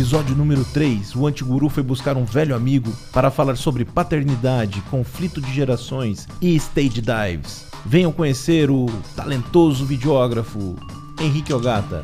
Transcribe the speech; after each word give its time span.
episódio 0.00 0.34
número 0.34 0.64
3, 0.64 1.14
o 1.14 1.26
antiguru 1.26 1.68
foi 1.68 1.82
buscar 1.82 2.16
um 2.16 2.24
velho 2.24 2.56
amigo 2.56 2.90
para 3.12 3.30
falar 3.30 3.54
sobre 3.54 3.84
paternidade, 3.84 4.80
conflito 4.90 5.42
de 5.42 5.52
gerações 5.52 6.26
e 6.40 6.56
stage 6.56 7.02
dives. 7.02 7.66
Venham 7.84 8.10
conhecer 8.10 8.70
o 8.70 8.86
talentoso 9.14 9.84
videógrafo 9.84 10.74
Henrique 11.20 11.52
Ogata. 11.52 12.00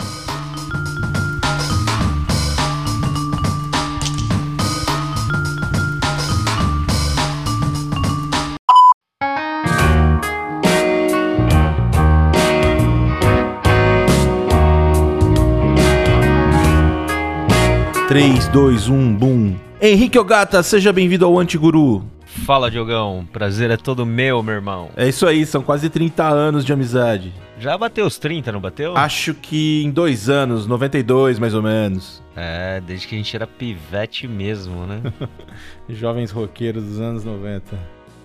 Três, 18.17 18.49
dois, 18.49 18.89
um, 18.89 19.15
boom. 19.15 19.57
Henrique 19.79 20.19
Ogata, 20.19 20.63
seja 20.63 20.91
bem-vindo 20.91 21.27
ao 21.27 21.39
Antiguru. 21.39 22.03
Fala, 22.25 22.71
Diogão. 22.71 23.29
Prazer 23.31 23.71
é 23.71 23.77
todo 23.77 24.07
meu, 24.07 24.43
meu 24.43 24.55
irmão. 24.55 24.89
É 24.97 25.07
isso 25.07 25.27
aí, 25.27 25.45
são 25.45 25.63
quase 25.63 25.91
30 25.91 26.27
anos 26.27 26.65
de 26.65 26.73
amizade. 26.73 27.31
Já 27.59 27.77
bateu 27.77 28.07
os 28.07 28.17
30, 28.17 28.51
não 28.53 28.59
bateu? 28.59 28.97
Acho 28.97 29.35
que 29.35 29.83
em 29.85 29.91
dois 29.91 30.31
anos, 30.31 30.67
92 30.67 31.39
mais 31.39 31.53
ou 31.53 31.61
menos. 31.61 32.23
É, 32.35 32.81
desde 32.81 33.07
que 33.07 33.15
a 33.15 33.19
gente 33.19 33.37
era 33.37 33.47
pivete 33.47 34.27
mesmo, 34.27 34.87
né? 34.87 35.03
Jovens 35.87 36.31
roqueiros 36.31 36.85
dos 36.85 36.99
anos 36.99 37.23
90. 37.23 37.79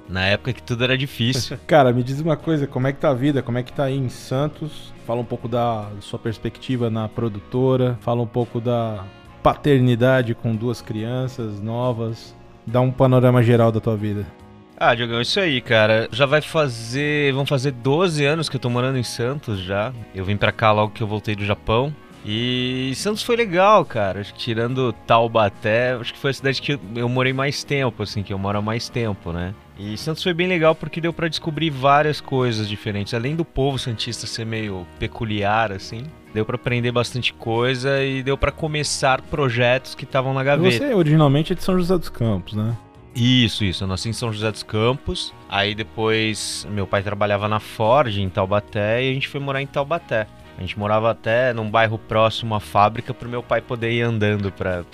Na 0.08 0.26
época 0.26 0.54
que 0.54 0.64
tudo 0.64 0.86
era 0.86 0.98
difícil. 0.98 1.60
Cara, 1.68 1.92
me 1.92 2.02
diz 2.02 2.22
uma 2.22 2.38
coisa, 2.38 2.66
como 2.66 2.88
é 2.88 2.94
que 2.94 3.00
tá 3.02 3.10
a 3.10 3.14
vida? 3.14 3.42
Como 3.42 3.58
é 3.58 3.64
que 3.64 3.74
tá 3.74 3.84
aí 3.84 3.98
em 3.98 4.08
Santos? 4.08 4.94
Fala 5.06 5.20
um 5.20 5.26
pouco 5.26 5.50
da 5.50 5.90
sua 6.00 6.18
perspectiva 6.18 6.90
na 6.90 7.10
produtora, 7.10 8.00
fala 8.00 8.22
um 8.22 8.28
pouco 8.28 8.62
da 8.62 9.04
paternidade 9.42 10.36
com 10.36 10.56
duas 10.56 10.82
crianças 10.82 11.62
novas. 11.62 12.36
Dá 12.66 12.82
um 12.82 12.92
panorama 12.92 13.42
geral 13.42 13.72
da 13.72 13.80
tua 13.80 13.96
vida. 13.96 14.26
Ah, 14.78 14.96
Diogão, 14.96 15.22
isso 15.22 15.40
aí, 15.40 15.62
cara. 15.62 16.08
Já 16.12 16.26
vai 16.26 16.42
fazer. 16.42 17.32
Vão 17.34 17.46
fazer 17.46 17.72
12 17.72 18.26
anos 18.26 18.50
que 18.50 18.56
eu 18.56 18.60
tô 18.60 18.70
morando 18.70 18.98
em 18.98 19.04
Santos 19.04 19.60
já. 19.60 19.94
Eu 20.14 20.26
vim 20.26 20.38
pra 20.38 20.52
cá 20.52 20.72
logo 20.72 20.94
que 20.94 21.04
eu 21.04 21.08
voltei 21.08 21.36
do 21.36 21.46
Japão. 21.46 21.96
E 22.26 22.92
Santos 22.96 23.24
foi 23.24 23.36
legal, 23.36 23.84
cara. 23.84 24.24
Tirando 24.24 24.94
Taubaté, 25.08 25.94
acho 25.94 26.14
que 26.14 26.20
foi 26.20 26.32
a 26.32 26.34
cidade 26.34 26.62
que 26.62 26.80
eu 26.96 27.10
morei 27.10 27.34
mais 27.34 27.64
tempo, 27.64 28.04
assim, 28.04 28.22
que 28.22 28.32
eu 28.32 28.38
moro 28.38 28.60
há 28.60 28.62
mais 28.62 28.90
tempo, 28.90 29.32
né? 29.32 29.56
E 29.78 29.98
Santos 29.98 30.22
foi 30.22 30.34
bem 30.34 30.48
legal 30.48 30.76
porque 30.76 31.02
deu 31.02 31.12
para 31.12 31.28
descobrir 31.28 31.72
várias 31.72 32.22
coisas 32.22 32.70
diferentes. 32.70 33.14
Além 33.14 33.36
do 33.36 33.44
povo 33.44 33.80
santista 33.80 34.28
ser 34.28 34.46
meio 34.46 34.86
peculiar, 35.00 35.72
assim, 35.72 36.04
deu 36.34 36.46
para 36.46 36.56
aprender 36.56 36.92
bastante 36.92 37.34
coisa 37.34 38.04
e 38.04 38.24
deu 38.24 38.38
para 38.38 38.52
começar 38.52 39.22
projetos 39.22 39.96
que 39.96 40.04
estavam 40.04 40.34
na 40.34 40.44
gaveta. 40.44 40.78
Você 40.78 40.94
originalmente 40.94 41.54
é 41.54 41.56
de 41.56 41.64
São 41.64 41.78
José 41.78 41.98
dos 41.98 42.10
Campos, 42.10 42.54
né? 42.54 42.76
Isso, 43.16 43.64
isso. 43.64 43.84
Eu 43.84 43.88
nasci 43.88 44.10
em 44.10 44.14
São 44.14 44.32
José 44.32 44.52
dos 44.52 44.64
Campos. 44.64 45.34
Aí 45.50 45.76
depois 45.76 46.66
meu 46.72 46.88
pai 46.88 47.04
trabalhava 47.04 47.48
na 47.48 47.60
Ford 47.60 48.16
em 48.18 48.30
Taubaté 48.30 49.04
e 49.04 49.12
a 49.12 49.14
gente 49.14 49.28
foi 49.28 49.40
morar 49.40 49.62
em 49.62 49.68
Taubaté. 49.68 50.28
A 50.58 50.62
gente 50.62 50.78
morava 50.78 51.12
até 51.12 51.54
num 51.54 51.70
bairro 51.70 51.98
próximo 51.98 52.56
à 52.56 52.60
fábrica 52.60 53.14
para 53.14 53.28
meu 53.28 53.42
pai 53.42 53.62
poder 53.62 53.92
ir 53.92 54.02
andando 54.02 54.52
para 54.52 54.86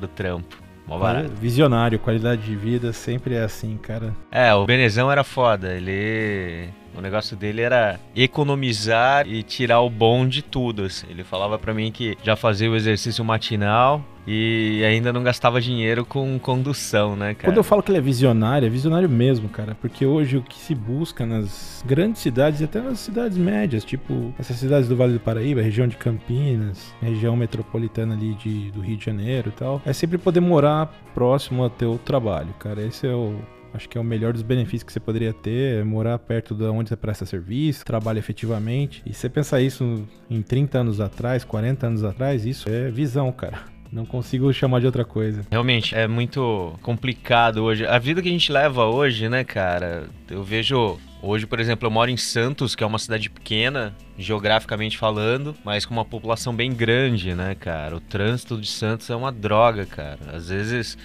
o 0.00 0.06
trampo. 0.06 0.56
Mó 0.86 0.98
barato. 0.98 1.32
Visionário, 1.40 1.98
qualidade 1.98 2.42
de 2.42 2.54
vida 2.54 2.92
sempre 2.92 3.34
é 3.34 3.42
assim, 3.42 3.76
cara. 3.76 4.14
É, 4.30 4.54
o 4.54 4.64
Benezão 4.64 5.10
era 5.10 5.24
foda. 5.24 5.72
Ele. 5.74 6.68
O 6.96 7.00
negócio 7.00 7.36
dele 7.36 7.62
era 7.62 8.00
economizar 8.14 9.26
e 9.28 9.42
tirar 9.42 9.80
o 9.80 9.90
bom 9.90 10.26
de 10.26 10.42
tudo. 10.42 10.84
Assim. 10.84 11.06
Ele 11.10 11.24
falava 11.24 11.58
para 11.58 11.74
mim 11.74 11.92
que 11.92 12.16
já 12.22 12.36
fazia 12.36 12.70
o 12.70 12.76
exercício 12.76 13.24
matinal 13.24 14.02
e 14.26 14.82
ainda 14.84 15.12
não 15.12 15.22
gastava 15.22 15.60
dinheiro 15.60 16.04
com 16.04 16.36
condução, 16.38 17.14
né, 17.14 17.32
cara? 17.34 17.52
Quando 17.52 17.58
eu 17.58 17.62
falo 17.62 17.82
que 17.82 17.90
ele 17.92 17.98
é 17.98 18.00
visionário, 18.00 18.66
é 18.66 18.68
visionário 18.68 19.08
mesmo, 19.08 19.48
cara. 19.48 19.76
Porque 19.80 20.04
hoje 20.04 20.36
o 20.36 20.42
que 20.42 20.58
se 20.58 20.74
busca 20.74 21.24
nas 21.24 21.84
grandes 21.86 22.22
cidades 22.22 22.60
e 22.60 22.64
até 22.64 22.80
nas 22.80 22.98
cidades 22.98 23.38
médias, 23.38 23.84
tipo 23.84 24.34
essas 24.38 24.56
cidades 24.56 24.88
do 24.88 24.96
Vale 24.96 25.12
do 25.12 25.20
Paraíba, 25.20 25.62
região 25.62 25.86
de 25.86 25.96
Campinas, 25.96 26.92
região 27.00 27.36
metropolitana 27.36 28.14
ali 28.14 28.34
de, 28.34 28.72
do 28.72 28.80
Rio 28.80 28.96
de 28.96 29.04
Janeiro 29.04 29.50
e 29.50 29.52
tal, 29.52 29.80
é 29.86 29.92
sempre 29.92 30.18
poder 30.18 30.40
morar 30.40 30.92
próximo 31.14 31.62
ao 31.62 31.70
teu 31.70 31.98
trabalho, 32.04 32.52
cara. 32.58 32.82
Esse 32.82 33.06
é 33.06 33.14
o, 33.14 33.36
Acho 33.74 33.88
que 33.88 33.98
é 33.98 34.00
o 34.00 34.04
melhor 34.04 34.32
dos 34.32 34.42
benefícios 34.42 34.82
que 34.82 34.92
você 34.92 35.00
poderia 35.00 35.32
ter, 35.32 35.80
é 35.80 35.84
morar 35.84 36.18
perto 36.18 36.54
de 36.54 36.64
onde 36.64 36.88
você 36.88 36.96
presta 36.96 37.26
serviço, 37.26 37.84
trabalha 37.84 38.18
efetivamente. 38.18 39.02
E 39.04 39.12
você 39.12 39.28
pensar 39.28 39.60
isso 39.60 40.06
em 40.30 40.42
30 40.42 40.78
anos 40.78 41.00
atrás, 41.00 41.44
40 41.44 41.86
anos 41.86 42.04
atrás, 42.04 42.44
isso 42.46 42.68
é 42.68 42.90
visão, 42.90 43.30
cara. 43.32 43.60
Não 43.92 44.04
consigo 44.04 44.52
chamar 44.52 44.80
de 44.80 44.86
outra 44.86 45.04
coisa. 45.04 45.42
Realmente, 45.50 45.94
é 45.94 46.08
muito 46.08 46.74
complicado 46.82 47.58
hoje. 47.62 47.86
A 47.86 47.98
vida 47.98 48.20
que 48.20 48.28
a 48.28 48.32
gente 48.32 48.50
leva 48.50 48.84
hoje, 48.86 49.28
né, 49.28 49.44
cara? 49.44 50.08
Eu 50.28 50.42
vejo 50.42 50.98
Hoje, 51.22 51.46
por 51.46 51.58
exemplo, 51.58 51.86
eu 51.86 51.90
moro 51.90 52.10
em 52.10 52.16
Santos, 52.16 52.76
que 52.76 52.84
é 52.84 52.86
uma 52.86 52.98
cidade 53.00 53.28
pequena, 53.30 53.92
geograficamente 54.16 54.96
falando, 54.96 55.56
mas 55.64 55.84
com 55.84 55.92
uma 55.92 56.04
população 56.04 56.54
bem 56.54 56.72
grande, 56.72 57.34
né, 57.34 57.56
cara? 57.56 57.96
O 57.96 58.00
trânsito 58.00 58.56
de 58.60 58.68
Santos 58.68 59.08
é 59.10 59.16
uma 59.16 59.32
droga, 59.32 59.86
cara. 59.86 60.20
Às 60.32 60.50
vezes, 60.50 60.96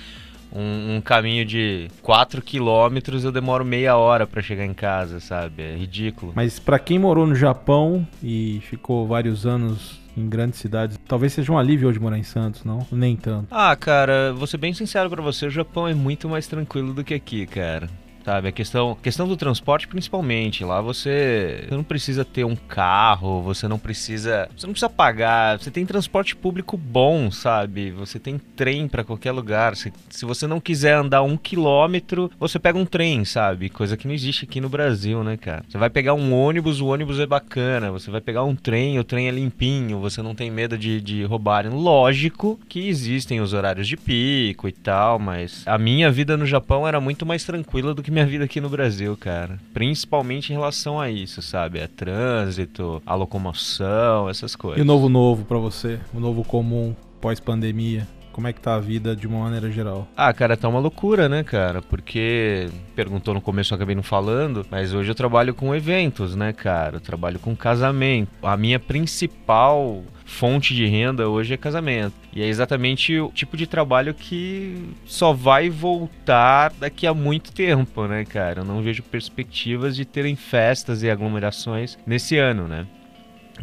um, 0.54 0.96
um 0.96 1.02
caminho 1.02 1.46
de 1.46 1.88
4 2.02 2.42
quilômetros 2.42 3.24
eu 3.24 3.32
demoro 3.32 3.64
meia 3.64 3.96
hora 3.96 4.28
para 4.28 4.42
chegar 4.42 4.66
em 4.66 4.74
casa, 4.74 5.20
sabe? 5.20 5.64
É 5.64 5.76
ridículo. 5.76 6.34
Mas 6.36 6.60
para 6.60 6.80
quem 6.80 7.00
morou 7.00 7.26
no 7.26 7.36
Japão 7.36 8.06
e 8.22 8.62
ficou 8.70 9.08
vários 9.08 9.46
anos 9.46 10.00
em 10.16 10.28
grandes 10.28 10.60
cidades. 10.60 11.00
Talvez 11.08 11.34
seja 11.34 11.52
um 11.52 11.58
alívio 11.58 11.88
hoje 11.88 12.00
morar 12.00 12.18
em 12.18 12.24
Santos, 12.24 12.66
não? 12.66 12.86
Nem 12.92 13.16
tanto. 13.16 13.48
Ah, 13.50 13.74
cara, 13.76 14.34
vou 14.34 14.46
ser 14.46 14.58
bem 14.58 14.74
sincero 14.74 15.10
para 15.10 15.22
você, 15.22 15.46
o 15.48 15.50
Japão 15.50 15.88
é 15.88 15.94
muito 15.94 16.28
mais 16.28 16.48
tranquilo 16.48 16.94
do 16.94 17.04
que 17.04 17.14
aqui, 17.14 17.46
cara 17.46 17.90
sabe? 18.24 18.48
A 18.48 18.52
questão, 18.52 18.98
questão 19.02 19.28
do 19.28 19.38
transporte, 19.38 19.88
principalmente. 19.88 20.64
Lá 20.64 20.82
você, 20.82 21.66
você 21.68 21.76
não 21.76 21.84
precisa 21.84 22.24
ter 22.26 22.44
um 22.44 22.56
carro, 22.56 23.42
você 23.42 23.68
não 23.68 23.80
precisa, 23.80 24.50
você 24.56 24.66
não 24.66 24.74
precisa 24.74 24.90
pagar. 24.90 25.60
Você 25.60 25.72
tem 25.72 25.86
transporte 25.86 26.36
público 26.36 26.78
bom, 26.78 27.32
sabe? 27.32 27.92
Você 27.92 28.20
tem 28.20 28.38
trem 28.38 28.88
para 28.88 29.04
qualquer 29.04 29.32
lugar. 29.32 29.76
Se, 29.76 29.92
se 30.10 30.26
você 30.26 30.48
não 30.48 30.60
quiser 30.60 30.96
andar 30.96 31.22
um 31.22 31.38
quilômetro, 31.38 32.32
você 32.40 32.60
pega 32.60 32.78
um 32.78 32.86
trem, 32.86 33.26
sabe? 33.26 33.70
Coisa 33.70 33.98
que 33.98 34.08
não 34.08 34.14
existe 34.14 34.46
aqui 34.46 34.62
no 34.62 34.70
Brasil, 34.70 35.24
né, 35.24 35.38
cara? 35.38 35.64
Você 35.68 35.78
vai 35.78 35.90
pegar 35.90 36.14
um 36.14 36.34
ônibus, 36.34 36.80
o 36.80 36.88
ônibus 36.88 37.20
é 37.20 37.26
bacana. 37.26 37.92
Você 37.92 38.12
vai 38.12 38.22
pegar 38.22 38.44
um 38.44 38.56
trem, 38.56 39.00
o 39.00 39.04
trem 39.04 39.28
é 39.28 39.32
limpinho. 39.32 40.00
Você 40.00 40.22
não 40.22 40.36
tem 40.36 40.52
medo 40.52 40.78
de, 40.78 41.02
de 41.02 41.24
roubarem. 41.24 41.72
Lógico 41.72 42.60
que 42.68 42.88
existem 42.88 43.42
os 43.42 43.54
horários 43.54 43.88
de 43.88 43.98
pico 43.98 44.68
e 44.68 44.72
tal, 44.72 45.20
mas 45.20 45.64
a 45.66 45.78
minha 45.78 46.12
vida 46.12 46.38
no 46.38 46.46
Japão 46.46 46.88
era 46.88 47.00
muito 47.00 47.26
mais 47.26 47.44
tranquila 47.44 47.94
do 47.94 48.04
que 48.04 48.11
minha 48.12 48.26
vida 48.26 48.46
aqui 48.46 48.60
no 48.60 48.70
Brasil, 48.70 49.16
cara. 49.18 49.60
Principalmente 49.74 50.50
em 50.50 50.54
relação 50.54 51.00
a 51.00 51.10
isso, 51.10 51.42
sabe? 51.42 51.82
A 51.82 51.88
trânsito, 51.88 53.02
a 53.06 53.16
locomoção, 53.16 54.30
essas 54.30 54.56
coisas. 54.56 54.80
E 54.80 54.82
o 54.82 54.86
novo 54.86 55.10
novo 55.10 55.46
para 55.46 55.58
você? 55.58 56.00
O 56.14 56.20
novo 56.20 56.44
comum 56.44 56.96
pós-pandemia? 57.20 58.08
Como 58.32 58.48
é 58.48 58.54
que 58.54 58.62
tá 58.62 58.76
a 58.76 58.80
vida 58.80 59.16
de 59.16 59.28
uma 59.28 59.40
maneira 59.40 59.70
geral? 59.72 60.08
Ah, 60.16 60.34
cara, 60.34 60.56
tá 60.56 60.68
uma 60.68 60.80
loucura, 60.80 61.28
né, 61.28 61.44
cara? 61.44 61.82
Porque 61.82 62.70
perguntou 62.96 63.34
no 63.34 63.42
começo, 63.42 63.74
eu 63.74 63.76
acabei 63.76 63.96
não 63.96 64.04
falando, 64.04 64.66
mas 64.72 64.94
hoje 64.94 65.12
eu 65.12 65.16
trabalho 65.16 65.54
com 65.54 65.76
eventos, 65.76 66.36
né, 66.36 66.54
cara? 66.54 66.98
Eu 66.98 67.02
trabalho 67.02 67.40
com 67.40 67.56
casamento. 67.56 68.30
A 68.42 68.56
minha 68.56 68.80
principal 68.80 70.04
fonte 70.26 70.74
de 70.74 70.86
renda 70.86 71.28
hoje 71.28 71.54
é 71.54 71.58
casamento. 71.58 72.14
E 72.34 72.42
é 72.42 72.48
exatamente 72.48 73.20
o 73.20 73.30
tipo 73.30 73.58
de 73.58 73.68
trabalho 73.68 74.14
que 74.14 74.90
só 75.06 75.34
vai 75.34 75.70
voltar 75.70 76.72
daqui 76.80 77.06
a 77.06 77.14
muito 77.14 77.52
tempo, 77.52 78.08
né, 78.08 78.24
cara? 78.24 78.62
Eu 78.62 78.66
não 78.66 78.82
vejo 78.82 79.04
perspectivas 79.04 79.96
de 79.96 80.06
terem 80.06 80.36
festas 80.36 81.04
e 81.04 81.10
aglomerações 81.10 81.98
nesse 82.06 82.38
ano, 82.38 82.68
né? 82.68 82.88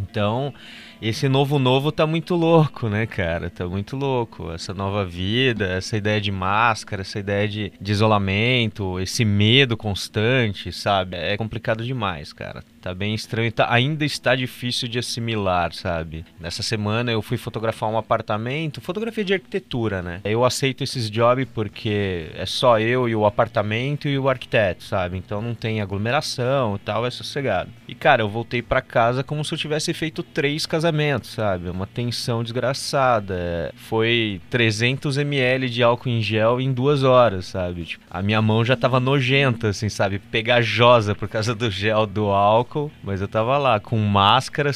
Então, 0.01 0.53
esse 1.01 1.29
novo 1.29 1.59
novo 1.59 1.93
tá 1.93 2.07
muito 2.07 2.35
louco, 2.35 2.89
né, 2.89 3.07
cara? 3.07 3.49
Tá 3.51 3.67
muito 3.67 3.97
louco. 3.97 4.51
Essa 4.51 4.75
nova 4.75 5.05
vida, 5.05 5.67
essa 5.67 5.97
ideia 5.97 6.21
de 6.21 6.33
máscara, 6.33 7.03
essa 7.03 7.19
ideia 7.19 7.49
de, 7.49 7.73
de 7.81 7.93
isolamento, 7.93 8.99
esse 8.99 9.25
medo 9.25 9.77
constante, 9.77 10.73
sabe? 10.73 11.17
É 11.17 11.37
complicado 11.37 11.85
demais, 11.85 12.33
cara. 12.33 12.65
Tá 12.89 12.95
bem 12.95 13.15
estranho, 13.15 13.53
tá, 13.53 13.71
ainda 13.71 14.05
está 14.05 14.35
difícil 14.35 14.89
de 14.89 14.99
assimilar, 14.99 15.75
sabe? 15.75 16.25
Nessa 16.41 16.63
semana 16.63 17.13
eu 17.13 17.21
fui 17.21 17.37
fotografar 17.37 17.91
um 17.91 17.99
apartamento, 17.99 18.81
fotografia 18.81 19.25
de 19.25 19.35
arquitetura, 19.35 20.01
né? 20.01 20.21
Eu 20.25 20.43
aceito 20.43 20.83
esses 20.83 21.11
jobs 21.11 21.47
porque 21.53 22.31
é 22.35 22.47
só 22.47 22.81
eu 22.81 23.07
e 23.07 23.15
o 23.15 23.27
apartamento 23.27 24.09
e 24.09 24.19
o 24.19 24.29
arquiteto, 24.29 24.85
sabe? 24.85 25.19
Então 25.19 25.43
não 25.43 25.55
tem 25.55 25.83
aglomeração 25.83 26.77
e 26.77 26.79
tal, 26.79 27.05
é 27.05 27.11
sossegado. 27.11 27.71
E 27.87 27.95
cara, 27.95 28.23
eu 28.23 28.29
voltei 28.29 28.63
para 28.63 28.81
casa 28.81 29.23
como 29.23 29.45
se 29.45 29.53
eu 29.53 29.59
tivesse 29.59 29.93
feito 29.93 30.23
três 30.23 30.65
casamentos 30.65 30.89
casamento, 30.89 31.27
sabe? 31.27 31.69
Uma 31.69 31.87
tensão 31.87 32.43
desgraçada. 32.43 33.73
Foi 33.77 34.41
300 34.49 35.19
ml 35.19 35.69
de 35.69 35.83
álcool 35.83 36.09
em 36.09 36.23
gel 36.23 36.61
em 36.61 36.73
duas 36.73 37.03
horas, 37.03 37.47
sabe? 37.47 37.85
Tipo, 37.85 38.05
a 38.11 38.23
minha 38.23 38.41
mão 38.41 38.65
já 38.65 38.77
tava 38.77 38.99
nojenta, 38.99 39.69
assim, 39.69 39.89
sabe? 39.89 40.19
Pegajosa 40.19 41.15
por 41.15 41.29
causa 41.29 41.55
do 41.55 41.71
gel 41.71 42.07
do 42.07 42.27
álcool. 42.27 42.78
Mas 43.03 43.21
eu 43.21 43.29
tava 43.29 43.57
lá 43.59 43.81
com 43.81 43.99
máscara, 43.99 44.71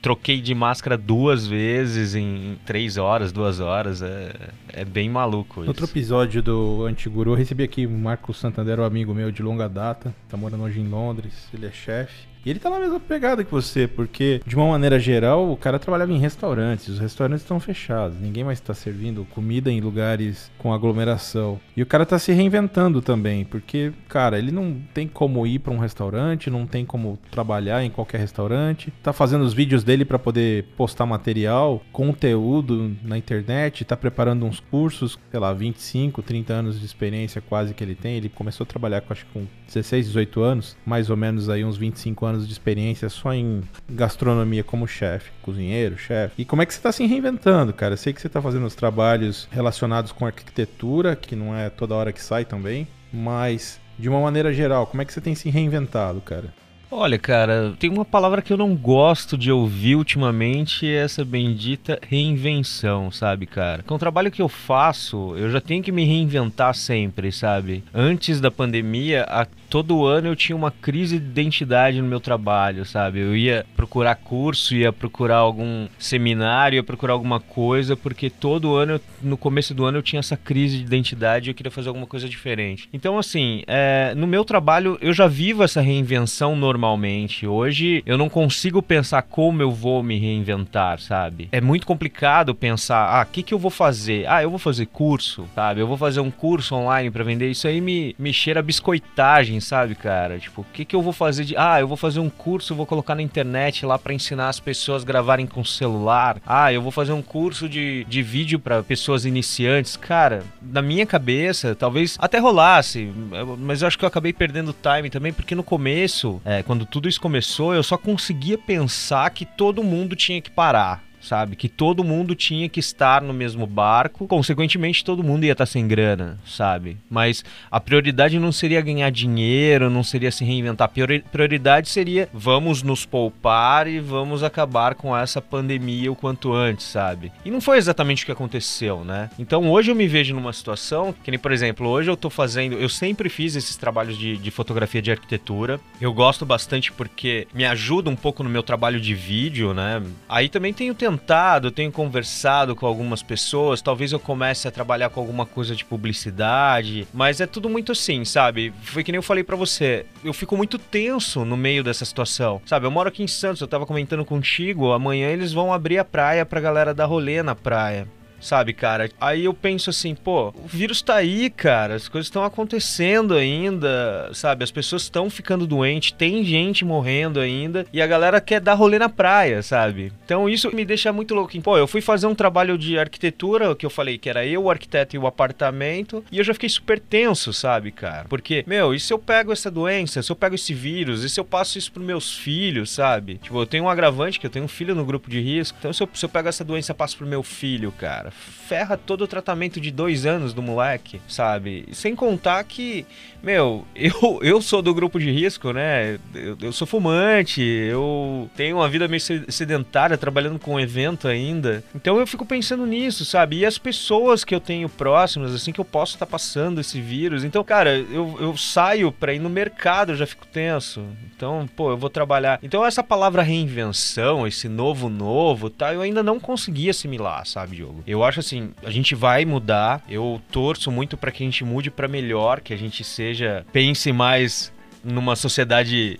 troquei 0.00 0.40
de 0.40 0.54
máscara 0.54 0.96
duas 0.96 1.46
vezes 1.46 2.14
em 2.14 2.56
três 2.64 2.96
horas, 2.96 3.32
duas 3.32 3.60
horas. 3.60 4.02
É, 4.02 4.50
é 4.72 4.84
bem 4.84 5.08
maluco 5.08 5.60
isso. 5.60 5.68
Outro 5.68 5.86
episódio 5.86 6.42
do 6.42 6.84
Antiguru, 6.84 7.32
eu 7.32 7.36
recebi 7.36 7.62
aqui 7.64 7.86
o 7.86 7.90
Marco 7.90 8.32
Santander, 8.32 8.80
um 8.80 8.84
amigo 8.84 9.14
meu 9.14 9.30
de 9.30 9.42
longa 9.42 9.68
data, 9.68 10.14
tá 10.28 10.36
morando 10.36 10.62
hoje 10.64 10.80
em 10.80 10.88
Londres, 10.88 11.48
ele 11.52 11.66
é 11.66 11.72
chefe. 11.72 12.28
Ele 12.50 12.58
tá 12.58 12.70
na 12.70 12.78
mesma 12.78 12.98
pegada 12.98 13.44
que 13.44 13.50
você, 13.50 13.86
porque, 13.86 14.40
de 14.46 14.56
uma 14.56 14.68
maneira 14.68 14.98
geral, 14.98 15.50
o 15.50 15.56
cara 15.56 15.78
trabalhava 15.78 16.12
em 16.12 16.18
restaurantes. 16.18 16.88
Os 16.88 16.98
restaurantes 16.98 17.42
estão 17.42 17.60
fechados. 17.60 18.18
Ninguém 18.20 18.44
mais 18.44 18.58
está 18.58 18.72
servindo 18.72 19.26
comida 19.26 19.70
em 19.70 19.80
lugares 19.80 20.50
com 20.58 20.72
aglomeração. 20.72 21.60
E 21.76 21.82
o 21.82 21.86
cara 21.86 22.06
tá 22.06 22.18
se 22.18 22.32
reinventando 22.32 23.02
também, 23.02 23.44
porque, 23.44 23.92
cara, 24.08 24.38
ele 24.38 24.50
não 24.50 24.80
tem 24.94 25.06
como 25.06 25.46
ir 25.46 25.58
para 25.58 25.72
um 25.72 25.78
restaurante, 25.78 26.50
não 26.50 26.66
tem 26.66 26.84
como 26.84 27.18
trabalhar 27.30 27.84
em 27.84 27.90
qualquer 27.90 28.18
restaurante. 28.18 28.92
Tá 29.02 29.12
fazendo 29.12 29.42
os 29.42 29.52
vídeos 29.52 29.84
dele 29.84 30.04
para 30.04 30.18
poder 30.18 30.64
postar 30.76 31.06
material, 31.06 31.82
conteúdo 31.92 32.96
na 33.02 33.18
internet, 33.18 33.84
tá 33.84 33.96
preparando 33.96 34.46
uns 34.46 34.60
cursos, 34.60 35.18
sei 35.30 35.40
lá, 35.40 35.52
25, 35.52 36.22
30 36.22 36.52
anos 36.52 36.80
de 36.80 36.86
experiência 36.86 37.40
quase 37.40 37.74
que 37.74 37.84
ele 37.84 37.94
tem. 37.94 38.16
Ele 38.16 38.28
começou 38.28 38.64
a 38.64 38.66
trabalhar, 38.66 39.02
acho 39.10 39.26
que 39.26 39.32
com 39.32 39.46
16, 39.66 40.06
18 40.06 40.40
anos, 40.40 40.76
mais 40.84 41.10
ou 41.10 41.16
menos 41.16 41.48
aí 41.48 41.64
uns 41.64 41.76
25 41.76 42.24
anos 42.24 42.37
de 42.46 42.52
experiência 42.52 43.08
só 43.08 43.32
em 43.32 43.62
gastronomia 43.88 44.62
como 44.62 44.86
chefe, 44.86 45.30
cozinheiro, 45.42 45.96
chefe. 45.98 46.34
E 46.42 46.44
como 46.44 46.62
é 46.62 46.66
que 46.66 46.72
você 46.72 46.78
está 46.78 46.92
se 46.92 47.06
reinventando, 47.06 47.72
cara? 47.72 47.94
Eu 47.94 47.98
sei 47.98 48.12
que 48.12 48.20
você 48.20 48.26
está 48.26 48.40
fazendo 48.40 48.66
os 48.66 48.74
trabalhos 48.74 49.48
relacionados 49.50 50.12
com 50.12 50.26
arquitetura, 50.26 51.16
que 51.16 51.34
não 51.34 51.56
é 51.56 51.70
toda 51.70 51.94
hora 51.94 52.12
que 52.12 52.22
sai 52.22 52.44
também, 52.44 52.86
mas 53.12 53.80
de 53.98 54.08
uma 54.08 54.20
maneira 54.20 54.52
geral, 54.52 54.86
como 54.86 55.02
é 55.02 55.04
que 55.04 55.12
você 55.12 55.20
tem 55.20 55.34
se 55.34 55.50
reinventado, 55.50 56.20
cara? 56.20 56.52
Olha, 56.90 57.18
cara, 57.18 57.74
tem 57.78 57.90
uma 57.90 58.04
palavra 58.04 58.40
que 58.40 58.50
eu 58.50 58.56
não 58.56 58.74
gosto 58.74 59.36
de 59.36 59.52
ouvir 59.52 59.94
ultimamente, 59.94 60.86
é 60.86 61.04
essa 61.04 61.22
bendita 61.22 61.98
reinvenção, 62.02 63.10
sabe, 63.10 63.44
cara? 63.44 63.82
Com 63.82 63.96
o 63.96 63.98
trabalho 63.98 64.30
que 64.30 64.40
eu 64.40 64.48
faço, 64.48 65.36
eu 65.36 65.50
já 65.50 65.60
tenho 65.60 65.82
que 65.82 65.92
me 65.92 66.04
reinventar 66.04 66.74
sempre, 66.74 67.30
sabe? 67.30 67.84
Antes 67.92 68.40
da 68.40 68.50
pandemia, 68.50 69.24
a 69.24 69.46
todo 69.68 70.06
ano 70.06 70.28
eu 70.28 70.36
tinha 70.36 70.56
uma 70.56 70.70
crise 70.70 71.18
de 71.18 71.26
identidade 71.26 72.00
no 72.00 72.08
meu 72.08 72.20
trabalho, 72.20 72.86
sabe? 72.86 73.20
Eu 73.20 73.36
ia 73.36 73.66
procurar 73.76 74.14
curso, 74.14 74.74
ia 74.74 74.90
procurar 74.90 75.36
algum 75.36 75.86
seminário, 75.98 76.76
ia 76.76 76.82
procurar 76.82 77.12
alguma 77.12 77.38
coisa, 77.38 77.96
porque 77.96 78.30
todo 78.30 78.74
ano, 78.74 78.98
no 79.22 79.36
começo 79.36 79.74
do 79.74 79.84
ano, 79.84 79.98
eu 79.98 80.02
tinha 80.02 80.20
essa 80.20 80.36
crise 80.36 80.78
de 80.78 80.84
identidade 80.84 81.48
e 81.48 81.50
eu 81.50 81.54
queria 81.54 81.70
fazer 81.70 81.88
alguma 81.88 82.06
coisa 82.06 82.28
diferente. 82.28 82.88
Então, 82.92 83.18
assim, 83.18 83.62
é, 83.66 84.14
no 84.16 84.26
meu 84.26 84.44
trabalho 84.44 84.96
eu 85.02 85.12
já 85.12 85.26
vivo 85.26 85.62
essa 85.62 85.82
reinvenção 85.82 86.56
normalmente. 86.78 87.46
Hoje 87.46 88.02
eu 88.06 88.16
não 88.16 88.28
consigo 88.28 88.80
pensar 88.80 89.22
como 89.22 89.60
eu 89.60 89.70
vou 89.70 90.02
me 90.02 90.18
reinventar, 90.18 91.00
sabe? 91.00 91.48
É 91.50 91.60
muito 91.60 91.86
complicado 91.86 92.54
pensar, 92.54 93.20
ah, 93.20 93.22
o 93.22 93.26
que, 93.26 93.42
que 93.42 93.52
eu 93.52 93.58
vou 93.58 93.70
fazer? 93.70 94.26
Ah, 94.28 94.42
eu 94.42 94.50
vou 94.50 94.58
fazer 94.58 94.86
curso, 94.86 95.46
sabe? 95.54 95.80
Eu 95.80 95.86
vou 95.86 95.96
fazer 95.96 96.20
um 96.20 96.30
curso 96.30 96.74
online 96.76 97.10
para 97.10 97.24
vender. 97.24 97.50
Isso 97.50 97.66
aí 97.66 97.80
me, 97.80 98.14
me 98.18 98.32
cheira 98.32 98.62
biscoitagem 98.62 99.60
sabe, 99.60 99.94
cara? 99.94 100.38
Tipo, 100.38 100.62
o 100.62 100.66
que, 100.72 100.84
que 100.84 100.94
eu 100.94 101.02
vou 101.02 101.12
fazer 101.12 101.44
de. 101.44 101.56
Ah, 101.56 101.80
eu 101.80 101.88
vou 101.88 101.96
fazer 101.96 102.20
um 102.20 102.30
curso, 102.30 102.74
vou 102.74 102.86
colocar 102.86 103.14
na 103.14 103.22
internet 103.22 103.84
lá 103.84 103.98
para 103.98 104.14
ensinar 104.14 104.48
as 104.48 104.60
pessoas 104.60 105.02
a 105.02 105.06
gravarem 105.06 105.46
com 105.46 105.64
celular. 105.64 106.40
Ah, 106.46 106.72
eu 106.72 106.80
vou 106.80 106.92
fazer 106.92 107.12
um 107.12 107.22
curso 107.22 107.68
de, 107.68 108.04
de 108.08 108.22
vídeo 108.22 108.60
para 108.60 108.82
pessoas 108.82 109.24
iniciantes. 109.24 109.96
Cara, 109.96 110.44
na 110.62 110.80
minha 110.80 111.04
cabeça, 111.04 111.74
talvez 111.74 112.16
até 112.20 112.38
rolasse, 112.38 113.10
mas 113.58 113.82
eu 113.82 113.88
acho 113.88 113.98
que 113.98 114.04
eu 114.04 114.08
acabei 114.08 114.32
perdendo 114.32 114.72
time 114.72 115.10
também, 115.10 115.32
porque 115.32 115.54
no 115.54 115.62
começo, 115.62 116.40
é, 116.44 116.62
quando 116.68 116.84
tudo 116.84 117.08
isso 117.08 117.18
começou, 117.18 117.74
eu 117.74 117.82
só 117.82 117.96
conseguia 117.96 118.58
pensar 118.58 119.30
que 119.30 119.46
todo 119.46 119.82
mundo 119.82 120.14
tinha 120.14 120.38
que 120.38 120.50
parar 120.50 121.07
sabe? 121.28 121.56
Que 121.56 121.68
todo 121.68 122.02
mundo 122.02 122.34
tinha 122.34 122.68
que 122.68 122.80
estar 122.80 123.20
no 123.20 123.34
mesmo 123.34 123.66
barco, 123.66 124.26
consequentemente 124.26 125.04
todo 125.04 125.22
mundo 125.22 125.44
ia 125.44 125.52
estar 125.52 125.66
sem 125.66 125.86
grana, 125.86 126.38
sabe? 126.46 126.96
Mas 127.10 127.44
a 127.70 127.78
prioridade 127.78 128.38
não 128.38 128.50
seria 128.50 128.80
ganhar 128.80 129.10
dinheiro, 129.10 129.90
não 129.90 130.02
seria 130.02 130.32
se 130.32 130.44
reinventar. 130.44 130.88
A 130.88 131.30
prioridade 131.30 131.88
seria 131.88 132.28
vamos 132.32 132.82
nos 132.82 133.04
poupar 133.04 133.86
e 133.86 134.00
vamos 134.00 134.42
acabar 134.42 134.94
com 134.94 135.14
essa 135.14 135.40
pandemia 135.42 136.10
o 136.10 136.16
quanto 136.16 136.52
antes, 136.52 136.86
sabe? 136.86 137.30
E 137.44 137.50
não 137.50 137.60
foi 137.60 137.76
exatamente 137.76 138.22
o 138.22 138.26
que 138.26 138.32
aconteceu, 138.32 139.04
né? 139.04 139.28
Então 139.38 139.70
hoje 139.70 139.90
eu 139.90 139.94
me 139.94 140.08
vejo 140.08 140.34
numa 140.34 140.52
situação 140.52 141.14
que 141.22 141.30
nem, 141.30 141.38
por 141.38 141.52
exemplo, 141.52 141.86
hoje 141.88 142.10
eu 142.10 142.16
tô 142.16 142.30
fazendo, 142.30 142.76
eu 142.76 142.88
sempre 142.88 143.28
fiz 143.28 143.54
esses 143.54 143.76
trabalhos 143.76 144.16
de, 144.16 144.38
de 144.38 144.50
fotografia 144.50 145.02
de 145.02 145.10
arquitetura. 145.10 145.78
Eu 146.00 146.12
gosto 146.12 146.46
bastante 146.46 146.90
porque 146.90 147.46
me 147.52 147.66
ajuda 147.66 148.08
um 148.08 148.16
pouco 148.16 148.42
no 148.42 148.48
meu 148.48 148.62
trabalho 148.62 148.98
de 148.98 149.14
vídeo, 149.14 149.74
né? 149.74 150.02
Aí 150.28 150.48
também 150.48 150.72
tenho 150.72 150.94
tentado 150.94 151.17
tentado, 151.18 151.70
tenho 151.70 151.90
conversado 151.90 152.76
com 152.76 152.86
algumas 152.86 153.22
pessoas, 153.22 153.82
talvez 153.82 154.12
eu 154.12 154.20
comece 154.20 154.68
a 154.68 154.70
trabalhar 154.70 155.10
com 155.10 155.20
alguma 155.20 155.44
coisa 155.44 155.74
de 155.74 155.84
publicidade, 155.84 157.06
mas 157.12 157.40
é 157.40 157.46
tudo 157.46 157.68
muito 157.68 157.92
assim, 157.92 158.24
sabe? 158.24 158.72
Foi 158.82 159.02
que 159.02 159.10
nem 159.10 159.18
eu 159.18 159.22
falei 159.22 159.42
para 159.42 159.56
você, 159.56 160.06
eu 160.24 160.32
fico 160.32 160.56
muito 160.56 160.78
tenso 160.78 161.44
no 161.44 161.56
meio 161.56 161.82
dessa 161.82 162.04
situação, 162.04 162.62
sabe? 162.64 162.86
Eu 162.86 162.90
moro 162.90 163.08
aqui 163.08 163.22
em 163.22 163.26
Santos, 163.28 163.60
eu 163.60 163.68
tava 163.68 163.84
comentando 163.84 164.24
contigo, 164.24 164.92
amanhã 164.92 165.28
eles 165.28 165.52
vão 165.52 165.72
abrir 165.72 165.98
a 165.98 166.04
praia 166.04 166.46
pra 166.46 166.60
galera 166.60 166.94
dar 166.94 167.06
rolê 167.06 167.42
na 167.42 167.54
praia 167.54 168.06
sabe, 168.40 168.72
cara? 168.72 169.10
Aí 169.20 169.44
eu 169.44 169.54
penso 169.54 169.90
assim, 169.90 170.14
pô, 170.14 170.48
o 170.48 170.66
vírus 170.66 171.02
tá 171.02 171.16
aí, 171.16 171.50
cara, 171.50 171.94
as 171.94 172.08
coisas 172.08 172.26
estão 172.26 172.44
acontecendo 172.44 173.34
ainda, 173.34 174.30
sabe? 174.32 174.64
As 174.64 174.70
pessoas 174.70 175.02
estão 175.02 175.28
ficando 175.30 175.66
doentes, 175.66 176.12
tem 176.12 176.44
gente 176.44 176.84
morrendo 176.84 177.40
ainda 177.40 177.86
e 177.92 178.00
a 178.00 178.06
galera 178.06 178.40
quer 178.40 178.60
dar 178.60 178.74
rolê 178.74 178.98
na 178.98 179.08
praia, 179.08 179.62
sabe? 179.62 180.12
Então 180.24 180.48
isso 180.48 180.74
me 180.74 180.84
deixa 180.84 181.12
muito 181.12 181.34
louco. 181.34 181.58
Pô, 181.60 181.76
eu 181.78 181.86
fui 181.86 182.00
fazer 182.00 182.26
um 182.26 182.34
trabalho 182.34 182.76
de 182.76 182.98
arquitetura, 182.98 183.74
que 183.74 183.86
eu 183.86 183.90
falei 183.90 184.18
que 184.18 184.28
era 184.28 184.46
eu, 184.46 184.64
o 184.64 184.70
arquiteto 184.70 185.16
e 185.16 185.18
o 185.18 185.26
apartamento, 185.26 186.24
e 186.30 186.38
eu 186.38 186.44
já 186.44 186.52
fiquei 186.52 186.68
super 186.68 186.98
tenso, 186.98 187.52
sabe, 187.52 187.90
cara? 187.90 188.26
Porque, 188.28 188.64
meu, 188.66 188.94
e 188.94 189.00
se 189.00 189.12
eu 189.12 189.18
pego 189.18 189.52
essa 189.52 189.70
doença, 189.70 190.22
se 190.22 190.30
eu 190.30 190.36
pego 190.36 190.54
esse 190.54 190.74
vírus, 190.74 191.24
e 191.24 191.28
se 191.28 191.40
eu 191.40 191.44
passo 191.44 191.78
isso 191.78 191.90
pros 191.92 192.04
meus 192.04 192.36
filhos, 192.36 192.90
sabe? 192.90 193.38
Tipo, 193.38 193.60
eu 193.60 193.66
tenho 193.66 193.84
um 193.84 193.88
agravante 193.88 194.38
que 194.38 194.46
eu 194.46 194.50
tenho 194.50 194.64
um 194.64 194.68
filho 194.68 194.94
no 194.94 195.04
grupo 195.04 195.30
de 195.30 195.40
risco, 195.40 195.76
então 195.78 195.92
se 195.92 196.02
eu, 196.02 196.08
se 196.12 196.24
eu 196.24 196.28
pego 196.28 196.48
essa 196.48 196.64
doença 196.64 196.92
e 196.92 196.94
passo 196.94 197.16
pro 197.16 197.26
meu 197.26 197.42
filho, 197.42 197.92
cara, 197.92 198.27
cara. 198.28 198.30
Ferra 198.30 198.96
todo 198.96 199.22
o 199.22 199.26
tratamento 199.26 199.80
de 199.80 199.90
dois 199.90 200.26
anos 200.26 200.52
do 200.52 200.62
moleque, 200.62 201.20
sabe? 201.26 201.86
Sem 201.92 202.14
contar 202.14 202.62
que, 202.64 203.06
meu, 203.42 203.86
eu, 203.96 204.40
eu 204.42 204.62
sou 204.62 204.82
do 204.82 204.94
grupo 204.94 205.18
de 205.18 205.30
risco, 205.30 205.72
né? 205.72 206.18
Eu, 206.34 206.56
eu 206.60 206.72
sou 206.72 206.86
fumante, 206.86 207.62
eu 207.62 208.48
tenho 208.56 208.76
uma 208.76 208.88
vida 208.88 209.08
meio 209.08 209.20
sedentária, 209.48 210.18
trabalhando 210.18 210.58
com 210.58 210.78
evento 210.78 211.26
ainda. 211.26 211.82
Então 211.94 212.18
eu 212.18 212.26
fico 212.26 212.44
pensando 212.44 212.86
nisso, 212.86 213.24
sabe? 213.24 213.58
E 213.58 213.66
as 213.66 213.78
pessoas 213.78 214.44
que 214.44 214.54
eu 214.54 214.60
tenho 214.60 214.88
próximas, 214.88 215.54
assim, 215.54 215.72
que 215.72 215.80
eu 215.80 215.84
posso 215.84 216.14
estar 216.14 216.26
tá 216.26 216.30
passando 216.30 216.80
esse 216.80 217.00
vírus. 217.00 217.44
Então, 217.44 217.64
cara, 217.64 217.96
eu, 217.96 218.36
eu 218.40 218.56
saio 218.56 219.10
pra 219.10 219.32
ir 219.32 219.38
no 219.38 219.48
mercado, 219.48 220.12
eu 220.12 220.16
já 220.16 220.26
fico 220.26 220.46
tenso. 220.46 221.04
Então, 221.34 221.68
pô, 221.74 221.90
eu 221.90 221.96
vou 221.96 222.10
trabalhar. 222.10 222.58
Então, 222.62 222.84
essa 222.84 223.02
palavra 223.02 223.42
reinvenção, 223.42 224.46
esse 224.46 224.68
novo 224.68 225.08
novo, 225.08 225.70
tá? 225.70 225.94
Eu 225.94 226.02
ainda 226.02 226.22
não 226.22 226.38
consegui 226.38 226.90
assimilar, 226.90 227.46
sabe, 227.46 227.76
Diogo? 227.76 228.02
Eu 228.06 228.17
acho 228.24 228.40
assim, 228.40 228.70
a 228.82 228.90
gente 228.90 229.14
vai 229.14 229.44
mudar. 229.44 230.02
Eu 230.08 230.40
torço 230.50 230.90
muito 230.90 231.16
para 231.16 231.30
que 231.30 231.42
a 231.42 231.46
gente 231.46 231.64
mude 231.64 231.90
para 231.90 232.08
melhor, 232.08 232.60
que 232.60 232.72
a 232.72 232.78
gente 232.78 233.04
seja 233.04 233.64
pense 233.72 234.12
mais 234.12 234.72
numa 235.04 235.36
sociedade 235.36 236.18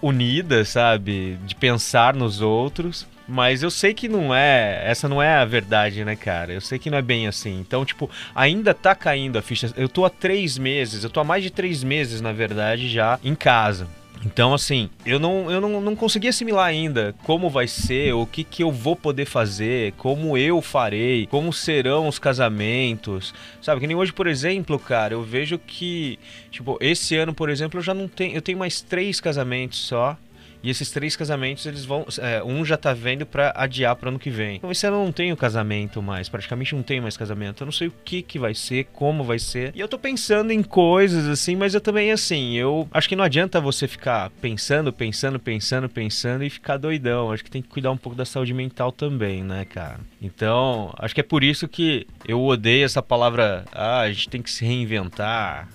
unida, 0.00 0.64
sabe? 0.64 1.38
De 1.46 1.54
pensar 1.54 2.14
nos 2.14 2.40
outros. 2.40 3.06
Mas 3.26 3.62
eu 3.62 3.70
sei 3.70 3.94
que 3.94 4.06
não 4.08 4.34
é. 4.34 4.82
Essa 4.84 5.08
não 5.08 5.22
é 5.22 5.36
a 5.36 5.44
verdade, 5.44 6.04
né, 6.04 6.14
cara? 6.14 6.52
Eu 6.52 6.60
sei 6.60 6.78
que 6.78 6.90
não 6.90 6.98
é 6.98 7.02
bem 7.02 7.26
assim. 7.26 7.58
Então, 7.58 7.84
tipo, 7.84 8.10
ainda 8.34 8.74
tá 8.74 8.94
caindo 8.94 9.38
a 9.38 9.42
ficha. 9.42 9.72
Eu 9.76 9.88
tô 9.88 10.04
há 10.04 10.10
três 10.10 10.58
meses, 10.58 11.04
eu 11.04 11.10
tô 11.10 11.20
há 11.20 11.24
mais 11.24 11.42
de 11.42 11.50
três 11.50 11.82
meses, 11.82 12.20
na 12.20 12.32
verdade, 12.32 12.88
já 12.88 13.18
em 13.24 13.34
casa. 13.34 13.88
Então, 14.24 14.54
assim, 14.54 14.88
eu 15.04 15.18
não, 15.18 15.50
eu 15.50 15.60
não, 15.60 15.80
não 15.80 15.96
consegui 15.96 16.28
assimilar 16.28 16.66
ainda 16.66 17.14
como 17.24 17.50
vai 17.50 17.66
ser, 17.68 18.14
o 18.14 18.26
que, 18.26 18.42
que 18.42 18.62
eu 18.62 18.70
vou 18.70 18.96
poder 18.96 19.26
fazer, 19.26 19.92
como 19.92 20.36
eu 20.36 20.62
farei, 20.62 21.26
como 21.26 21.52
serão 21.52 22.08
os 22.08 22.18
casamentos. 22.18 23.34
Sabe, 23.60 23.80
que 23.80 23.86
nem 23.86 23.96
hoje, 23.96 24.12
por 24.12 24.26
exemplo, 24.26 24.78
cara, 24.78 25.14
eu 25.14 25.22
vejo 25.22 25.58
que, 25.58 26.18
tipo, 26.50 26.78
esse 26.80 27.16
ano, 27.16 27.34
por 27.34 27.50
exemplo, 27.50 27.80
eu 27.80 27.84
já 27.84 27.92
não 27.92 28.08
tenho. 28.08 28.34
Eu 28.34 28.42
tenho 28.42 28.58
mais 28.58 28.80
três 28.80 29.20
casamentos 29.20 29.78
só. 29.78 30.16
E 30.64 30.70
esses 30.70 30.90
três 30.90 31.14
casamentos, 31.14 31.66
eles 31.66 31.84
vão. 31.84 32.06
É, 32.18 32.42
um 32.42 32.64
já 32.64 32.78
tá 32.78 32.94
vendo 32.94 33.26
pra 33.26 33.52
adiar 33.54 33.94
pro 33.96 34.08
ano 34.08 34.18
que 34.18 34.30
vem. 34.30 34.56
Então 34.56 34.70
esse 34.70 34.86
ano 34.86 35.04
não 35.04 35.12
tenho 35.12 35.36
casamento 35.36 36.00
mais. 36.00 36.26
Praticamente 36.26 36.74
não 36.74 36.82
tenho 36.82 37.02
mais 37.02 37.18
casamento. 37.18 37.62
Eu 37.62 37.66
não 37.66 37.72
sei 37.72 37.88
o 37.88 37.92
que 38.02 38.22
que 38.22 38.38
vai 38.38 38.54
ser, 38.54 38.84
como 38.94 39.22
vai 39.22 39.38
ser. 39.38 39.72
E 39.74 39.80
eu 39.80 39.86
tô 39.86 39.98
pensando 39.98 40.52
em 40.52 40.62
coisas 40.62 41.28
assim, 41.28 41.54
mas 41.54 41.74
eu 41.74 41.82
também, 41.82 42.10
assim, 42.10 42.54
eu 42.54 42.88
acho 42.90 43.06
que 43.06 43.14
não 43.14 43.24
adianta 43.24 43.60
você 43.60 43.86
ficar 43.86 44.30
pensando, 44.40 44.90
pensando, 44.90 45.38
pensando, 45.38 45.86
pensando 45.86 46.42
e 46.42 46.48
ficar 46.48 46.78
doidão. 46.78 47.30
Acho 47.30 47.44
que 47.44 47.50
tem 47.50 47.60
que 47.60 47.68
cuidar 47.68 47.90
um 47.90 47.98
pouco 47.98 48.16
da 48.16 48.24
saúde 48.24 48.54
mental 48.54 48.90
também, 48.90 49.44
né, 49.44 49.66
cara? 49.66 50.00
Então, 50.22 50.94
acho 50.98 51.14
que 51.14 51.20
é 51.20 51.24
por 51.24 51.44
isso 51.44 51.68
que 51.68 52.06
eu 52.26 52.42
odeio 52.42 52.86
essa 52.86 53.02
palavra. 53.02 53.66
Ah, 53.70 54.00
a 54.00 54.10
gente 54.10 54.30
tem 54.30 54.40
que 54.40 54.50
se 54.50 54.64
reinventar. 54.64 55.68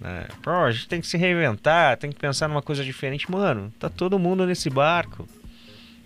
Né? 0.00 0.26
Pô, 0.42 0.50
a 0.50 0.70
gente 0.70 0.88
tem 0.88 1.00
que 1.00 1.06
se 1.06 1.16
reinventar, 1.16 1.96
tem 1.96 2.10
que 2.10 2.18
pensar 2.18 2.48
numa 2.48 2.62
coisa 2.62 2.84
diferente. 2.84 3.30
Mano, 3.30 3.72
tá 3.78 3.88
todo 3.88 4.18
mundo 4.18 4.46
nesse 4.46 4.70
barco. 4.70 5.26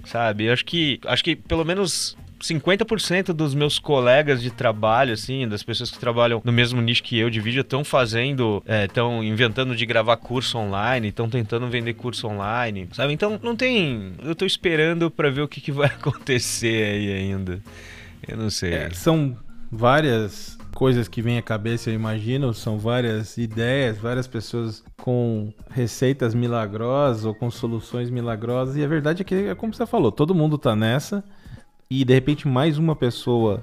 Sabe? 0.04 0.44
Eu 0.44 0.52
acho 0.52 0.64
que. 0.64 1.00
Acho 1.06 1.22
que 1.22 1.36
pelo 1.36 1.64
menos 1.64 2.16
50% 2.40 3.32
dos 3.32 3.54
meus 3.54 3.78
colegas 3.78 4.40
de 4.40 4.50
trabalho, 4.50 5.12
assim, 5.12 5.46
das 5.46 5.62
pessoas 5.62 5.90
que 5.90 5.98
trabalham 5.98 6.40
no 6.44 6.52
mesmo 6.52 6.80
nicho 6.80 7.02
que 7.02 7.18
eu 7.18 7.28
de 7.28 7.40
vídeo, 7.40 7.60
estão 7.60 7.84
fazendo, 7.84 8.62
estão 8.66 9.22
é, 9.22 9.26
inventando 9.26 9.76
de 9.76 9.84
gravar 9.84 10.16
curso 10.16 10.58
online, 10.58 11.08
estão 11.08 11.28
tentando 11.28 11.68
vender 11.68 11.94
curso 11.94 12.26
online, 12.26 12.88
sabe? 12.92 13.12
Então 13.12 13.38
não 13.42 13.54
tem. 13.54 14.14
Eu 14.22 14.34
tô 14.34 14.46
esperando 14.46 15.10
para 15.10 15.30
ver 15.30 15.42
o 15.42 15.48
que, 15.48 15.60
que 15.60 15.72
vai 15.72 15.88
acontecer 15.92 16.84
aí 16.84 17.12
ainda. 17.12 17.60
Eu 18.26 18.36
não 18.36 18.50
sei. 18.50 18.72
É, 18.72 18.90
são 18.90 19.36
várias 19.70 20.58
coisas 20.74 21.08
que 21.08 21.22
vêm 21.22 21.38
à 21.38 21.42
cabeça, 21.42 21.90
eu 21.90 21.94
imagino, 21.94 22.52
são 22.54 22.78
várias 22.78 23.36
ideias, 23.36 23.98
várias 23.98 24.26
pessoas 24.26 24.82
com 25.02 25.52
receitas 25.70 26.34
milagrosas 26.34 27.24
ou 27.24 27.34
com 27.34 27.50
soluções 27.50 28.10
milagrosas. 28.10 28.76
E 28.76 28.84
a 28.84 28.88
verdade 28.88 29.22
é 29.22 29.24
que, 29.24 29.34
é 29.34 29.54
como 29.54 29.74
você 29.74 29.86
falou, 29.86 30.10
todo 30.10 30.34
mundo 30.34 30.56
tá 30.56 30.74
nessa 30.74 31.24
e 31.90 32.04
de 32.04 32.14
repente 32.14 32.46
mais 32.46 32.78
uma 32.78 32.94
pessoa 32.94 33.62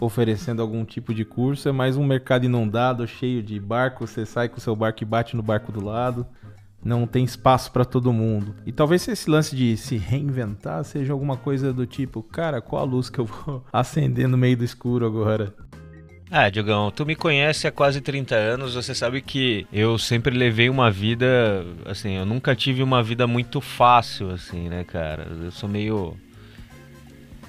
oferecendo 0.00 0.60
algum 0.60 0.84
tipo 0.84 1.14
de 1.14 1.24
curso, 1.24 1.68
é 1.68 1.72
mais 1.72 1.96
um 1.96 2.04
mercado 2.04 2.44
inundado, 2.44 3.06
cheio 3.06 3.42
de 3.42 3.58
barcos, 3.58 4.10
você 4.10 4.26
sai 4.26 4.48
com 4.48 4.58
o 4.58 4.60
seu 4.60 4.74
barco 4.74 5.02
e 5.02 5.06
bate 5.06 5.36
no 5.36 5.42
barco 5.42 5.72
do 5.72 5.84
lado. 5.84 6.26
Não 6.84 7.06
tem 7.06 7.24
espaço 7.24 7.72
para 7.72 7.84
todo 7.84 8.12
mundo. 8.12 8.54
E 8.64 8.70
talvez 8.70 9.08
esse 9.08 9.28
lance 9.28 9.56
de 9.56 9.76
se 9.76 9.96
reinventar 9.96 10.84
seja 10.84 11.12
alguma 11.12 11.36
coisa 11.36 11.72
do 11.72 11.84
tipo, 11.84 12.22
cara, 12.22 12.60
qual 12.60 12.82
a 12.82 12.84
luz 12.84 13.10
que 13.10 13.18
eu 13.18 13.24
vou 13.24 13.64
acender 13.72 14.28
no 14.28 14.36
meio 14.36 14.56
do 14.56 14.64
escuro 14.64 15.04
agora? 15.04 15.52
Ah, 16.28 16.50
Diogão, 16.50 16.90
tu 16.90 17.06
me 17.06 17.14
conhece 17.14 17.68
há 17.68 17.72
quase 17.72 18.00
30 18.00 18.34
anos, 18.34 18.74
você 18.74 18.94
sabe 18.94 19.22
que 19.22 19.64
eu 19.72 19.96
sempre 19.96 20.36
levei 20.36 20.68
uma 20.68 20.90
vida, 20.90 21.64
assim, 21.84 22.14
eu 22.16 22.26
nunca 22.26 22.56
tive 22.56 22.82
uma 22.82 23.00
vida 23.00 23.28
muito 23.28 23.60
fácil, 23.60 24.32
assim, 24.32 24.68
né, 24.68 24.82
cara? 24.82 25.28
Eu 25.44 25.52
sou 25.52 25.68
meio 25.68 26.16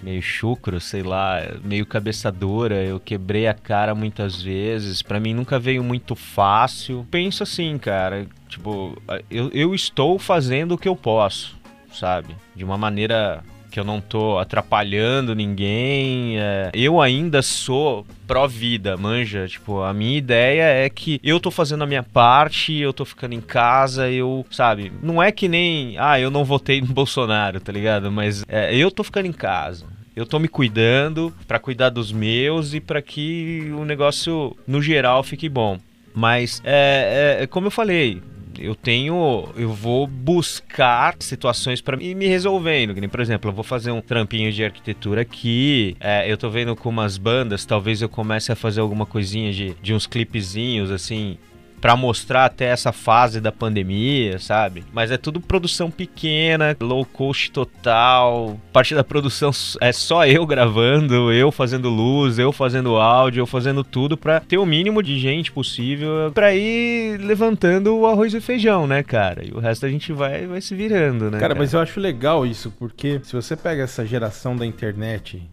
meio 0.04 0.22
chucro, 0.22 0.80
sei 0.80 1.02
lá, 1.02 1.40
meio 1.64 1.84
cabeça 1.84 2.32
dura, 2.32 2.84
eu 2.84 3.00
quebrei 3.00 3.48
a 3.48 3.54
cara 3.54 3.96
muitas 3.96 4.40
vezes, 4.40 5.02
para 5.02 5.20
mim 5.20 5.34
nunca 5.34 5.58
veio 5.58 5.84
muito 5.84 6.16
fácil. 6.16 7.06
Penso 7.10 7.42
assim, 7.42 7.80
cara, 7.80 8.28
tipo, 8.48 8.96
eu, 9.30 9.50
eu 9.54 9.74
estou 9.74 10.20
fazendo 10.20 10.74
o 10.74 10.78
que 10.78 10.88
eu 10.88 10.96
posso, 10.96 11.58
sabe? 11.92 12.36
De 12.56 12.64
uma 12.64 12.78
maneira 12.78 13.44
que 13.78 13.82
eu 13.82 13.86
não 13.86 14.02
tô 14.02 14.40
atrapalhando 14.40 15.36
ninguém. 15.36 16.40
É, 16.40 16.72
eu 16.74 17.00
ainda 17.00 17.44
sou 17.44 18.08
pró-vida, 18.26 18.98
manja. 18.98 19.48
Tipo, 19.48 19.84
a 19.84 19.94
minha 19.94 20.18
ideia 20.18 20.64
é 20.64 20.90
que 20.90 21.20
eu 21.24 21.40
tô 21.40 21.52
fazendo 21.52 21.84
a 21.84 21.86
minha 21.88 22.02
parte, 22.02 22.74
eu 22.74 22.92
tô 22.92 23.06
ficando 23.06 23.36
em 23.36 23.42
casa, 23.42 24.10
eu, 24.10 24.44
sabe? 24.50 24.92
Não 25.04 25.22
é 25.22 25.32
que 25.32 25.48
nem, 25.48 25.96
ah, 26.00 26.20
eu 26.20 26.32
não 26.32 26.44
votei 26.44 26.82
no 26.82 26.88
Bolsonaro, 26.92 27.60
tá 27.60 27.72
ligado? 27.72 28.12
Mas 28.12 28.44
é, 28.48 28.76
eu 28.76 28.90
tô 28.90 29.04
ficando 29.04 29.28
em 29.28 29.34
casa. 29.34 29.86
Eu 30.16 30.26
tô 30.26 30.40
me 30.40 30.48
cuidando 30.48 31.32
para 31.48 31.60
cuidar 31.60 31.92
dos 31.92 32.12
meus 32.12 32.74
e 32.74 32.80
para 32.80 33.00
que 33.00 33.72
o 33.78 33.86
negócio, 33.86 34.58
no 34.66 34.82
geral, 34.82 35.22
fique 35.22 35.48
bom. 35.48 35.78
Mas, 36.16 36.64
é, 36.66 37.42
é, 37.42 37.46
como 37.46 37.68
eu 37.68 37.72
falei, 37.72 38.24
eu 38.60 38.76
tenho. 38.76 39.50
Eu 39.56 39.72
vou 39.74 40.08
buscar 40.08 41.16
situações 41.20 41.82
para 41.82 42.02
ir 42.02 42.16
me 42.16 42.28
resolvendo. 42.28 42.96
Por 43.10 43.20
exemplo, 43.20 43.50
eu 43.50 43.54
vou 43.54 43.64
fazer 43.64 43.92
um 43.92 44.02
trampinho 44.02 44.52
de 44.52 44.64
arquitetura 44.64 45.22
aqui. 45.22 45.96
É, 46.00 46.32
eu 46.32 46.38
tô 46.38 46.50
vendo 46.50 46.76
com 46.76 46.90
umas 46.90 47.18
bandas, 47.18 47.66
talvez 47.66 48.02
eu 48.02 48.10
comece 48.10 48.52
a 48.52 48.56
fazer 48.56 48.82
alguma 48.82 49.06
coisinha 49.06 49.52
de, 49.52 49.76
de 49.82 49.94
uns 49.94 50.08
clipezinhos, 50.08 50.92
assim, 50.92 51.38
para 51.80 51.96
mostrar 51.96 52.46
até 52.46 52.66
essa 52.66 52.92
fase 52.92 53.40
da 53.40 53.52
pandemia, 53.52 54.40
sabe? 54.40 54.84
Mas 54.92 55.12
é 55.12 55.18
tudo 55.18 55.40
produção 55.40 55.92
pequena, 55.92 56.76
low 56.80 57.06
cost 57.06 57.52
total. 57.52 58.60
Parte 58.74 58.96
da 58.96 59.04
produção 59.04 59.52
é 59.80 59.92
só 59.92 60.26
eu 60.26 60.46
gravando, 60.46 61.32
eu 61.32 61.52
fazendo 61.52 61.90
luz, 61.90 62.40
eu 62.40 62.52
fazendo 62.52 62.98
áudio, 62.98 63.42
eu 63.42 63.48
fazendo 63.48 63.84
tudo 63.84 64.18
para 64.18 64.40
ter 64.40 64.58
o 64.58 64.66
mínimo 64.66 65.04
de 65.04 65.20
gente 65.20 65.52
possível 65.52 66.32
para 66.34 66.54
ir 66.56 67.20
levantando 67.20 67.96
o 67.96 68.08
arroz 68.08 68.34
e 68.34 68.42
feijão, 68.42 68.88
né, 68.88 69.04
cara? 69.04 69.46
E 69.46 69.52
o 69.52 69.60
resto 69.60 69.86
a 69.86 69.90
gente 69.90 70.12
vai 70.12 70.48
vai 70.48 70.62
se 70.62 70.74
virando, 70.76 71.26
né? 71.26 71.40
Cara, 71.40 71.50
cara? 71.50 71.56
mas 71.56 71.74
eu 71.74 71.80
acho 71.80 72.00
legal 72.00 72.46
isso, 72.46 72.72
porque 72.72 73.22
se 73.24 73.34
você 73.34 73.56
pega 73.56 73.84
essa 73.84 74.06
geração 74.06 74.56
da 74.56 74.66
internet, 74.66 75.48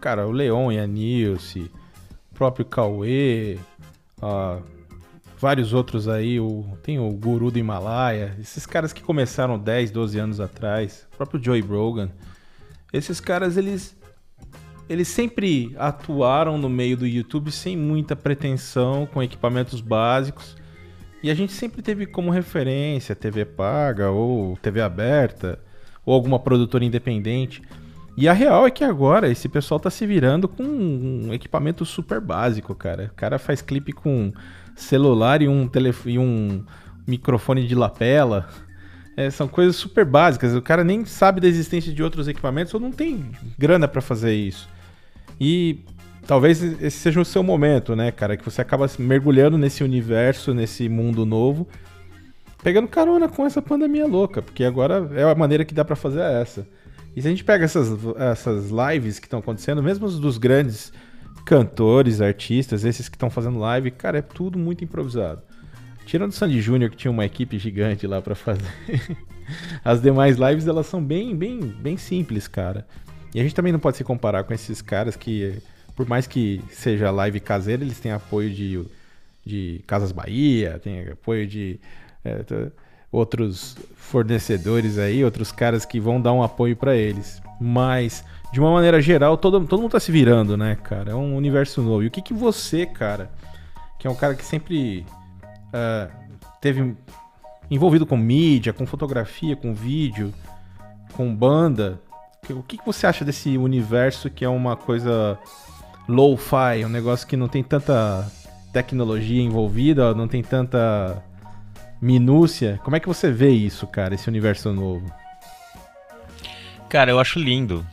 cara, 0.00 0.26
o 0.26 0.32
Leon 0.32 0.72
e 0.72 0.78
a 0.78 0.86
Nilce, 0.86 1.70
o 2.30 2.34
próprio 2.34 2.64
Cauê, 2.64 3.58
a 4.20 4.58
vários 5.44 5.74
outros 5.74 6.08
aí, 6.08 6.40
o, 6.40 6.64
tem 6.82 6.98
o 6.98 7.10
Guru 7.10 7.50
do 7.50 7.58
Himalaia, 7.58 8.34
esses 8.40 8.64
caras 8.64 8.94
que 8.94 9.02
começaram 9.02 9.58
10, 9.58 9.90
12 9.90 10.18
anos 10.18 10.40
atrás, 10.40 11.06
o 11.12 11.16
próprio 11.18 11.44
Joey 11.44 11.60
Brogan. 11.60 12.08
Esses 12.90 13.20
caras, 13.20 13.58
eles 13.58 13.94
eles 14.88 15.06
sempre 15.06 15.74
atuaram 15.78 16.56
no 16.56 16.70
meio 16.70 16.96
do 16.96 17.06
YouTube 17.06 17.52
sem 17.52 17.76
muita 17.76 18.16
pretensão, 18.16 19.04
com 19.04 19.22
equipamentos 19.22 19.82
básicos. 19.82 20.56
E 21.22 21.30
a 21.30 21.34
gente 21.34 21.52
sempre 21.52 21.82
teve 21.82 22.06
como 22.06 22.30
referência 22.30 23.14
TV 23.14 23.44
paga 23.44 24.10
ou 24.10 24.56
TV 24.56 24.80
aberta 24.80 25.58
ou 26.06 26.14
alguma 26.14 26.38
produtora 26.38 26.86
independente. 26.86 27.60
E 28.16 28.26
a 28.28 28.32
real 28.32 28.66
é 28.66 28.70
que 28.70 28.82
agora 28.82 29.28
esse 29.28 29.46
pessoal 29.46 29.78
tá 29.78 29.90
se 29.90 30.06
virando 30.06 30.48
com 30.48 30.62
um 30.62 31.34
equipamento 31.34 31.84
super 31.84 32.18
básico, 32.18 32.74
cara. 32.74 33.10
O 33.12 33.14
cara 33.14 33.38
faz 33.38 33.60
clipe 33.60 33.92
com 33.92 34.32
celular 34.74 35.42
e 35.42 35.48
um, 35.48 35.66
telefone, 35.68 36.14
e 36.14 36.18
um 36.18 36.64
microfone 37.06 37.66
de 37.66 37.74
lapela. 37.74 38.48
É, 39.16 39.30
são 39.30 39.46
coisas 39.46 39.76
super 39.76 40.04
básicas. 40.04 40.54
O 40.54 40.62
cara 40.62 40.82
nem 40.82 41.04
sabe 41.04 41.40
da 41.40 41.46
existência 41.46 41.92
de 41.92 42.02
outros 42.02 42.26
equipamentos 42.26 42.74
ou 42.74 42.80
não 42.80 42.90
tem 42.90 43.30
grana 43.58 43.86
para 43.86 44.00
fazer 44.00 44.34
isso. 44.34 44.68
E 45.40 45.80
talvez 46.26 46.62
esse 46.62 46.98
seja 46.98 47.20
o 47.20 47.24
seu 47.24 47.42
momento, 47.42 47.94
né, 47.94 48.10
cara? 48.10 48.36
Que 48.36 48.44
você 48.44 48.60
acaba 48.60 48.90
mergulhando 48.98 49.56
nesse 49.56 49.84
universo, 49.84 50.52
nesse 50.52 50.88
mundo 50.88 51.24
novo, 51.24 51.68
pegando 52.62 52.88
carona 52.88 53.28
com 53.28 53.44
essa 53.44 53.62
pandemia 53.62 54.06
louca, 54.06 54.42
porque 54.42 54.64
agora 54.64 55.08
é 55.14 55.22
a 55.22 55.34
maneira 55.34 55.64
que 55.64 55.74
dá 55.74 55.84
para 55.84 55.96
fazer 55.96 56.20
é 56.20 56.40
essa. 56.40 56.66
E 57.14 57.22
se 57.22 57.28
a 57.28 57.30
gente 57.30 57.44
pega 57.44 57.64
essas, 57.64 57.90
essas 58.16 58.70
lives 58.70 59.20
que 59.20 59.26
estão 59.26 59.38
acontecendo, 59.38 59.82
mesmo 59.82 60.06
os 60.06 60.18
dos 60.18 60.38
grandes 60.38 60.92
cantores, 61.44 62.20
artistas, 62.20 62.84
esses 62.84 63.08
que 63.08 63.16
estão 63.16 63.30
fazendo 63.30 63.58
live, 63.58 63.90
cara, 63.90 64.18
é 64.18 64.22
tudo 64.22 64.58
muito 64.58 64.82
improvisado. 64.82 65.42
Tirando 66.06 66.30
o 66.30 66.34
Sandy 66.34 66.60
Júnior, 66.60 66.90
que 66.90 66.96
tinha 66.96 67.10
uma 67.10 67.24
equipe 67.24 67.58
gigante 67.58 68.06
lá 68.06 68.20
para 68.20 68.34
fazer. 68.34 68.62
As 69.84 70.00
demais 70.00 70.36
lives, 70.36 70.66
elas 70.66 70.86
são 70.86 71.02
bem, 71.02 71.36
bem, 71.36 71.60
bem 71.60 71.96
simples, 71.96 72.48
cara. 72.48 72.86
E 73.34 73.40
a 73.40 73.42
gente 73.42 73.54
também 73.54 73.72
não 73.72 73.80
pode 73.80 73.96
se 73.96 74.04
comparar 74.04 74.44
com 74.44 74.54
esses 74.54 74.80
caras 74.80 75.16
que, 75.16 75.58
por 75.94 76.06
mais 76.06 76.26
que 76.26 76.62
seja 76.70 77.10
live 77.10 77.40
caseira, 77.40 77.82
eles 77.82 77.98
têm 77.98 78.12
apoio 78.12 78.50
de, 78.50 78.84
de 79.44 79.82
Casas 79.86 80.12
Bahia, 80.12 80.78
tem 80.82 81.08
apoio 81.08 81.46
de 81.46 81.80
é, 82.24 82.70
outros 83.10 83.76
fornecedores 83.96 84.98
aí, 84.98 85.24
outros 85.24 85.52
caras 85.52 85.84
que 85.84 85.98
vão 85.98 86.20
dar 86.20 86.32
um 86.32 86.42
apoio 86.42 86.76
para 86.76 86.96
eles. 86.96 87.42
Mas 87.60 88.24
de 88.54 88.60
uma 88.60 88.70
maneira 88.70 89.02
geral, 89.02 89.36
todo, 89.36 89.66
todo 89.66 89.82
mundo 89.82 89.90
tá 89.90 89.98
se 89.98 90.12
virando, 90.12 90.56
né, 90.56 90.76
cara? 90.76 91.10
É 91.10 91.14
um 91.14 91.34
universo 91.34 91.82
novo. 91.82 92.04
E 92.04 92.06
o 92.06 92.10
que, 92.10 92.22
que 92.22 92.32
você, 92.32 92.86
cara, 92.86 93.28
que 93.98 94.06
é 94.06 94.10
um 94.10 94.14
cara 94.14 94.32
que 94.36 94.44
sempre 94.44 95.04
uh, 95.70 96.08
teve 96.60 96.94
envolvido 97.68 98.06
com 98.06 98.16
mídia, 98.16 98.72
com 98.72 98.86
fotografia, 98.86 99.56
com 99.56 99.74
vídeo, 99.74 100.32
com 101.14 101.34
banda, 101.34 102.00
o 102.48 102.62
que, 102.62 102.78
que 102.78 102.86
você 102.86 103.08
acha 103.08 103.24
desse 103.24 103.58
universo 103.58 104.30
que 104.30 104.44
é 104.44 104.48
uma 104.48 104.76
coisa 104.76 105.36
low-fi, 106.08 106.84
um 106.84 106.88
negócio 106.88 107.26
que 107.26 107.36
não 107.36 107.48
tem 107.48 107.64
tanta 107.64 108.24
tecnologia 108.72 109.42
envolvida, 109.42 110.14
não 110.14 110.28
tem 110.28 110.44
tanta 110.44 111.20
minúcia? 112.00 112.78
Como 112.84 112.94
é 112.94 113.00
que 113.00 113.08
você 113.08 113.32
vê 113.32 113.50
isso, 113.50 113.84
cara, 113.88 114.14
esse 114.14 114.28
universo 114.28 114.72
novo? 114.72 115.12
Cara, 116.88 117.10
eu 117.10 117.18
acho 117.18 117.40
lindo. 117.40 117.84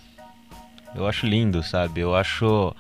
Eu 0.96 1.08
acho 1.08 1.26
lindo, 1.26 1.64
sabe? 1.64 2.02
Eu 2.02 2.16
acho. 2.16 2.76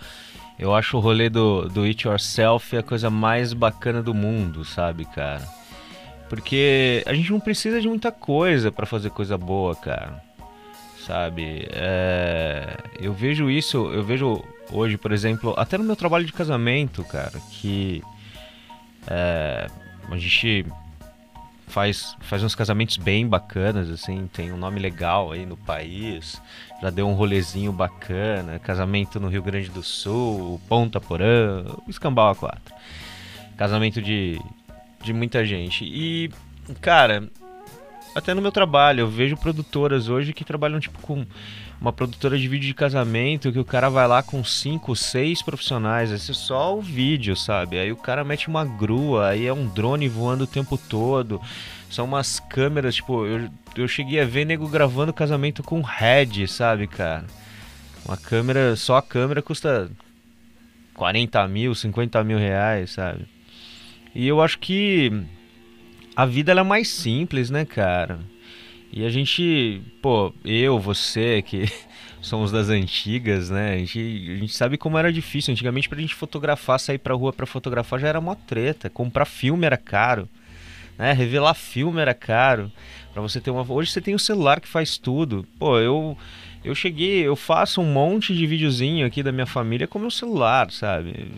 Eu 0.59 0.75
acho 0.75 0.97
o 0.97 0.99
rolê 0.99 1.27
do, 1.29 1.67
do 1.69 1.83
It 1.83 2.07
Yourself 2.07 2.77
a 2.77 2.83
coisa 2.83 3.09
mais 3.09 3.51
bacana 3.51 4.01
do 4.03 4.13
mundo, 4.13 4.63
sabe, 4.63 5.05
cara? 5.05 5.41
Porque 6.29 7.03
a 7.07 7.13
gente 7.13 7.31
não 7.31 7.39
precisa 7.39 7.81
de 7.81 7.87
muita 7.87 8.11
coisa 8.11 8.71
para 8.71 8.85
fazer 8.85 9.09
coisa 9.09 9.37
boa, 9.37 9.75
cara. 9.75 10.23
Sabe? 11.05 11.67
É... 11.71 12.77
Eu 12.99 13.11
vejo 13.11 13.49
isso, 13.49 13.91
eu 13.91 14.03
vejo 14.03 14.43
hoje, 14.71 14.97
por 14.97 15.11
exemplo, 15.11 15.53
até 15.57 15.77
no 15.77 15.83
meu 15.83 15.95
trabalho 15.95 16.25
de 16.25 16.31
casamento, 16.31 17.03
cara, 17.03 17.39
que 17.49 18.03
é... 19.07 19.67
a 20.09 20.17
gente 20.17 20.65
faz, 21.71 22.17
faz 22.19 22.43
uns 22.43 22.53
casamentos 22.53 22.97
bem 22.97 23.25
bacanas, 23.25 23.89
assim, 23.89 24.27
tem 24.27 24.51
um 24.51 24.57
nome 24.57 24.79
legal 24.79 25.31
aí 25.31 25.45
no 25.45 25.55
país, 25.55 26.41
já 26.81 26.89
deu 26.89 27.07
um 27.07 27.13
rolezinho 27.13 27.71
bacana, 27.71 28.59
casamento 28.59 29.19
no 29.19 29.29
Rio 29.29 29.41
Grande 29.41 29.69
do 29.69 29.81
Sul, 29.81 30.59
Ponta 30.67 30.99
Porã, 30.99 31.63
Escambau 31.87 32.35
A4. 32.35 32.59
Casamento 33.55 34.01
de, 34.01 34.39
de 35.01 35.13
muita 35.13 35.45
gente. 35.45 35.85
E, 35.85 36.29
cara, 36.81 37.29
até 38.13 38.33
no 38.33 38.41
meu 38.41 38.51
trabalho, 38.51 39.01
eu 39.01 39.07
vejo 39.07 39.37
produtoras 39.37 40.09
hoje 40.09 40.33
que 40.33 40.43
trabalham 40.43 40.79
tipo 40.79 40.99
com 40.99 41.25
uma 41.81 41.91
produtora 41.91 42.37
de 42.37 42.47
vídeo 42.47 42.67
de 42.67 42.75
casamento 42.75 43.51
que 43.51 43.57
o 43.57 43.65
cara 43.65 43.89
vai 43.89 44.07
lá 44.07 44.21
com 44.21 44.43
cinco, 44.43 44.95
seis 44.95 45.41
profissionais, 45.41 46.11
esse 46.11 46.29
é 46.29 46.33
só 46.35 46.77
o 46.77 46.81
vídeo, 46.81 47.35
sabe? 47.35 47.79
Aí 47.79 47.91
o 47.91 47.95
cara 47.95 48.23
mete 48.23 48.47
uma 48.47 48.63
grua, 48.63 49.29
aí 49.29 49.47
é 49.47 49.53
um 49.53 49.67
drone 49.67 50.07
voando 50.07 50.43
o 50.43 50.47
tempo 50.47 50.77
todo. 50.77 51.41
São 51.89 52.05
umas 52.05 52.39
câmeras, 52.39 52.95
tipo, 52.95 53.25
eu, 53.25 53.49
eu 53.75 53.87
cheguei 53.87 54.21
a 54.21 54.25
ver 54.25 54.45
nego 54.45 54.67
gravando 54.67 55.11
casamento 55.11 55.63
com 55.63 55.81
head, 55.81 56.47
sabe, 56.47 56.85
cara? 56.85 57.25
Uma 58.05 58.15
câmera, 58.15 58.75
só 58.75 58.97
a 58.97 59.01
câmera 59.01 59.41
custa 59.41 59.89
40 60.93 61.47
mil, 61.47 61.73
50 61.73 62.23
mil 62.23 62.37
reais, 62.37 62.91
sabe? 62.91 63.25
E 64.13 64.27
eu 64.27 64.39
acho 64.39 64.59
que 64.59 65.11
a 66.15 66.27
vida 66.27 66.51
é 66.51 66.63
mais 66.63 66.89
simples, 66.89 67.49
né, 67.49 67.65
cara? 67.65 68.19
E 68.91 69.05
a 69.05 69.09
gente, 69.09 69.81
pô, 70.01 70.33
eu, 70.43 70.77
você, 70.77 71.41
que 71.41 71.65
somos 72.21 72.51
das 72.51 72.67
antigas, 72.67 73.49
né? 73.49 73.75
A 73.75 73.77
gente, 73.77 73.99
a 73.99 74.35
gente 74.35 74.53
sabe 74.53 74.77
como 74.77 74.97
era 74.97 75.13
difícil. 75.13 75.53
Antigamente, 75.53 75.87
pra 75.87 75.99
gente 75.99 76.13
fotografar, 76.13 76.77
sair 76.77 76.97
pra 76.97 77.15
rua 77.15 77.31
pra 77.31 77.45
fotografar 77.45 77.99
já 77.99 78.09
era 78.09 78.19
mó 78.19 78.35
treta. 78.35 78.89
Comprar 78.89 79.25
filme 79.25 79.65
era 79.65 79.77
caro, 79.77 80.27
né? 80.97 81.13
Revelar 81.13 81.53
filme 81.53 82.01
era 82.01 82.13
caro. 82.13 82.69
Pra 83.13 83.21
você 83.21 83.39
ter 83.39 83.49
uma. 83.49 83.65
Hoje 83.71 83.91
você 83.91 84.01
tem 84.01 84.13
o 84.13 84.15
um 84.15 84.19
celular 84.19 84.59
que 84.59 84.67
faz 84.67 84.97
tudo. 84.97 85.47
Pô, 85.57 85.79
eu. 85.79 86.17
Eu 86.63 86.75
cheguei, 86.75 87.25
eu 87.25 87.35
faço 87.35 87.81
um 87.81 87.91
monte 87.91 88.35
de 88.35 88.45
videozinho 88.45 89.07
aqui 89.07 89.23
da 89.23 89.31
minha 89.31 89.47
família 89.47 89.87
com 89.87 89.97
meu 89.97 90.11
celular, 90.11 90.69
sabe? 90.69 91.31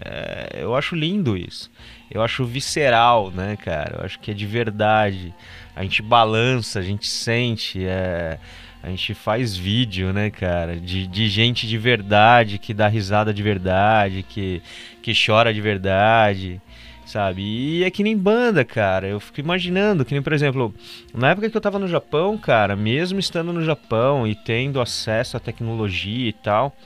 É, 0.00 0.62
eu 0.62 0.76
acho 0.76 0.94
lindo 0.94 1.36
isso. 1.36 1.68
Eu 2.08 2.22
acho 2.22 2.44
visceral, 2.44 3.32
né, 3.32 3.56
cara? 3.56 3.98
Eu 3.98 4.04
acho 4.04 4.20
que 4.20 4.30
é 4.30 4.34
de 4.34 4.46
verdade 4.46 5.34
a 5.78 5.84
gente 5.84 6.02
balança, 6.02 6.80
a 6.80 6.82
gente 6.82 7.06
sente, 7.06 7.86
é, 7.86 8.36
a 8.82 8.90
gente 8.90 9.14
faz 9.14 9.56
vídeo, 9.56 10.12
né, 10.12 10.28
cara, 10.28 10.74
de, 10.74 11.06
de 11.06 11.28
gente 11.28 11.68
de 11.68 11.78
verdade, 11.78 12.58
que 12.58 12.74
dá 12.74 12.88
risada 12.88 13.32
de 13.32 13.40
verdade, 13.44 14.24
que, 14.28 14.60
que 15.00 15.12
chora 15.14 15.54
de 15.54 15.60
verdade, 15.60 16.60
sabe? 17.06 17.42
E 17.42 17.84
é 17.84 17.92
que 17.92 18.02
nem 18.02 18.16
banda, 18.16 18.64
cara. 18.64 19.06
Eu 19.06 19.20
fico 19.20 19.38
imaginando, 19.38 20.04
que 20.04 20.12
nem, 20.12 20.20
por 20.20 20.32
exemplo, 20.32 20.74
na 21.14 21.30
época 21.30 21.48
que 21.48 21.56
eu 21.56 21.60
tava 21.60 21.78
no 21.78 21.86
Japão, 21.86 22.36
cara, 22.36 22.74
mesmo 22.74 23.20
estando 23.20 23.52
no 23.52 23.62
Japão 23.62 24.26
e 24.26 24.34
tendo 24.34 24.80
acesso 24.80 25.36
à 25.36 25.40
tecnologia 25.40 26.28
e 26.28 26.32
tal, 26.32 26.76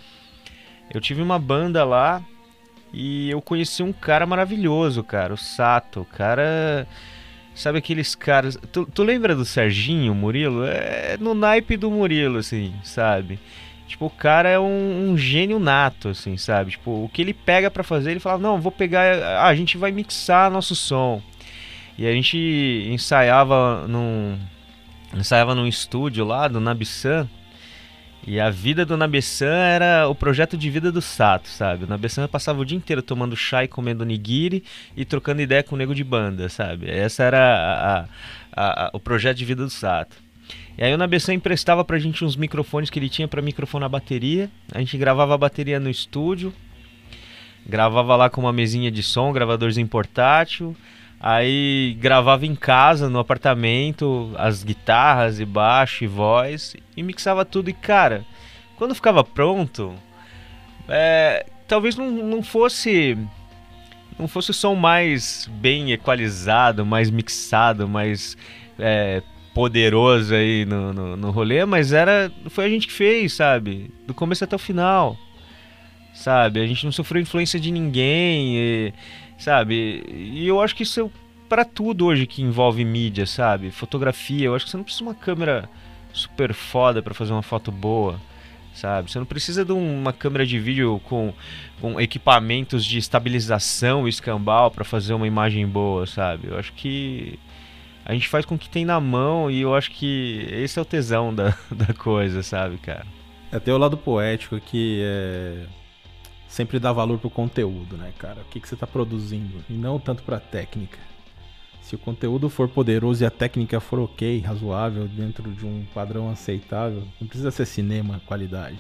eu 0.92 1.00
tive 1.00 1.22
uma 1.22 1.38
banda 1.38 1.82
lá 1.82 2.22
e 2.92 3.30
eu 3.30 3.40
conheci 3.40 3.82
um 3.82 3.90
cara 3.90 4.26
maravilhoso, 4.26 5.02
cara, 5.02 5.32
o 5.32 5.38
Sato. 5.38 6.02
O 6.02 6.04
cara 6.04 6.86
Sabe 7.54 7.78
aqueles 7.78 8.14
caras. 8.14 8.58
Tu, 8.72 8.86
tu 8.86 9.02
lembra 9.02 9.34
do 9.34 9.44
Serginho 9.44 10.14
Murilo? 10.14 10.64
É 10.64 11.16
no 11.20 11.34
naipe 11.34 11.76
do 11.76 11.90
Murilo, 11.90 12.38
assim, 12.38 12.72
sabe? 12.82 13.38
Tipo, 13.86 14.06
o 14.06 14.10
cara 14.10 14.48
é 14.48 14.58
um, 14.58 15.10
um 15.10 15.18
gênio 15.18 15.58
nato, 15.58 16.08
assim, 16.08 16.36
sabe? 16.38 16.70
Tipo, 16.70 17.04
o 17.04 17.10
que 17.12 17.20
ele 17.20 17.34
pega 17.34 17.70
para 17.70 17.82
fazer, 17.82 18.12
ele 18.12 18.20
fala: 18.20 18.38
Não, 18.38 18.60
vou 18.60 18.72
pegar. 18.72 19.18
Ah, 19.22 19.48
a 19.48 19.54
gente 19.54 19.76
vai 19.76 19.92
mixar 19.92 20.50
nosso 20.50 20.74
som. 20.74 21.20
E 21.98 22.06
a 22.06 22.12
gente 22.12 22.38
ensaiava 22.90 23.86
num. 23.86 24.38
Ensaiava 25.14 25.54
num 25.54 25.66
estúdio 25.66 26.24
lá 26.24 26.48
do 26.48 26.58
Nabisan. 26.58 27.28
E 28.24 28.38
a 28.38 28.50
vida 28.50 28.86
do 28.86 28.96
Nabesan 28.96 29.52
era 29.52 30.08
o 30.08 30.14
projeto 30.14 30.56
de 30.56 30.70
vida 30.70 30.92
do 30.92 31.02
Sato, 31.02 31.48
sabe? 31.48 31.84
O 31.84 31.88
Nabesan 31.88 32.28
passava 32.28 32.60
o 32.60 32.64
dia 32.64 32.78
inteiro 32.78 33.02
tomando 33.02 33.36
chá 33.36 33.64
e 33.64 33.68
comendo 33.68 34.04
nigiri 34.04 34.62
e 34.96 35.04
trocando 35.04 35.42
ideia 35.42 35.62
com 35.62 35.74
o 35.74 35.78
nego 35.78 35.92
de 35.92 36.04
banda, 36.04 36.48
sabe? 36.48 36.88
Essa 36.88 37.24
era 37.24 37.38
a, 37.40 38.06
a, 38.54 38.86
a, 38.86 38.90
o 38.92 39.00
projeto 39.00 39.38
de 39.38 39.44
vida 39.44 39.64
do 39.64 39.70
Sato. 39.70 40.16
E 40.78 40.84
aí 40.84 40.94
o 40.94 40.98
Nabesan 40.98 41.34
emprestava 41.34 41.84
pra 41.84 41.98
gente 41.98 42.24
uns 42.24 42.36
microfones 42.36 42.90
que 42.90 42.98
ele 42.98 43.08
tinha 43.08 43.26
para 43.26 43.42
microfone 43.42 43.82
na 43.82 43.88
bateria. 43.88 44.48
A 44.72 44.78
gente 44.78 44.96
gravava 44.96 45.34
a 45.34 45.38
bateria 45.38 45.80
no 45.80 45.90
estúdio, 45.90 46.54
gravava 47.66 48.14
lá 48.14 48.30
com 48.30 48.40
uma 48.40 48.52
mesinha 48.52 48.90
de 48.90 49.02
som, 49.02 49.32
gravadorzinho 49.32 49.88
portátil. 49.88 50.76
Aí 51.22 51.96
gravava 52.00 52.44
em 52.44 52.54
casa, 52.56 53.08
no 53.08 53.20
apartamento, 53.20 54.32
as 54.36 54.64
guitarras 54.64 55.38
e 55.38 55.44
baixo 55.44 56.02
e 56.02 56.08
voz 56.08 56.74
e 56.96 57.02
mixava 57.02 57.44
tudo. 57.44 57.70
E 57.70 57.72
cara, 57.72 58.24
quando 58.74 58.92
ficava 58.92 59.22
pronto, 59.22 59.94
é, 60.88 61.46
talvez 61.68 61.94
não, 61.94 62.10
não 62.10 62.42
fosse 62.42 63.16
não 64.18 64.26
fosse 64.26 64.50
o 64.50 64.54
som 64.54 64.74
mais 64.74 65.48
bem 65.60 65.92
equalizado, 65.92 66.84
mais 66.84 67.08
mixado, 67.08 67.88
mais 67.88 68.36
é, 68.76 69.22
poderoso 69.54 70.34
aí 70.34 70.64
no, 70.64 70.92
no, 70.92 71.16
no 71.16 71.30
rolê, 71.30 71.64
mas 71.64 71.92
era 71.92 72.32
foi 72.48 72.64
a 72.64 72.68
gente 72.68 72.88
que 72.88 72.92
fez, 72.92 73.32
sabe? 73.34 73.92
Do 74.08 74.12
começo 74.12 74.42
até 74.42 74.56
o 74.56 74.58
final, 74.58 75.16
sabe? 76.12 76.60
A 76.60 76.66
gente 76.66 76.84
não 76.84 76.92
sofreu 76.92 77.22
influência 77.22 77.60
de 77.60 77.70
ninguém. 77.70 78.56
E, 78.56 78.94
sabe? 79.42 80.04
E 80.08 80.46
eu 80.46 80.60
acho 80.60 80.74
que 80.74 80.84
isso 80.84 81.00
é 81.00 81.10
para 81.48 81.64
tudo 81.64 82.06
hoje 82.06 82.26
que 82.26 82.40
envolve 82.40 82.84
mídia, 82.84 83.26
sabe? 83.26 83.70
Fotografia, 83.70 84.46
eu 84.46 84.54
acho 84.54 84.64
que 84.64 84.70
você 84.70 84.76
não 84.76 84.84
precisa 84.84 85.04
de 85.04 85.10
uma 85.10 85.14
câmera 85.14 85.68
super 86.12 86.54
foda 86.54 87.02
para 87.02 87.12
fazer 87.12 87.32
uma 87.32 87.42
foto 87.42 87.72
boa, 87.72 88.20
sabe? 88.72 89.10
Você 89.10 89.18
não 89.18 89.26
precisa 89.26 89.64
de 89.64 89.72
uma 89.72 90.12
câmera 90.12 90.46
de 90.46 90.58
vídeo 90.60 91.00
com, 91.04 91.34
com 91.80 92.00
equipamentos 92.00 92.84
de 92.84 92.98
estabilização 92.98 94.06
escambau 94.06 94.70
para 94.70 94.84
fazer 94.84 95.12
uma 95.12 95.26
imagem 95.26 95.66
boa, 95.66 96.06
sabe? 96.06 96.48
Eu 96.48 96.58
acho 96.58 96.72
que 96.74 97.38
a 98.04 98.12
gente 98.12 98.28
faz 98.28 98.46
com 98.46 98.54
o 98.54 98.58
que 98.58 98.70
tem 98.70 98.84
na 98.84 99.00
mão 99.00 99.50
e 99.50 99.60
eu 99.60 99.74
acho 99.74 99.90
que 99.90 100.46
esse 100.52 100.78
é 100.78 100.82
o 100.82 100.84
tesão 100.84 101.34
da, 101.34 101.56
da 101.70 101.92
coisa, 101.92 102.44
sabe, 102.44 102.78
cara? 102.78 103.06
Até 103.50 103.74
o 103.74 103.78
lado 103.78 103.96
poético 103.98 104.60
que 104.60 105.02
é 105.04 105.66
sempre 106.52 106.78
dá 106.78 106.92
valor 106.92 107.18
pro 107.18 107.30
conteúdo, 107.30 107.96
né, 107.96 108.12
cara? 108.18 108.42
O 108.42 108.44
que, 108.44 108.60
que 108.60 108.68
você 108.68 108.76
tá 108.76 108.86
produzindo 108.86 109.64
e 109.70 109.72
não 109.72 109.98
tanto 109.98 110.22
pra 110.22 110.38
técnica. 110.38 110.98
Se 111.80 111.94
o 111.94 111.98
conteúdo 111.98 112.50
for 112.50 112.68
poderoso 112.68 113.24
e 113.24 113.26
a 113.26 113.30
técnica 113.30 113.80
for 113.80 113.98
ok, 113.98 114.38
razoável, 114.40 115.08
dentro 115.08 115.50
de 115.50 115.64
um 115.64 115.86
padrão 115.94 116.30
aceitável, 116.30 117.04
não 117.18 117.26
precisa 117.26 117.50
ser 117.50 117.64
cinema 117.64 118.20
qualidade. 118.26 118.78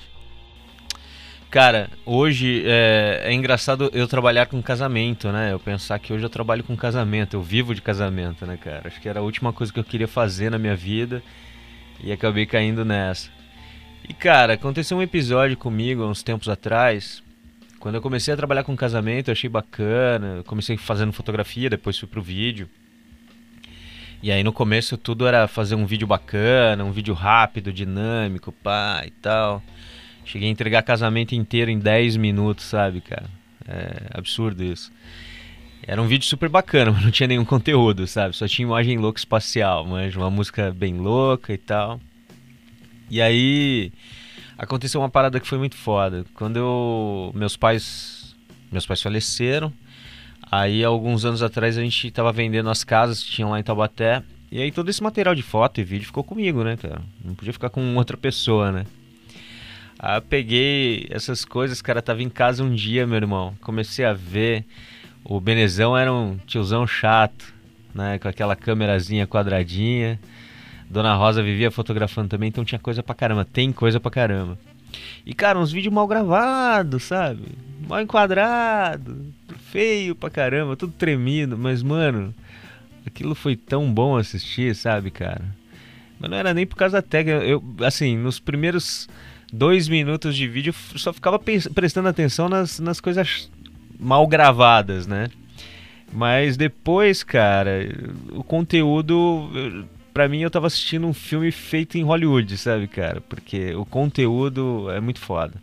Cara, 1.50 1.90
hoje 2.04 2.62
é, 2.66 3.22
é, 3.24 3.32
engraçado 3.32 3.90
eu 3.94 4.06
trabalhar 4.06 4.46
com 4.46 4.62
casamento, 4.62 5.32
né? 5.32 5.52
Eu 5.52 5.58
pensar 5.58 5.98
que 5.98 6.12
hoje 6.12 6.24
eu 6.24 6.30
trabalho 6.30 6.62
com 6.62 6.76
casamento, 6.76 7.36
eu 7.36 7.42
vivo 7.42 7.74
de 7.74 7.80
casamento, 7.80 8.44
né, 8.44 8.58
cara? 8.58 8.88
Acho 8.88 9.00
que 9.00 9.08
era 9.08 9.20
a 9.20 9.22
última 9.22 9.50
coisa 9.52 9.72
que 9.72 9.80
eu 9.80 9.84
queria 9.84 10.08
fazer 10.08 10.50
na 10.50 10.58
minha 10.58 10.76
vida 10.76 11.22
e 12.04 12.12
acabei 12.12 12.44
caindo 12.44 12.84
nessa. 12.84 13.30
E, 14.06 14.12
cara, 14.12 14.54
aconteceu 14.54 14.98
um 14.98 15.02
episódio 15.02 15.56
comigo 15.56 16.04
uns 16.04 16.22
tempos 16.22 16.48
atrás 16.48 17.21
quando 17.82 17.96
eu 17.96 18.00
comecei 18.00 18.32
a 18.32 18.36
trabalhar 18.36 18.62
com 18.62 18.76
casamento, 18.76 19.26
eu 19.26 19.32
achei 19.32 19.50
bacana. 19.50 20.44
comecei 20.46 20.76
fazendo 20.76 21.12
fotografia, 21.12 21.68
depois 21.68 21.98
fui 21.98 22.06
pro 22.06 22.22
vídeo. 22.22 22.70
E 24.22 24.30
aí 24.30 24.44
no 24.44 24.52
começo 24.52 24.96
tudo 24.96 25.26
era 25.26 25.48
fazer 25.48 25.74
um 25.74 25.84
vídeo 25.84 26.06
bacana, 26.06 26.84
um 26.84 26.92
vídeo 26.92 27.12
rápido, 27.12 27.72
dinâmico, 27.72 28.52
pá 28.52 29.02
e 29.04 29.10
tal. 29.10 29.60
Cheguei 30.24 30.48
a 30.48 30.52
entregar 30.52 30.84
casamento 30.84 31.34
inteiro 31.34 31.72
em 31.72 31.78
10 31.80 32.18
minutos, 32.18 32.66
sabe, 32.66 33.00
cara? 33.00 33.28
É 33.66 34.16
absurdo 34.16 34.62
isso. 34.62 34.92
Era 35.84 36.00
um 36.00 36.06
vídeo 36.06 36.24
super 36.24 36.48
bacana, 36.48 36.92
mas 36.94 37.02
não 37.02 37.10
tinha 37.10 37.26
nenhum 37.26 37.44
conteúdo, 37.44 38.06
sabe? 38.06 38.36
Só 38.36 38.46
tinha 38.46 38.64
imagem 38.64 38.96
louca 38.96 39.18
espacial, 39.18 39.84
mas 39.84 40.14
uma 40.14 40.30
música 40.30 40.70
bem 40.70 40.98
louca 40.98 41.52
e 41.52 41.58
tal. 41.58 42.00
E 43.10 43.20
aí 43.20 43.90
aconteceu 44.56 45.00
uma 45.00 45.08
parada 45.10 45.40
que 45.40 45.46
foi 45.46 45.58
muito 45.58 45.76
foda. 45.76 46.24
Quando 46.34 46.56
eu, 46.56 47.32
meus 47.34 47.56
pais, 47.56 48.34
meus 48.70 48.86
pais 48.86 49.02
faleceram, 49.02 49.72
aí 50.50 50.84
alguns 50.84 51.24
anos 51.24 51.42
atrás 51.42 51.78
a 51.78 51.82
gente 51.82 52.10
tava 52.10 52.32
vendendo 52.32 52.70
as 52.70 52.84
casas 52.84 53.22
que 53.22 53.30
tinham 53.30 53.50
lá 53.50 53.58
em 53.60 53.62
Taubaté, 53.62 54.22
e 54.50 54.60
aí 54.60 54.70
todo 54.70 54.88
esse 54.88 55.02
material 55.02 55.34
de 55.34 55.42
foto 55.42 55.80
e 55.80 55.84
vídeo 55.84 56.06
ficou 56.06 56.22
comigo, 56.22 56.62
né, 56.62 56.76
cara? 56.76 57.00
Não 57.24 57.34
podia 57.34 57.52
ficar 57.52 57.70
com 57.70 57.96
outra 57.96 58.16
pessoa, 58.16 58.70
né? 58.70 58.84
Aí 59.98 60.18
eu 60.18 60.22
peguei 60.22 61.06
essas 61.10 61.44
coisas, 61.44 61.80
cara, 61.80 62.02
tava 62.02 62.22
em 62.22 62.28
casa 62.28 62.62
um 62.62 62.74
dia, 62.74 63.06
meu 63.06 63.16
irmão. 63.16 63.54
Comecei 63.60 64.04
a 64.04 64.12
ver. 64.12 64.64
O 65.24 65.40
Benezão 65.40 65.96
era 65.96 66.12
um 66.12 66.36
tiozão 66.44 66.86
chato. 66.86 67.54
né? 67.94 68.18
Com 68.18 68.28
aquela 68.28 68.56
câmerazinha 68.56 69.26
quadradinha. 69.26 70.18
Dona 70.92 71.14
Rosa 71.14 71.42
vivia 71.42 71.70
fotografando 71.70 72.28
também, 72.28 72.50
então 72.50 72.64
tinha 72.66 72.78
coisa 72.78 73.02
pra 73.02 73.14
caramba. 73.14 73.46
Tem 73.46 73.72
coisa 73.72 73.98
pra 73.98 74.10
caramba. 74.10 74.58
E, 75.24 75.32
cara, 75.32 75.58
uns 75.58 75.72
vídeos 75.72 75.92
mal 75.92 76.06
gravados, 76.06 77.04
sabe? 77.04 77.40
Mal 77.88 78.02
enquadrado, 78.02 79.32
feio 79.70 80.14
pra 80.14 80.28
caramba, 80.28 80.76
tudo 80.76 80.92
tremido. 80.92 81.56
Mas, 81.56 81.82
mano, 81.82 82.34
aquilo 83.06 83.34
foi 83.34 83.56
tão 83.56 83.90
bom 83.90 84.18
assistir, 84.18 84.74
sabe, 84.74 85.10
cara? 85.10 85.42
Mas 86.20 86.30
não 86.30 86.36
era 86.36 86.52
nem 86.52 86.66
por 86.66 86.76
causa 86.76 86.98
da 86.98 87.02
técnica. 87.02 87.42
Eu, 87.42 87.64
assim, 87.80 88.14
nos 88.18 88.38
primeiros 88.38 89.08
dois 89.50 89.88
minutos 89.88 90.36
de 90.36 90.46
vídeo, 90.46 90.74
só 90.96 91.10
ficava 91.10 91.38
prestando 91.38 92.08
atenção 92.08 92.50
nas, 92.50 92.78
nas 92.78 93.00
coisas 93.00 93.50
mal 93.98 94.26
gravadas, 94.26 95.06
né? 95.06 95.30
Mas 96.12 96.58
depois, 96.58 97.22
cara, 97.22 97.88
o 98.30 98.44
conteúdo 98.44 99.48
para 100.12 100.28
mim 100.28 100.40
eu 100.40 100.50
tava 100.50 100.66
assistindo 100.66 101.06
um 101.06 101.14
filme 101.14 101.50
feito 101.50 101.96
em 101.96 102.02
Hollywood, 102.02 102.56
sabe, 102.56 102.86
cara? 102.86 103.20
Porque 103.20 103.74
o 103.74 103.84
conteúdo 103.84 104.90
é 104.90 105.00
muito 105.00 105.20
foda, 105.20 105.54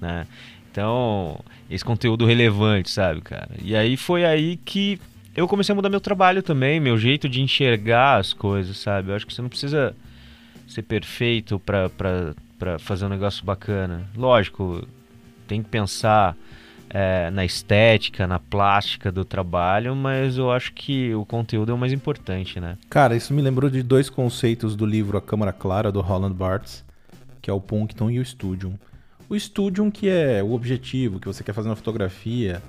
né? 0.00 0.26
Então, 0.70 1.38
esse 1.70 1.84
conteúdo 1.84 2.24
relevante, 2.24 2.90
sabe, 2.90 3.20
cara? 3.20 3.50
E 3.62 3.76
aí 3.76 3.96
foi 3.96 4.24
aí 4.24 4.56
que 4.56 4.98
eu 5.36 5.46
comecei 5.46 5.72
a 5.72 5.76
mudar 5.76 5.90
meu 5.90 6.00
trabalho 6.00 6.42
também, 6.42 6.80
meu 6.80 6.96
jeito 6.96 7.28
de 7.28 7.42
enxergar 7.42 8.18
as 8.18 8.32
coisas, 8.32 8.78
sabe? 8.78 9.10
Eu 9.10 9.16
acho 9.16 9.26
que 9.26 9.34
você 9.34 9.42
não 9.42 9.48
precisa 9.48 9.94
ser 10.66 10.82
perfeito 10.82 11.58
pra 11.58 12.78
fazer 12.78 13.04
um 13.04 13.10
negócio 13.10 13.44
bacana. 13.44 14.08
Lógico, 14.16 14.86
tem 15.46 15.62
que 15.62 15.68
pensar 15.68 16.34
é, 16.92 17.30
na 17.30 17.42
estética, 17.44 18.26
na 18.26 18.38
plástica 18.38 19.10
do 19.10 19.24
trabalho, 19.24 19.96
mas 19.96 20.36
eu 20.36 20.52
acho 20.52 20.74
que 20.74 21.14
o 21.14 21.24
conteúdo 21.24 21.72
é 21.72 21.74
o 21.74 21.78
mais 21.78 21.92
importante, 21.92 22.60
né? 22.60 22.76
Cara, 22.90 23.16
isso 23.16 23.32
me 23.32 23.40
lembrou 23.40 23.70
de 23.70 23.82
dois 23.82 24.10
conceitos 24.10 24.76
do 24.76 24.84
livro 24.84 25.16
A 25.16 25.22
Câmara 25.22 25.52
Clara, 25.52 25.90
do 25.90 26.02
Holland 26.02 26.34
Barthes, 26.34 26.84
que 27.40 27.50
é 27.50 27.52
o 27.52 27.60
Puncton 27.60 28.10
e 28.10 28.18
o 28.18 28.24
Studium. 28.24 28.74
O 29.26 29.38
Studium 29.38 29.90
que 29.90 30.08
é 30.08 30.42
o 30.42 30.52
objetivo 30.52 31.18
que 31.18 31.26
você 31.26 31.42
quer 31.42 31.54
fazer 31.54 31.70
na 31.70 31.76
fotografia, 31.76 32.62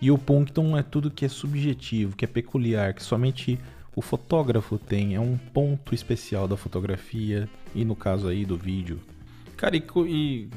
e 0.00 0.10
o 0.10 0.16
Puncton 0.16 0.76
é 0.76 0.82
tudo 0.82 1.10
que 1.10 1.26
é 1.26 1.28
subjetivo, 1.28 2.16
que 2.16 2.24
é 2.24 2.28
peculiar, 2.28 2.94
que 2.94 3.02
somente 3.02 3.58
o 3.94 4.00
fotógrafo 4.00 4.78
tem, 4.78 5.14
é 5.14 5.20
um 5.20 5.36
ponto 5.36 5.94
especial 5.94 6.48
da 6.48 6.56
fotografia 6.56 7.48
e 7.74 7.84
no 7.84 7.96
caso 7.96 8.28
aí 8.28 8.44
do 8.44 8.56
vídeo. 8.56 9.00
Cara, 9.56 9.76
e, 9.76 9.82
e 10.06 10.48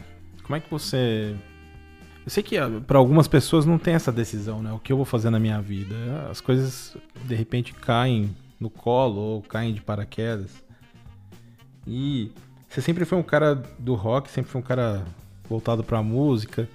como 0.43 0.55
é 0.55 0.59
que 0.59 0.69
você 0.69 1.35
eu 2.29 2.31
sei 2.31 2.43
que 2.43 2.57
ah, 2.59 2.69
para 2.85 2.99
algumas 2.99 3.27
pessoas 3.27 3.65
não 3.65 3.79
tem 3.79 3.95
essa 3.95 4.11
decisão, 4.11 4.61
né? 4.61 4.71
O 4.71 4.77
que 4.77 4.93
eu 4.93 4.97
vou 4.97 5.05
fazer 5.05 5.31
na 5.31 5.39
minha 5.39 5.59
vida? 5.59 5.95
As 6.29 6.39
coisas 6.39 6.95
de 7.25 7.33
repente 7.33 7.73
caem 7.73 8.35
no 8.59 8.69
colo 8.69 9.19
ou 9.19 9.41
caem 9.41 9.73
de 9.73 9.81
paraquedas. 9.81 10.63
E 11.87 12.31
você 12.67 12.81
sempre 12.81 13.03
foi 13.03 13.17
um 13.17 13.23
cara 13.23 13.55
do 13.79 13.95
rock, 13.95 14.29
sempre 14.29 14.51
foi 14.51 14.61
um 14.61 14.63
cara 14.63 15.03
voltado 15.49 15.83
para 15.83 16.03
música. 16.03 16.69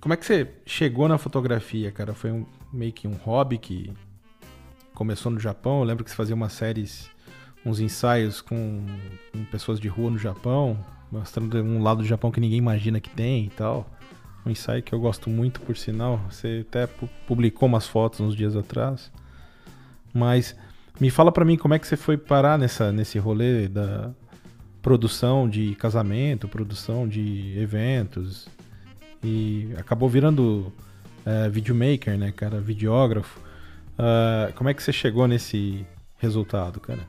Como 0.00 0.14
é 0.14 0.16
que 0.16 0.24
você 0.24 0.48
chegou 0.64 1.08
na 1.08 1.18
fotografia, 1.18 1.90
cara? 1.90 2.14
Foi 2.14 2.30
um, 2.30 2.46
meio 2.72 2.92
que 2.92 3.08
um 3.08 3.14
hobby 3.14 3.58
que 3.58 3.92
começou 4.94 5.32
no 5.32 5.40
Japão. 5.40 5.80
Eu 5.80 5.86
lembro 5.86 6.04
que 6.04 6.10
você 6.10 6.16
fazia 6.16 6.36
umas 6.36 6.52
séries, 6.52 7.10
uns 7.66 7.80
ensaios 7.80 8.40
com, 8.40 8.86
com 9.32 9.44
pessoas 9.46 9.80
de 9.80 9.88
rua 9.88 10.12
no 10.12 10.18
Japão, 10.18 10.78
mostrando 11.10 11.60
um 11.64 11.82
lado 11.82 12.02
do 12.02 12.06
Japão 12.06 12.30
que 12.30 12.38
ninguém 12.38 12.58
imagina 12.58 13.00
que 13.00 13.10
tem 13.10 13.46
e 13.46 13.50
tal 13.50 13.97
um 14.48 14.50
ensaio 14.50 14.82
que 14.82 14.92
eu 14.92 14.98
gosto 14.98 15.30
muito, 15.30 15.60
por 15.60 15.76
sinal. 15.76 16.20
Você 16.30 16.64
até 16.68 16.86
publicou 17.26 17.68
umas 17.68 17.86
fotos 17.86 18.20
uns 18.20 18.34
dias 18.34 18.56
atrás. 18.56 19.12
Mas 20.12 20.56
me 20.98 21.10
fala 21.10 21.30
para 21.30 21.44
mim 21.44 21.56
como 21.56 21.74
é 21.74 21.78
que 21.78 21.86
você 21.86 21.96
foi 21.96 22.16
parar 22.16 22.58
nessa, 22.58 22.90
nesse 22.90 23.18
rolê 23.18 23.68
da 23.68 24.10
produção 24.82 25.48
de 25.48 25.74
casamento, 25.74 26.48
produção 26.48 27.06
de 27.06 27.58
eventos. 27.58 28.48
E 29.22 29.72
acabou 29.76 30.08
virando 30.08 30.72
é, 31.24 31.48
videomaker, 31.48 32.16
né, 32.16 32.32
cara? 32.32 32.60
Videógrafo. 32.60 33.40
Uh, 33.98 34.52
como 34.54 34.70
é 34.70 34.74
que 34.74 34.80
você 34.80 34.92
chegou 34.92 35.26
nesse 35.26 35.84
resultado, 36.18 36.78
cara? 36.78 37.00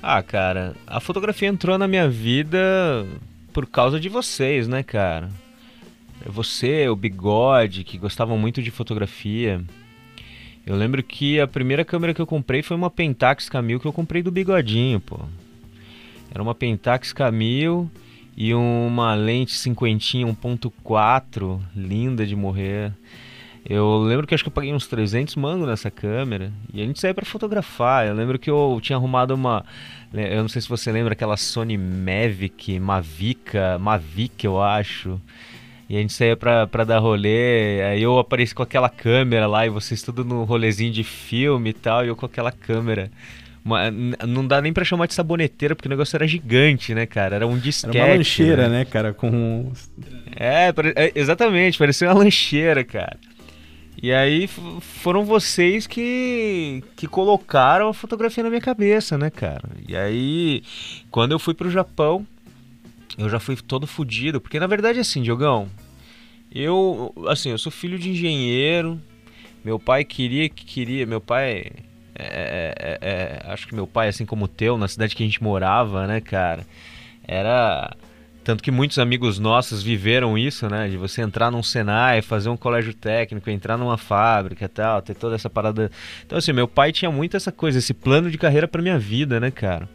Ah, 0.00 0.22
cara, 0.22 0.74
a 0.86 1.00
fotografia 1.00 1.48
entrou 1.48 1.76
na 1.76 1.88
minha 1.88 2.08
vida 2.08 3.04
por 3.52 3.66
causa 3.66 3.98
de 3.98 4.08
vocês, 4.08 4.68
né, 4.68 4.84
cara? 4.84 5.28
Você, 6.24 6.88
o 6.88 6.96
Bigode, 6.96 7.84
que 7.84 7.98
gostavam 7.98 8.38
muito 8.38 8.62
de 8.62 8.70
fotografia. 8.70 9.62
Eu 10.66 10.74
lembro 10.74 11.02
que 11.02 11.38
a 11.38 11.46
primeira 11.46 11.84
câmera 11.84 12.12
que 12.12 12.20
eu 12.20 12.26
comprei 12.26 12.62
foi 12.62 12.76
uma 12.76 12.90
Pentax 12.90 13.48
Camil 13.48 13.78
que 13.78 13.86
eu 13.86 13.92
comprei 13.92 14.22
do 14.22 14.32
Bigodinho, 14.32 14.98
pô. 14.98 15.20
Era 16.30 16.42
uma 16.42 16.54
Pentax 16.54 17.12
Camil 17.12 17.90
e 18.36 18.52
uma 18.52 19.14
lente 19.14 19.52
cinquentinha 19.52 20.26
1.4, 20.26 21.60
linda 21.74 22.26
de 22.26 22.34
morrer. 22.34 22.92
Eu 23.68 23.98
lembro 23.98 24.26
que 24.26 24.34
acho 24.34 24.44
que 24.44 24.48
eu 24.48 24.52
paguei 24.52 24.72
uns 24.72 24.86
300 24.86 25.34
mangos 25.36 25.66
nessa 25.66 25.90
câmera 25.90 26.52
e 26.72 26.80
a 26.80 26.84
gente 26.84 27.00
saiu 27.00 27.14
para 27.14 27.24
fotografar. 27.24 28.06
Eu 28.06 28.14
lembro 28.14 28.38
que 28.38 28.50
eu 28.50 28.78
tinha 28.82 28.96
arrumado 28.96 29.34
uma, 29.34 29.64
eu 30.12 30.42
não 30.42 30.48
sei 30.48 30.62
se 30.62 30.68
você 30.68 30.92
lembra 30.92 31.14
aquela 31.14 31.36
Sony 31.36 31.76
Mavic, 31.76 32.78
Mavica, 32.78 33.78
Mavic 33.78 34.44
eu 34.44 34.62
acho. 34.62 35.20
E 35.88 35.96
a 35.96 36.00
gente 36.00 36.12
saía 36.12 36.36
pra, 36.36 36.66
pra 36.66 36.82
dar 36.82 36.98
rolê, 36.98 37.80
aí 37.82 38.02
eu 38.02 38.18
apareci 38.18 38.54
com 38.54 38.62
aquela 38.62 38.88
câmera 38.88 39.46
lá, 39.46 39.64
e 39.66 39.70
vocês 39.70 40.02
tudo 40.02 40.24
no 40.24 40.42
rolezinho 40.42 40.92
de 40.92 41.04
filme 41.04 41.70
e 41.70 41.72
tal, 41.72 42.04
e 42.04 42.08
eu 42.08 42.16
com 42.16 42.26
aquela 42.26 42.50
câmera. 42.50 43.10
Uma, 43.64 43.90
não 43.90 44.46
dá 44.46 44.60
nem 44.60 44.72
pra 44.72 44.84
chamar 44.84 45.06
de 45.06 45.14
saboneteira, 45.14 45.74
porque 45.74 45.88
o 45.88 45.90
negócio 45.90 46.16
era 46.16 46.26
gigante, 46.26 46.94
né, 46.94 47.04
cara? 47.04 47.36
Era 47.36 47.46
um 47.46 47.58
disquete. 47.58 47.98
Era 47.98 48.06
uma 48.06 48.16
lancheira, 48.16 48.68
né, 48.68 48.78
né 48.78 48.84
cara? 48.84 49.12
Com. 49.12 49.72
É, 50.36 50.72
é, 50.94 51.12
exatamente, 51.14 51.78
parecia 51.78 52.08
uma 52.08 52.14
lancheira, 52.14 52.84
cara. 52.84 53.18
E 54.00 54.12
aí 54.12 54.46
foram 54.46 55.24
vocês 55.24 55.86
que, 55.86 56.82
que 56.94 57.06
colocaram 57.06 57.88
a 57.88 57.94
fotografia 57.94 58.44
na 58.44 58.50
minha 58.50 58.60
cabeça, 58.60 59.16
né, 59.16 59.30
cara? 59.30 59.68
E 59.88 59.96
aí, 59.96 60.62
quando 61.10 61.32
eu 61.32 61.38
fui 61.38 61.54
pro 61.54 61.70
Japão, 61.70 62.26
eu 63.18 63.28
já 63.28 63.38
fui 63.38 63.56
todo 63.56 63.86
fodido, 63.86 64.40
porque 64.40 64.60
na 64.60 64.66
verdade 64.66 64.98
assim, 65.00 65.22
Diogão, 65.22 65.68
eu, 66.52 67.12
assim, 67.28 67.50
eu 67.50 67.58
sou 67.58 67.72
filho 67.72 67.98
de 67.98 68.10
engenheiro, 68.10 69.00
meu 69.64 69.78
pai 69.78 70.04
queria 70.04 70.48
que 70.48 70.64
queria, 70.64 71.06
meu 71.06 71.20
pai, 71.20 71.72
é, 72.14 72.24
é, 72.24 72.74
é, 72.78 72.98
é, 73.02 73.52
acho 73.52 73.66
que 73.66 73.74
meu 73.74 73.86
pai, 73.86 74.08
assim 74.08 74.24
como 74.24 74.44
o 74.44 74.48
teu, 74.48 74.78
na 74.78 74.88
cidade 74.88 75.14
que 75.14 75.22
a 75.22 75.26
gente 75.26 75.42
morava, 75.42 76.06
né, 76.06 76.20
cara, 76.20 76.66
era... 77.26 77.94
Tanto 78.44 78.62
que 78.62 78.70
muitos 78.70 79.00
amigos 79.00 79.40
nossos 79.40 79.82
viveram 79.82 80.38
isso, 80.38 80.68
né? 80.68 80.88
De 80.88 80.96
você 80.96 81.20
entrar 81.20 81.50
num 81.50 81.64
Senai, 81.64 82.22
fazer 82.22 82.48
um 82.48 82.56
colégio 82.56 82.94
técnico, 82.94 83.50
entrar 83.50 83.76
numa 83.76 83.98
fábrica 83.98 84.68
tal, 84.68 85.02
ter 85.02 85.16
toda 85.16 85.34
essa 85.34 85.50
parada. 85.50 85.90
Então, 86.24 86.38
assim, 86.38 86.52
meu 86.52 86.68
pai 86.68 86.92
tinha 86.92 87.10
muito 87.10 87.36
essa 87.36 87.50
coisa, 87.50 87.80
esse 87.80 87.92
plano 87.92 88.30
de 88.30 88.38
carreira 88.38 88.68
pra 88.68 88.80
minha 88.80 89.00
vida, 89.00 89.40
né, 89.40 89.50
cara? 89.50 89.88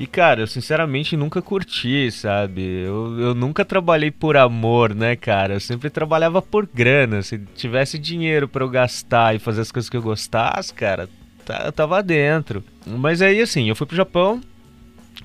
E, 0.00 0.06
cara, 0.06 0.42
eu 0.42 0.46
sinceramente 0.46 1.16
nunca 1.16 1.42
curti, 1.42 2.08
sabe? 2.12 2.62
Eu, 2.62 3.18
eu 3.18 3.34
nunca 3.34 3.64
trabalhei 3.64 4.12
por 4.12 4.36
amor, 4.36 4.94
né, 4.94 5.16
cara? 5.16 5.54
Eu 5.54 5.60
sempre 5.60 5.90
trabalhava 5.90 6.40
por 6.40 6.68
grana. 6.72 7.20
Se 7.20 7.36
tivesse 7.56 7.98
dinheiro 7.98 8.46
para 8.46 8.64
eu 8.64 8.68
gastar 8.68 9.34
e 9.34 9.40
fazer 9.40 9.60
as 9.60 9.72
coisas 9.72 9.90
que 9.90 9.96
eu 9.96 10.02
gostasse, 10.02 10.72
cara, 10.72 11.08
tá, 11.44 11.64
eu 11.64 11.72
tava 11.72 12.00
dentro. 12.00 12.62
Mas 12.86 13.20
aí, 13.20 13.40
assim, 13.40 13.68
eu 13.68 13.74
fui 13.74 13.88
pro 13.88 13.96
Japão. 13.96 14.40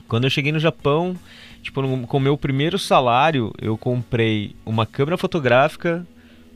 Quando 0.07 0.23
eu 0.23 0.29
cheguei 0.31 0.51
no 0.51 0.57
Japão, 0.57 1.15
tipo, 1.62 1.79
no, 1.79 2.07
com 2.07 2.17
o 2.17 2.19
meu 2.19 2.36
primeiro 2.36 2.79
salário, 2.79 3.53
eu 3.62 3.77
comprei 3.77 4.55
uma 4.65 4.88
câmera 4.88 5.17
fotográfica, 5.17 6.03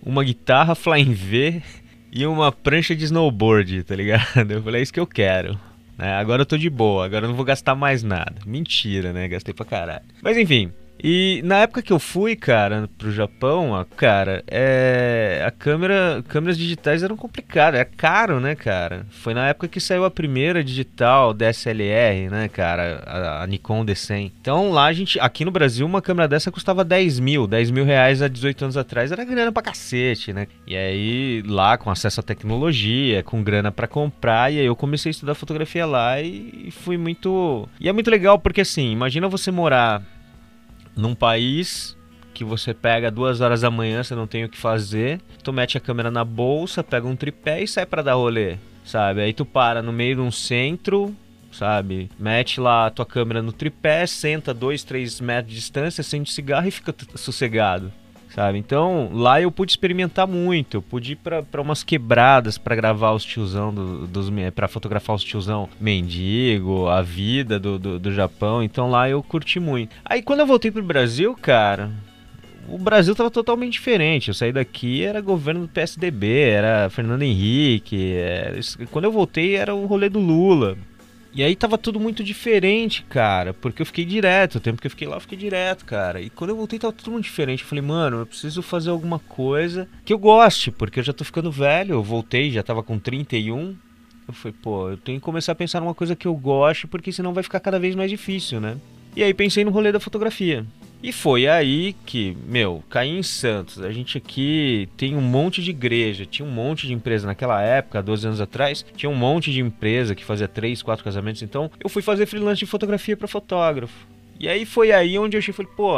uma 0.03 0.23
guitarra 0.23 0.73
Flying 0.73 1.13
V 1.13 1.61
e 2.11 2.25
uma 2.25 2.51
prancha 2.51 2.95
de 2.95 3.05
snowboard, 3.05 3.83
tá 3.83 3.95
ligado? 3.95 4.49
Eu 4.49 4.63
falei, 4.63 4.81
é 4.81 4.83
isso 4.83 4.93
que 4.93 4.99
eu 4.99 5.05
quero. 5.05 5.66
Né? 5.97 6.13
Agora 6.13 6.43
eu 6.43 6.45
tô 6.45 6.57
de 6.57 6.69
boa, 6.69 7.05
agora 7.05 7.25
eu 7.25 7.29
não 7.29 7.35
vou 7.35 7.45
gastar 7.45 7.75
mais 7.75 8.03
nada. 8.03 8.35
Mentira, 8.45 9.11
né? 9.11 9.27
Gastei 9.27 9.53
pra 9.53 9.65
caralho. 9.65 10.05
Mas 10.21 10.37
enfim, 10.37 10.71
e 11.03 11.41
na 11.43 11.57
época 11.59 11.81
que 11.81 11.93
eu 11.93 11.99
fui, 11.99 12.35
cara, 12.35 12.89
pro 12.97 13.11
Japão, 13.11 13.85
cara, 13.95 14.43
é... 14.47 15.43
a 15.45 15.51
câmera, 15.51 16.23
câmeras 16.27 16.57
digitais 16.57 17.03
eram 17.03 17.15
complicadas, 17.15 17.79
é 17.79 17.85
caro, 17.85 18.39
né, 18.39 18.55
cara? 18.55 19.05
Foi 19.09 19.33
na 19.33 19.47
época 19.47 19.67
que 19.67 19.79
saiu 19.79 20.05
a 20.05 20.11
primeira 20.11 20.63
digital 20.63 21.33
DSLR, 21.33 22.29
né, 22.29 22.47
cara, 22.47 23.03
a, 23.05 23.43
a 23.43 23.47
Nikon 23.47 23.85
D100. 23.85 24.31
Então 24.41 24.71
lá 24.71 24.85
a 24.85 24.93
gente, 24.93 25.19
aqui 25.19 25.45
no 25.45 25.51
Brasil, 25.51 25.85
uma 25.85 26.01
câmera 26.01 26.27
dessa 26.27 26.51
custava 26.51 26.83
10 26.83 27.19
mil, 27.19 27.47
10 27.47 27.71
mil 27.71 27.85
reais 27.85 28.21
há 28.21 28.27
18 28.27 28.65
anos 28.65 28.77
atrás 28.77 29.11
era 29.11 29.23
grana 29.23 29.51
pra 29.51 29.61
cacete, 29.61 30.33
né? 30.33 30.47
E 30.65 30.75
aí 30.75 31.43
lá 31.45 31.77
com 31.77 31.89
acesso 31.89 32.19
à 32.19 32.23
tecnologia, 32.23 33.23
com 33.23 33.43
grana 33.43 33.71
para 33.71 33.87
comprar, 33.87 34.51
e 34.51 34.59
aí 34.59 34.65
eu 34.65 34.75
comecei 34.75 35.09
a 35.09 35.11
estudar 35.11 35.35
fotografia 35.35 35.85
lá 35.85 36.21
e 36.21 36.69
fui 36.71 36.97
muito. 36.97 37.67
E 37.79 37.87
é 37.87 37.93
muito 37.93 38.09
legal 38.09 38.39
porque 38.39 38.61
assim, 38.61 38.91
imagina 38.91 39.27
você 39.27 39.51
morar 39.51 40.01
num 40.97 41.15
país 41.15 41.95
que 42.33 42.43
você 42.43 42.73
pega 42.73 43.09
duas 43.09 43.41
horas 43.41 43.61
da 43.61 43.71
manhã, 43.71 44.03
você 44.03 44.13
não 44.13 44.27
tem 44.27 44.43
o 44.43 44.49
que 44.49 44.57
fazer, 44.57 45.19
tu 45.43 45.51
mete 45.51 45.77
a 45.77 45.81
câmera 45.81 46.11
na 46.11 46.23
bolsa, 46.23 46.83
pega 46.83 47.07
um 47.07 47.15
tripé 47.15 47.63
e 47.63 47.67
sai 47.67 47.85
para 47.85 48.03
dar 48.03 48.13
rolê. 48.13 48.57
sabe? 48.83 49.21
Aí 49.21 49.33
tu 49.33 49.45
para 49.45 49.81
no 49.81 49.91
meio 49.91 50.15
de 50.15 50.21
um 50.21 50.31
centro, 50.31 51.15
sabe? 51.51 52.09
Mete 52.19 52.59
lá 52.59 52.87
a 52.87 52.89
tua 52.91 53.05
câmera 53.05 53.41
no 53.41 53.51
tripé, 53.51 54.05
senta 54.05 54.53
dois, 54.53 54.83
três 54.83 55.19
metros 55.19 55.53
de 55.53 55.59
distância, 55.59 56.01
acende 56.01 56.31
cigarro 56.31 56.67
e 56.67 56.71
fica 56.71 56.93
sossegado. 57.15 57.91
Sabe? 58.37 58.59
Então 58.59 59.09
lá 59.13 59.41
eu 59.41 59.51
pude 59.51 59.71
experimentar 59.71 60.27
muito. 60.27 60.77
Eu 60.77 60.81
pude 60.83 61.13
ir 61.13 61.15
pra, 61.15 61.43
umas 61.59 61.83
quebradas 61.83 62.55
para 62.55 62.75
gravar 62.75 63.13
os 63.13 63.25
tiozão 63.25 63.73
do, 63.73 64.05
dos. 64.05 64.29
para 64.53 64.67
fotografar 64.67 65.15
os 65.15 65.23
tiozão 65.23 65.67
mendigo, 65.81 66.87
a 66.87 67.01
vida 67.01 67.59
do, 67.59 67.79
do, 67.79 67.97
do 67.97 68.13
Japão. 68.13 68.61
Então 68.61 68.91
lá 68.91 69.09
eu 69.09 69.23
curti 69.23 69.59
muito. 69.59 69.95
Aí 70.05 70.21
quando 70.21 70.41
eu 70.41 70.45
voltei 70.45 70.69
pro 70.69 70.83
Brasil, 70.83 71.35
cara, 71.41 71.89
o 72.69 72.77
Brasil 72.77 73.15
tava 73.15 73.31
totalmente 73.31 73.73
diferente. 73.73 74.27
Eu 74.27 74.35
saí 74.35 74.51
daqui, 74.51 75.03
era 75.03 75.19
governo 75.19 75.61
do 75.61 75.67
PSDB, 75.67 76.41
era 76.41 76.91
Fernando 76.91 77.23
Henrique. 77.23 78.13
Era... 78.13 78.59
Quando 78.91 79.05
eu 79.05 79.11
voltei, 79.11 79.55
era 79.55 79.73
o 79.73 79.87
rolê 79.87 80.09
do 80.09 80.19
Lula. 80.19 80.77
E 81.37 81.43
aí 81.43 81.55
tava 81.55 81.77
tudo 81.77 81.99
muito 81.99 82.23
diferente, 82.23 83.03
cara, 83.03 83.53
porque 83.53 83.83
eu 83.83 83.85
fiquei 83.85 84.03
direto, 84.03 84.55
o 84.55 84.59
tempo 84.59 84.81
que 84.81 84.87
eu 84.87 84.89
fiquei 84.89 85.07
lá 85.07 85.17
eu 85.17 85.21
fiquei 85.21 85.37
direto, 85.37 85.85
cara. 85.85 86.19
E 86.19 86.31
quando 86.31 86.49
eu 86.49 86.55
voltei 86.55 86.79
tava 86.79 86.91
tudo 86.91 87.11
muito 87.11 87.25
diferente. 87.25 87.61
Eu 87.61 87.69
falei, 87.69 87.83
mano, 87.83 88.17
eu 88.17 88.25
preciso 88.25 88.63
fazer 88.63 88.89
alguma 88.89 89.19
coisa 89.19 89.87
que 90.03 90.11
eu 90.11 90.17
goste, 90.17 90.71
porque 90.71 90.99
eu 90.99 91.03
já 91.03 91.13
tô 91.13 91.23
ficando 91.23 91.51
velho. 91.51 91.93
Eu 91.93 92.01
voltei, 92.01 92.49
já 92.49 92.63
tava 92.63 92.81
com 92.81 92.97
31. 92.97 93.75
Eu 94.27 94.33
falei, 94.33 94.55
pô, 94.63 94.89
eu 94.89 94.97
tenho 94.97 95.19
que 95.19 95.23
começar 95.23 95.51
a 95.51 95.55
pensar 95.55 95.79
numa 95.79 95.93
coisa 95.93 96.15
que 96.15 96.27
eu 96.27 96.33
goste, 96.33 96.87
porque 96.87 97.11
senão 97.11 97.35
vai 97.35 97.43
ficar 97.43 97.59
cada 97.59 97.77
vez 97.77 97.93
mais 97.93 98.09
difícil, 98.09 98.59
né? 98.59 98.75
E 99.15 99.23
aí 99.23 99.31
pensei 99.31 99.63
no 99.63 99.69
rolê 99.69 99.91
da 99.91 99.99
fotografia. 99.99 100.65
E 101.01 101.11
foi 101.11 101.47
aí 101.47 101.93
que, 102.05 102.35
meu, 102.47 102.83
caí 102.89 103.09
em 103.09 103.21
Santos. 103.21 103.79
A 103.81 103.91
gente 103.91 104.17
aqui 104.17 104.89
tem 104.97 105.15
um 105.15 105.21
monte 105.21 105.61
de 105.61 105.69
igreja, 105.69 106.25
tinha 106.25 106.47
um 106.47 106.51
monte 106.51 106.87
de 106.87 106.93
empresa 106.93 107.27
naquela 107.27 107.61
época, 107.61 108.01
12 108.01 108.27
anos 108.27 108.41
atrás, 108.41 108.83
tinha 108.95 109.09
um 109.09 109.15
monte 109.15 109.51
de 109.51 109.61
empresa 109.61 110.15
que 110.15 110.25
fazia 110.25 110.47
3, 110.47 110.81
4 110.81 111.03
casamentos. 111.03 111.43
Então 111.43 111.69
eu 111.83 111.89
fui 111.89 112.01
fazer 112.01 112.25
freelance 112.25 112.59
de 112.59 112.65
fotografia 112.65 113.15
para 113.15 113.27
fotógrafo. 113.27 114.07
E 114.39 114.49
aí 114.49 114.65
foi 114.65 114.91
aí 114.91 115.17
onde 115.19 115.37
eu 115.37 115.39
achei, 115.39 115.53
falei, 115.53 115.71
pô, 115.75 115.95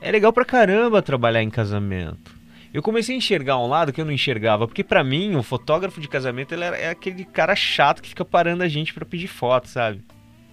é 0.00 0.10
legal 0.10 0.32
pra 0.32 0.44
caramba 0.44 1.00
trabalhar 1.00 1.42
em 1.42 1.50
casamento. 1.50 2.42
Eu 2.74 2.82
comecei 2.82 3.14
a 3.14 3.18
enxergar 3.18 3.58
um 3.58 3.66
lado 3.66 3.92
que 3.92 4.00
eu 4.00 4.04
não 4.04 4.12
enxergava, 4.12 4.66
porque 4.66 4.82
para 4.82 5.04
mim 5.04 5.34
o 5.34 5.42
fotógrafo 5.42 6.00
de 6.00 6.08
casamento 6.08 6.54
ele 6.54 6.64
é 6.64 6.88
aquele 6.88 7.24
cara 7.24 7.54
chato 7.54 8.02
que 8.02 8.08
fica 8.08 8.24
parando 8.24 8.62
a 8.62 8.68
gente 8.68 8.94
para 8.94 9.04
pedir 9.04 9.28
foto, 9.28 9.68
sabe? 9.68 10.00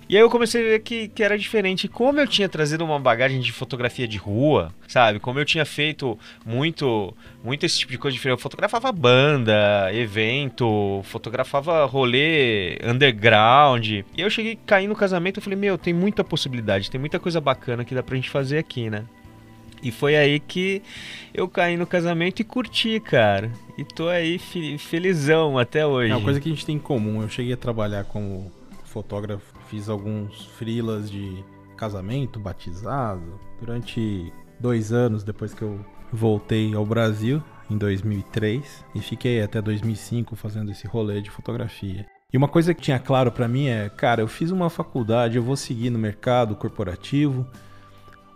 E 0.10 0.18
aí 0.18 0.24
eu 0.24 0.30
comecei 0.30 0.60
a 0.60 0.70
ver 0.72 0.80
que, 0.80 1.08
que 1.08 1.22
era 1.22 1.38
diferente. 1.38 1.88
Como 1.88 2.20
eu 2.20 2.28
tinha 2.28 2.50
trazido 2.50 2.84
uma 2.84 3.00
bagagem 3.00 3.40
de 3.40 3.52
fotografia 3.52 4.08
de 4.08 4.18
rua, 4.18 4.74
sabe? 4.88 5.20
Como 5.20 5.40
eu 5.40 5.46
tinha 5.46 5.64
feito 5.66 6.18
muito, 6.44 7.16
muito 7.44 7.64
esse 7.64 7.78
tipo 7.78 7.92
de 7.92 8.00
coisa 8.00 8.16
diferente. 8.16 8.40
Eu 8.40 8.42
fotografava 8.42 8.92
banda, 8.92 9.94
evento, 9.94 11.02
fotografava 11.04 11.86
rolê 11.86 12.80
underground. 12.84 13.88
E 13.88 14.04
eu 14.18 14.32
cheguei, 14.32 14.58
caí 14.66 14.88
no 14.88 14.96
casamento 14.96 15.38
e 15.38 15.44
falei, 15.44 15.60
meu, 15.60 15.78
tem 15.78 15.94
muita 15.94 16.24
possibilidade, 16.24 16.90
tem 16.90 17.00
muita 17.00 17.20
coisa 17.20 17.40
bacana 17.40 17.86
que 17.86 17.94
dá 17.94 18.02
pra 18.02 18.16
gente 18.16 18.32
fazer 18.32 18.58
aqui, 18.58 18.90
né? 18.90 19.06
E 19.84 19.92
foi 19.92 20.16
aí 20.16 20.40
que 20.40 20.82
eu 21.32 21.48
caí 21.48 21.78
no 21.78 21.86
casamento 21.86 22.40
e 22.40 22.44
curti, 22.44 23.00
cara. 23.00 23.52
E 23.78 23.84
tô 23.84 24.08
aí 24.08 24.40
felizão 24.80 25.60
até 25.60 25.86
hoje. 25.86 26.12
É 26.12 26.16
uma 26.16 26.24
coisa 26.24 26.42
que 26.42 26.50
a 26.50 26.52
gente 26.52 26.66
tem 26.66 26.78
em 26.78 26.80
comum. 26.80 27.22
Eu 27.22 27.30
cheguei 27.30 27.54
a 27.54 27.58
trabalhar 27.58 28.06
como 28.06 28.52
fotógrafo 28.86 29.59
Fiz 29.70 29.88
alguns 29.88 30.46
frilas 30.58 31.10
de 31.10 31.44
casamento, 31.78 32.40
batizado. 32.40 33.40
Durante 33.60 34.34
dois 34.60 34.92
anos 34.92 35.24
depois 35.24 35.54
que 35.54 35.62
eu 35.62 35.80
voltei 36.12 36.74
ao 36.74 36.86
Brasil, 36.86 37.42
em 37.70 37.78
2003, 37.78 38.84
e 38.96 39.00
fiquei 39.00 39.42
até 39.42 39.62
2005 39.62 40.36
fazendo 40.36 40.72
esse 40.72 40.88
rolê 40.88 41.22
de 41.22 41.30
fotografia. 41.30 42.06
E 42.32 42.38
uma 42.38 42.48
coisa 42.48 42.74
que 42.74 42.82
tinha 42.82 43.00
claro 43.00 43.32
para 43.32 43.48
mim 43.48 43.68
é, 43.68 43.90
cara, 43.90 44.22
eu 44.22 44.28
fiz 44.28 44.52
uma 44.52 44.70
faculdade, 44.70 45.38
eu 45.38 45.44
vou 45.44 45.56
seguir 45.56 45.90
no 45.90 45.98
mercado 45.98 46.56
corporativo, 46.56 47.46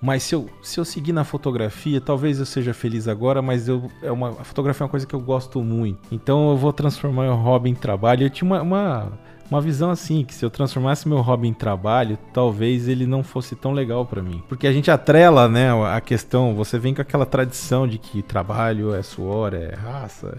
mas 0.02 0.24
se 0.24 0.36
eu, 0.36 0.50
se 0.62 0.80
eu 0.80 0.84
seguir 0.84 1.13
na 1.13 1.24
fotografia, 1.24 2.02
talvez 2.02 2.39
eu 2.39 2.46
seja 2.46 2.74
feliz 2.74 3.08
agora, 3.08 3.41
mas 3.41 3.67
eu, 3.67 3.89
é 4.02 4.12
uma, 4.12 4.30
a 4.32 4.43
fotografia 4.43 4.84
é 4.84 4.86
uma 4.86 4.89
coisa 4.89 5.08
que 5.08 5.15
eu 5.15 5.19
gosto 5.19 5.63
muito. 5.63 6.00
Então 6.12 6.50
eu 6.50 6.58
vou 6.58 6.74
transformar 6.74 7.30
o 7.32 7.36
hobby 7.36 7.69
em 7.69 7.76
trabalho. 7.76 8.26
Eu 8.26 8.30
tinha 8.30 8.46
uma, 8.46 8.62
uma 8.62 9.13
uma 9.50 9.62
visão 9.62 9.90
assim, 9.90 10.24
que 10.24 10.34
se 10.34 10.44
eu 10.44 10.50
transformasse 10.50 11.08
meu 11.08 11.22
hobby 11.22 11.48
em 11.48 11.54
trabalho, 11.54 12.18
talvez 12.34 12.88
ele 12.88 13.06
não 13.06 13.24
fosse 13.24 13.56
tão 13.56 13.72
legal 13.72 14.06
para 14.06 14.22
mim. 14.22 14.42
Porque 14.48 14.68
a 14.68 14.74
gente 14.74 14.90
atrela, 14.90 15.48
né, 15.48 15.70
a 15.88 16.02
questão, 16.02 16.56
você 16.56 16.80
vem 16.80 16.94
com 16.94 17.02
aquela 17.02 17.26
tradição 17.26 17.88
de 17.88 17.98
que 17.98 18.22
trabalho 18.22 18.94
é 18.94 19.04
suor, 19.04 19.54
é 19.54 19.76
raça. 19.76 20.38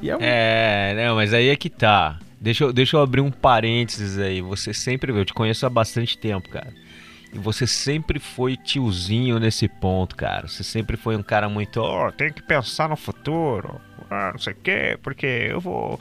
E 0.00 0.10
é, 0.10 0.16
um... 0.16 0.18
é, 0.20 1.06
não, 1.06 1.16
mas 1.16 1.32
aí 1.32 1.48
é 1.48 1.56
que 1.56 1.70
tá. 1.70 2.18
Deixa 2.40 2.64
eu, 2.64 2.72
deixa 2.72 2.96
eu 2.96 3.00
abrir 3.00 3.22
um 3.22 3.30
parênteses 3.30 4.18
aí. 4.18 4.42
Você 4.42 4.74
sempre, 4.74 5.10
eu 5.12 5.24
te 5.24 5.32
conheço 5.32 5.64
há 5.64 5.70
bastante 5.70 6.18
tempo, 6.18 6.48
cara. 6.50 6.72
E 7.32 7.38
você 7.38 7.66
sempre 7.66 8.20
foi 8.20 8.56
tiozinho 8.56 9.40
nesse 9.40 9.66
ponto, 9.66 10.14
cara. 10.14 10.46
Você 10.46 10.62
sempre 10.62 10.96
foi 10.96 11.16
um 11.16 11.22
cara 11.22 11.48
muito, 11.48 11.80
oh, 11.80 12.12
tem 12.12 12.32
que 12.32 12.42
pensar 12.42 12.88
no 12.88 12.96
futuro 12.96 13.80
ah, 14.10 14.30
não 14.32 14.38
sei 14.38 14.52
o 14.52 14.56
quê, 14.62 14.98
porque 15.02 15.26
eu 15.26 15.60
vou. 15.60 15.98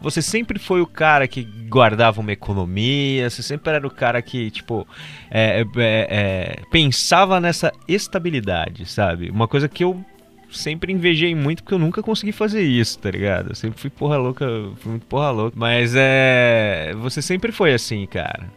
Você 0.00 0.20
sempre 0.20 0.58
foi 0.58 0.80
o 0.80 0.86
cara 0.86 1.26
que 1.26 1.42
guardava 1.42 2.20
uma 2.20 2.32
economia, 2.32 3.28
você 3.30 3.42
sempre 3.42 3.72
era 3.72 3.86
o 3.86 3.90
cara 3.90 4.20
que, 4.20 4.50
tipo, 4.50 4.86
é, 5.30 5.60
é, 5.60 5.66
é, 5.78 6.62
pensava 6.70 7.40
nessa 7.40 7.72
estabilidade, 7.88 8.86
sabe? 8.86 9.30
Uma 9.30 9.48
coisa 9.48 9.68
que 9.68 9.84
eu 9.84 10.04
sempre 10.50 10.92
invejei 10.92 11.34
muito 11.34 11.62
porque 11.62 11.74
eu 11.74 11.78
nunca 11.78 12.02
consegui 12.02 12.32
fazer 12.32 12.62
isso, 12.62 12.98
tá 12.98 13.10
ligado? 13.10 13.50
Eu 13.50 13.54
sempre 13.54 13.80
fui 13.80 13.90
porra 13.90 14.16
louca, 14.16 14.46
fui 14.76 14.90
muito 14.90 15.06
porra 15.06 15.30
louca. 15.30 15.56
Mas 15.58 15.94
é. 15.96 16.92
Você 16.96 17.22
sempre 17.22 17.52
foi 17.52 17.72
assim, 17.72 18.06
cara 18.06 18.48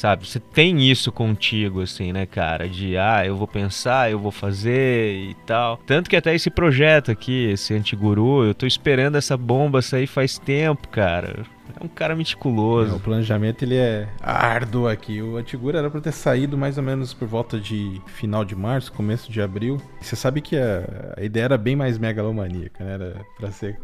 sabe? 0.00 0.26
Você 0.26 0.40
tem 0.40 0.90
isso 0.90 1.12
contigo, 1.12 1.82
assim, 1.82 2.10
né, 2.10 2.24
cara? 2.24 2.66
De, 2.66 2.96
ah, 2.96 3.26
eu 3.26 3.36
vou 3.36 3.46
pensar, 3.46 4.10
eu 4.10 4.18
vou 4.18 4.32
fazer 4.32 5.14
e 5.14 5.34
tal. 5.46 5.76
Tanto 5.86 6.08
que 6.08 6.16
até 6.16 6.34
esse 6.34 6.48
projeto 6.48 7.10
aqui, 7.10 7.50
esse 7.50 7.74
Antiguru, 7.74 8.44
eu 8.44 8.54
tô 8.54 8.66
esperando 8.66 9.16
essa 9.16 9.36
bomba 9.36 9.82
sair 9.82 10.06
faz 10.06 10.38
tempo, 10.38 10.88
cara. 10.88 11.44
É 11.78 11.84
um 11.84 11.88
cara 11.88 12.16
meticuloso. 12.16 12.92
É, 12.92 12.96
o 12.96 13.00
planejamento 13.00 13.62
ele 13.62 13.76
é 13.76 14.08
árduo 14.22 14.88
aqui. 14.88 15.20
O 15.20 15.36
Antigura 15.36 15.78
era 15.78 15.90
para 15.90 16.00
ter 16.00 16.12
saído 16.12 16.56
mais 16.56 16.78
ou 16.78 16.82
menos 16.82 17.12
por 17.12 17.28
volta 17.28 17.60
de 17.60 18.00
final 18.06 18.42
de 18.42 18.56
março, 18.56 18.90
começo 18.92 19.30
de 19.30 19.42
abril. 19.42 19.76
Você 20.00 20.16
sabe 20.16 20.40
que 20.40 20.56
a, 20.56 21.14
a 21.18 21.22
ideia 21.22 21.44
era 21.44 21.58
bem 21.58 21.76
mais 21.76 21.98
megalomaníaca, 21.98 22.82
né? 22.82 22.94
Era 22.94 23.16
para 23.38 23.50
ser 23.50 23.78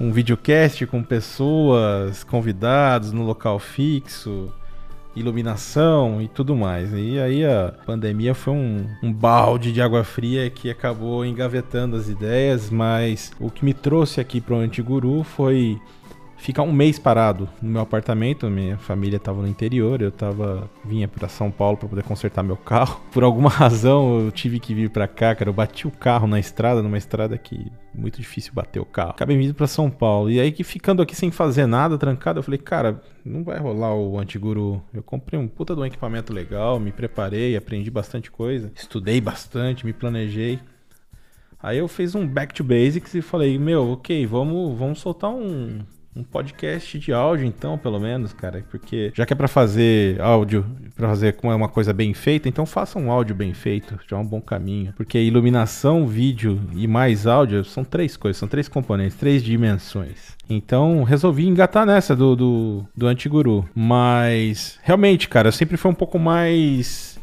um 0.00 0.10
videocast 0.12 0.86
com 0.86 1.02
pessoas, 1.02 2.24
convidados 2.24 3.12
no 3.12 3.22
local 3.22 3.58
fixo 3.58 4.50
iluminação 5.18 6.20
e 6.20 6.28
tudo 6.28 6.54
mais. 6.56 6.92
E 6.92 7.18
aí 7.18 7.44
a 7.44 7.74
pandemia 7.84 8.34
foi 8.34 8.54
um, 8.54 8.86
um, 9.02 9.12
balde 9.12 9.72
de 9.72 9.80
água 9.82 10.04
fria 10.04 10.48
que 10.50 10.70
acabou 10.70 11.24
engavetando 11.24 11.96
as 11.96 12.08
ideias, 12.08 12.70
mas 12.70 13.32
o 13.40 13.50
que 13.50 13.64
me 13.64 13.74
trouxe 13.74 14.20
aqui 14.20 14.40
para 14.40 14.54
o 14.54 14.58
Antiguru 14.58 15.22
foi 15.22 15.80
ficar 16.38 16.62
um 16.62 16.72
mês 16.72 16.98
parado 16.98 17.48
no 17.60 17.70
meu 17.70 17.82
apartamento. 17.82 18.48
Minha 18.48 18.78
família 18.78 19.16
estava 19.16 19.42
no 19.42 19.48
interior, 19.48 20.00
eu 20.00 20.10
tava 20.10 20.70
vinha 20.84 21.06
para 21.06 21.28
São 21.28 21.50
Paulo 21.50 21.76
para 21.76 21.88
poder 21.88 22.02
consertar 22.04 22.42
meu 22.42 22.56
carro. 22.56 23.00
Por 23.12 23.22
alguma 23.22 23.50
razão 23.50 24.20
eu 24.20 24.30
tive 24.30 24.58
que 24.58 24.72
vir 24.72 24.90
para 24.90 25.06
cá, 25.06 25.34
cara. 25.34 25.50
Eu 25.50 25.54
bati 25.54 25.86
o 25.86 25.90
carro 25.90 26.26
na 26.26 26.38
estrada, 26.38 26.82
numa 26.82 26.96
estrada 26.96 27.36
que 27.36 27.70
muito 27.94 28.20
difícil 28.20 28.52
bater 28.54 28.80
o 28.80 28.84
carro. 28.84 29.10
Acabei 29.10 29.36
vindo 29.36 29.54
para 29.54 29.66
São 29.66 29.90
Paulo. 29.90 30.30
E 30.30 30.40
aí 30.40 30.52
que 30.52 30.64
ficando 30.64 31.02
aqui 31.02 31.14
sem 31.14 31.30
fazer 31.30 31.66
nada, 31.66 31.98
trancado, 31.98 32.38
eu 32.38 32.42
falei, 32.42 32.58
cara, 32.58 33.02
não 33.24 33.42
vai 33.42 33.58
rolar 33.58 33.94
o 33.94 34.18
Antiguru. 34.18 34.82
Eu 34.94 35.02
comprei 35.02 35.38
um 35.38 35.48
puta 35.48 35.74
de 35.74 35.80
um 35.80 35.84
equipamento 35.84 36.32
legal, 36.32 36.78
me 36.78 36.92
preparei, 36.92 37.56
aprendi 37.56 37.90
bastante 37.90 38.30
coisa, 38.30 38.72
estudei 38.74 39.20
bastante, 39.20 39.84
me 39.84 39.92
planejei. 39.92 40.60
Aí 41.60 41.78
eu 41.78 41.88
fiz 41.88 42.14
um 42.14 42.24
back 42.24 42.54
to 42.54 42.62
basics 42.62 43.14
e 43.14 43.20
falei, 43.20 43.58
meu, 43.58 43.90
ok, 43.90 44.24
vamos, 44.26 44.78
vamos 44.78 45.00
soltar 45.00 45.30
um 45.30 45.80
um 46.18 46.24
podcast 46.24 46.98
de 46.98 47.12
áudio, 47.12 47.46
então, 47.46 47.78
pelo 47.78 48.00
menos, 48.00 48.32
cara. 48.32 48.64
Porque 48.68 49.12
já 49.14 49.24
que 49.24 49.32
é 49.32 49.36
pra 49.36 49.46
fazer 49.46 50.20
áudio, 50.20 50.66
pra 50.96 51.08
fazer 51.08 51.34
como 51.34 51.52
é 51.52 51.56
uma 51.56 51.68
coisa 51.68 51.92
bem 51.92 52.12
feita, 52.12 52.48
então 52.48 52.66
faça 52.66 52.98
um 52.98 53.10
áudio 53.10 53.36
bem 53.36 53.54
feito. 53.54 53.98
Já 54.08 54.16
é 54.16 54.20
um 54.20 54.26
bom 54.26 54.40
caminho. 54.40 54.92
Porque 54.96 55.18
iluminação, 55.22 56.08
vídeo 56.08 56.60
e 56.74 56.88
mais 56.88 57.26
áudio 57.26 57.64
são 57.64 57.84
três 57.84 58.16
coisas, 58.16 58.36
são 58.36 58.48
três 58.48 58.68
componentes, 58.68 59.16
três 59.16 59.44
dimensões. 59.44 60.36
Então 60.50 61.04
resolvi 61.04 61.46
engatar 61.46 61.86
nessa 61.86 62.16
do, 62.16 62.34
do, 62.34 62.84
do 62.96 63.06
Antiguru. 63.06 63.68
Mas 63.72 64.78
realmente, 64.82 65.28
cara, 65.28 65.52
sempre 65.52 65.76
foi 65.76 65.90
um 65.90 65.94
pouco 65.94 66.18
mais 66.18 67.16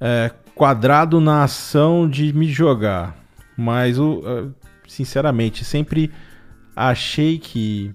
é, 0.00 0.30
quadrado 0.54 1.20
na 1.20 1.42
ação 1.42 2.08
de 2.08 2.32
me 2.32 2.46
jogar. 2.46 3.16
Mas, 3.56 3.98
o, 3.98 4.52
sinceramente, 4.86 5.64
sempre 5.64 6.10
achei 6.74 7.38
que 7.38 7.94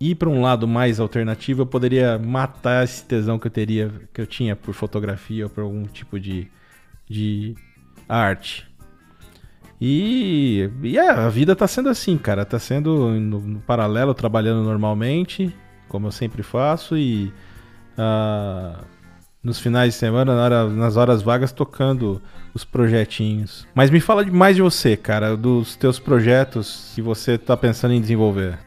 ir 0.00 0.14
para 0.14 0.28
um 0.28 0.42
lado 0.42 0.68
mais 0.68 1.00
alternativo 1.00 1.62
eu 1.62 1.66
poderia 1.66 2.18
matar 2.18 2.84
esse 2.84 3.04
tesão 3.04 3.38
que 3.38 3.46
eu 3.46 3.50
teria 3.50 3.90
que 4.12 4.20
eu 4.20 4.26
tinha 4.26 4.54
por 4.54 4.74
fotografia 4.74 5.44
ou 5.44 5.50
por 5.50 5.62
algum 5.62 5.84
tipo 5.84 6.20
de, 6.20 6.48
de 7.08 7.54
arte. 8.08 8.66
E, 9.80 10.70
e 10.82 10.98
é, 10.98 11.10
a 11.10 11.28
vida 11.28 11.54
tá 11.54 11.66
sendo 11.66 11.88
assim, 11.88 12.16
cara. 12.16 12.44
Tá 12.44 12.58
sendo 12.58 13.10
no, 13.20 13.40
no 13.40 13.60
paralelo, 13.60 14.14
trabalhando 14.14 14.62
normalmente, 14.62 15.54
como 15.88 16.06
eu 16.06 16.12
sempre 16.12 16.42
faço, 16.42 16.96
e 16.96 17.32
uh, 17.98 18.84
nos 19.46 19.60
finais 19.60 19.94
de 19.94 19.98
semana, 19.98 20.34
na 20.34 20.42
hora, 20.42 20.68
nas 20.68 20.96
horas 20.96 21.22
vagas, 21.22 21.52
tocando 21.52 22.20
os 22.52 22.64
projetinhos. 22.64 23.66
Mas 23.72 23.90
me 23.90 24.00
fala 24.00 24.26
mais 24.26 24.56
de 24.56 24.62
você, 24.62 24.96
cara, 24.96 25.36
dos 25.36 25.76
teus 25.76 26.00
projetos 26.00 26.90
que 26.94 27.00
você 27.00 27.38
tá 27.38 27.56
pensando 27.56 27.94
em 27.94 28.00
desenvolver. 28.00 28.58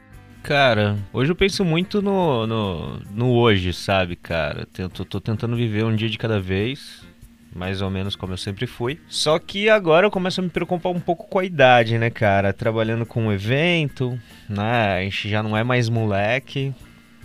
Cara, 0.41 0.97
hoje 1.11 1.31
eu 1.31 1.35
penso 1.35 1.65
muito 1.65 2.01
no, 2.01 2.47
no, 2.47 2.99
no 3.13 3.31
hoje, 3.33 3.73
sabe, 3.73 4.15
cara? 4.15 4.65
Tento, 4.71 5.03
tô 5.03 5.19
tentando 5.19 5.55
viver 5.55 5.83
um 5.83 5.93
dia 5.93 6.09
de 6.09 6.17
cada 6.17 6.39
vez 6.39 7.07
mais 7.53 7.81
ou 7.81 7.89
menos 7.89 8.15
como 8.15 8.33
eu 8.33 8.37
sempre 8.37 8.67
fui. 8.67 8.99
Só 9.07 9.39
que 9.39 9.69
agora 9.69 10.05
eu 10.05 10.11
começo 10.11 10.39
a 10.39 10.43
me 10.43 10.49
preocupar 10.49 10.91
um 10.91 10.99
pouco 10.99 11.27
com 11.27 11.39
a 11.39 11.43
idade, 11.45 11.97
né, 11.97 12.09
cara? 12.09 12.53
Trabalhando 12.53 13.05
com 13.05 13.25
um 13.25 13.33
evento, 13.33 14.17
né? 14.47 14.99
A 14.99 15.01
gente 15.01 15.27
já 15.27 15.41
não 15.41 15.57
é 15.57 15.63
mais 15.63 15.89
moleque. 15.89 16.73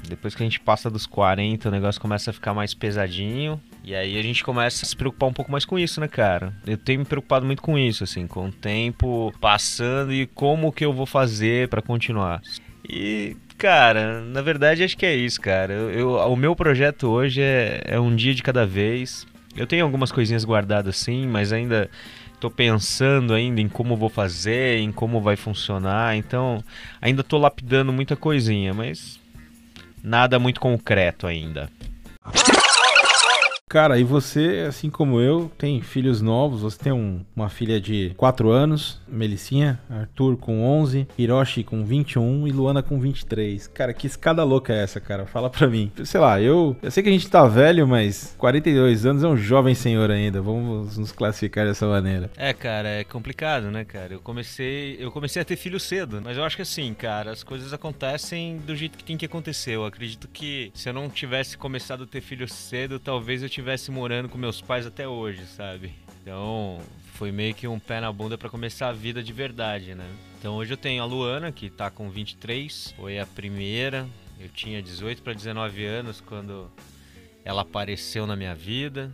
Depois 0.08 0.34
que 0.34 0.42
a 0.42 0.46
gente 0.46 0.60
passa 0.60 0.90
dos 0.90 1.06
40, 1.06 1.68
o 1.68 1.72
negócio 1.72 2.00
começa 2.00 2.30
a 2.30 2.32
ficar 2.32 2.54
mais 2.54 2.74
pesadinho. 2.74 3.60
E 3.82 3.94
aí 3.94 4.18
a 4.18 4.22
gente 4.22 4.42
começa 4.44 4.84
a 4.84 4.88
se 4.88 4.96
preocupar 4.96 5.28
um 5.28 5.32
pouco 5.32 5.50
mais 5.50 5.64
com 5.64 5.78
isso, 5.78 6.00
né, 6.00 6.08
cara? 6.08 6.54
Eu 6.66 6.76
tenho 6.76 7.00
me 7.00 7.04
preocupado 7.04 7.44
muito 7.44 7.62
com 7.62 7.78
isso, 7.78 8.04
assim, 8.04 8.26
com 8.26 8.48
o 8.48 8.52
tempo 8.52 9.32
passando 9.40 10.12
e 10.12 10.26
como 10.26 10.72
que 10.72 10.84
eu 10.84 10.92
vou 10.92 11.06
fazer 11.06 11.68
para 11.68 11.82
continuar. 11.82 12.40
E, 12.88 13.36
cara, 13.56 14.20
na 14.20 14.42
verdade 14.42 14.82
acho 14.82 14.96
que 14.96 15.06
é 15.06 15.14
isso, 15.14 15.40
cara. 15.40 15.72
Eu, 15.72 15.90
eu, 15.90 16.10
o 16.10 16.36
meu 16.36 16.54
projeto 16.54 17.08
hoje 17.08 17.40
é, 17.42 17.82
é 17.84 18.00
um 18.00 18.14
dia 18.14 18.34
de 18.34 18.42
cada 18.42 18.66
vez. 18.66 19.26
Eu 19.56 19.66
tenho 19.66 19.84
algumas 19.84 20.10
coisinhas 20.10 20.44
guardadas 20.44 20.96
sim, 20.96 21.26
mas 21.26 21.52
ainda 21.52 21.88
estou 22.34 22.50
pensando 22.50 23.32
ainda 23.32 23.60
em 23.60 23.68
como 23.68 23.96
vou 23.96 24.08
fazer, 24.08 24.78
em 24.78 24.92
como 24.92 25.20
vai 25.20 25.36
funcionar. 25.36 26.16
Então, 26.16 26.62
ainda 27.00 27.22
estou 27.22 27.40
lapidando 27.40 27.92
muita 27.92 28.16
coisinha, 28.16 28.74
mas 28.74 29.18
nada 30.04 30.38
muito 30.38 30.60
concreto 30.60 31.26
ainda. 31.26 31.70
Cara, 33.74 33.98
e 33.98 34.04
você, 34.04 34.64
assim 34.68 34.88
como 34.88 35.20
eu, 35.20 35.50
tem 35.58 35.82
filhos 35.82 36.22
novos. 36.22 36.62
Você 36.62 36.78
tem 36.78 36.92
um, 36.92 37.24
uma 37.34 37.48
filha 37.48 37.80
de 37.80 38.12
4 38.16 38.48
anos, 38.48 39.00
Melicinha, 39.08 39.80
Arthur 39.90 40.36
com 40.36 40.62
11, 40.64 41.08
Hiroshi 41.18 41.64
com 41.64 41.84
21 41.84 42.46
e 42.46 42.52
Luana 42.52 42.84
com 42.84 43.00
23. 43.00 43.66
Cara, 43.66 43.92
que 43.92 44.06
escada 44.06 44.44
louca 44.44 44.72
é 44.72 44.84
essa, 44.84 45.00
cara? 45.00 45.26
Fala 45.26 45.50
pra 45.50 45.66
mim. 45.66 45.90
Sei 46.04 46.20
lá, 46.20 46.40
eu, 46.40 46.76
eu 46.80 46.88
sei 46.88 47.02
que 47.02 47.08
a 47.08 47.12
gente 47.12 47.28
tá 47.28 47.48
velho, 47.48 47.84
mas 47.84 48.36
42 48.38 49.06
anos 49.06 49.24
é 49.24 49.26
um 49.26 49.36
jovem 49.36 49.74
senhor 49.74 50.08
ainda. 50.08 50.40
Vamos 50.40 50.96
nos 50.96 51.10
classificar 51.10 51.66
dessa 51.66 51.84
maneira. 51.84 52.30
É, 52.36 52.52
cara, 52.52 52.88
é 52.88 53.02
complicado, 53.02 53.72
né, 53.72 53.84
cara? 53.84 54.14
Eu 54.14 54.20
comecei, 54.20 54.96
eu 55.00 55.10
comecei 55.10 55.42
a 55.42 55.44
ter 55.44 55.56
filho 55.56 55.80
cedo, 55.80 56.22
mas 56.22 56.36
eu 56.36 56.44
acho 56.44 56.54
que 56.54 56.62
assim, 56.62 56.94
cara, 56.94 57.32
as 57.32 57.42
coisas 57.42 57.72
acontecem 57.72 58.56
do 58.58 58.76
jeito 58.76 58.96
que 58.96 59.02
tem 59.02 59.16
que 59.16 59.26
acontecer. 59.26 59.72
Eu 59.72 59.84
acredito 59.84 60.28
que 60.28 60.70
se 60.72 60.88
eu 60.88 60.92
não 60.92 61.10
tivesse 61.10 61.58
começado 61.58 62.04
a 62.04 62.06
ter 62.06 62.20
filho 62.20 62.46
cedo, 62.46 63.00
talvez 63.00 63.42
eu 63.42 63.48
tivesse 63.48 63.63
estivesse 63.64 63.90
morando 63.90 64.28
com 64.28 64.36
meus 64.36 64.60
pais 64.60 64.86
até 64.86 65.08
hoje, 65.08 65.46
sabe? 65.46 65.94
Então, 66.20 66.82
foi 67.14 67.32
meio 67.32 67.54
que 67.54 67.66
um 67.66 67.78
pé 67.78 67.98
na 67.98 68.12
bunda 68.12 68.36
para 68.36 68.50
começar 68.50 68.88
a 68.88 68.92
vida 68.92 69.22
de 69.22 69.32
verdade, 69.32 69.94
né? 69.94 70.06
Então, 70.38 70.56
hoje 70.56 70.74
eu 70.74 70.76
tenho 70.76 71.02
a 71.02 71.06
Luana, 71.06 71.50
que 71.50 71.70
tá 71.70 71.90
com 71.90 72.10
23, 72.10 72.92
foi 72.94 73.18
a 73.18 73.24
primeira. 73.24 74.06
Eu 74.38 74.50
tinha 74.50 74.82
18 74.82 75.22
para 75.22 75.32
19 75.32 75.82
anos 75.86 76.20
quando 76.20 76.70
ela 77.42 77.62
apareceu 77.62 78.26
na 78.26 78.36
minha 78.36 78.54
vida. 78.54 79.10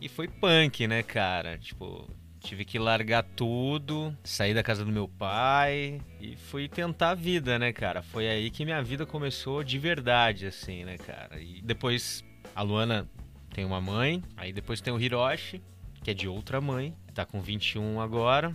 E 0.00 0.08
foi 0.08 0.26
punk, 0.26 0.88
né, 0.88 1.04
cara? 1.04 1.56
Tipo, 1.56 2.10
tive 2.40 2.64
que 2.64 2.76
largar 2.76 3.22
tudo, 3.22 4.16
sair 4.24 4.52
da 4.52 4.64
casa 4.64 4.84
do 4.84 4.90
meu 4.90 5.06
pai 5.06 6.00
e 6.20 6.34
fui 6.34 6.68
tentar 6.68 7.10
a 7.10 7.14
vida, 7.14 7.56
né, 7.56 7.72
cara? 7.72 8.02
Foi 8.02 8.26
aí 8.28 8.50
que 8.50 8.64
minha 8.64 8.82
vida 8.82 9.06
começou 9.06 9.62
de 9.62 9.78
verdade, 9.78 10.46
assim, 10.46 10.84
né, 10.84 10.98
cara? 10.98 11.40
E 11.40 11.62
depois 11.62 12.24
a 12.54 12.62
Luana 12.62 13.08
tem 13.54 13.64
uma 13.64 13.80
mãe, 13.80 14.20
aí 14.36 14.52
depois 14.52 14.80
tem 14.80 14.92
o 14.92 15.00
Hiroshi, 15.00 15.62
que 16.02 16.10
é 16.10 16.14
de 16.14 16.28
outra 16.28 16.60
mãe, 16.60 16.94
tá 17.14 17.24
com 17.24 17.40
21 17.40 18.00
agora. 18.00 18.54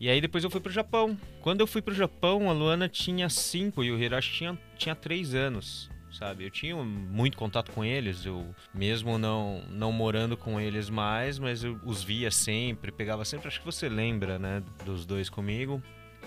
E 0.00 0.08
aí 0.08 0.20
depois 0.20 0.42
eu 0.42 0.50
fui 0.50 0.60
pro 0.60 0.72
Japão. 0.72 1.16
Quando 1.42 1.60
eu 1.60 1.66
fui 1.66 1.82
pro 1.82 1.94
Japão, 1.94 2.48
a 2.48 2.52
Luana 2.52 2.88
tinha 2.88 3.28
5 3.28 3.84
e 3.84 3.92
o 3.92 4.02
Hiroshi 4.02 4.32
tinha, 4.32 4.58
tinha 4.76 4.94
3 4.94 5.34
anos, 5.34 5.90
sabe? 6.10 6.44
Eu 6.44 6.50
tinha 6.50 6.74
muito 6.76 7.36
contato 7.36 7.70
com 7.72 7.84
eles, 7.84 8.24
eu 8.24 8.54
mesmo 8.72 9.18
não, 9.18 9.62
não 9.68 9.92
morando 9.92 10.36
com 10.36 10.58
eles 10.58 10.88
mais, 10.88 11.38
mas 11.38 11.62
eu 11.62 11.78
os 11.84 12.02
via 12.02 12.30
sempre, 12.30 12.90
pegava 12.90 13.24
sempre, 13.26 13.48
acho 13.48 13.60
que 13.60 13.66
você 13.66 13.88
lembra, 13.88 14.38
né, 14.38 14.62
dos 14.84 15.04
dois 15.04 15.28
comigo. 15.28 15.82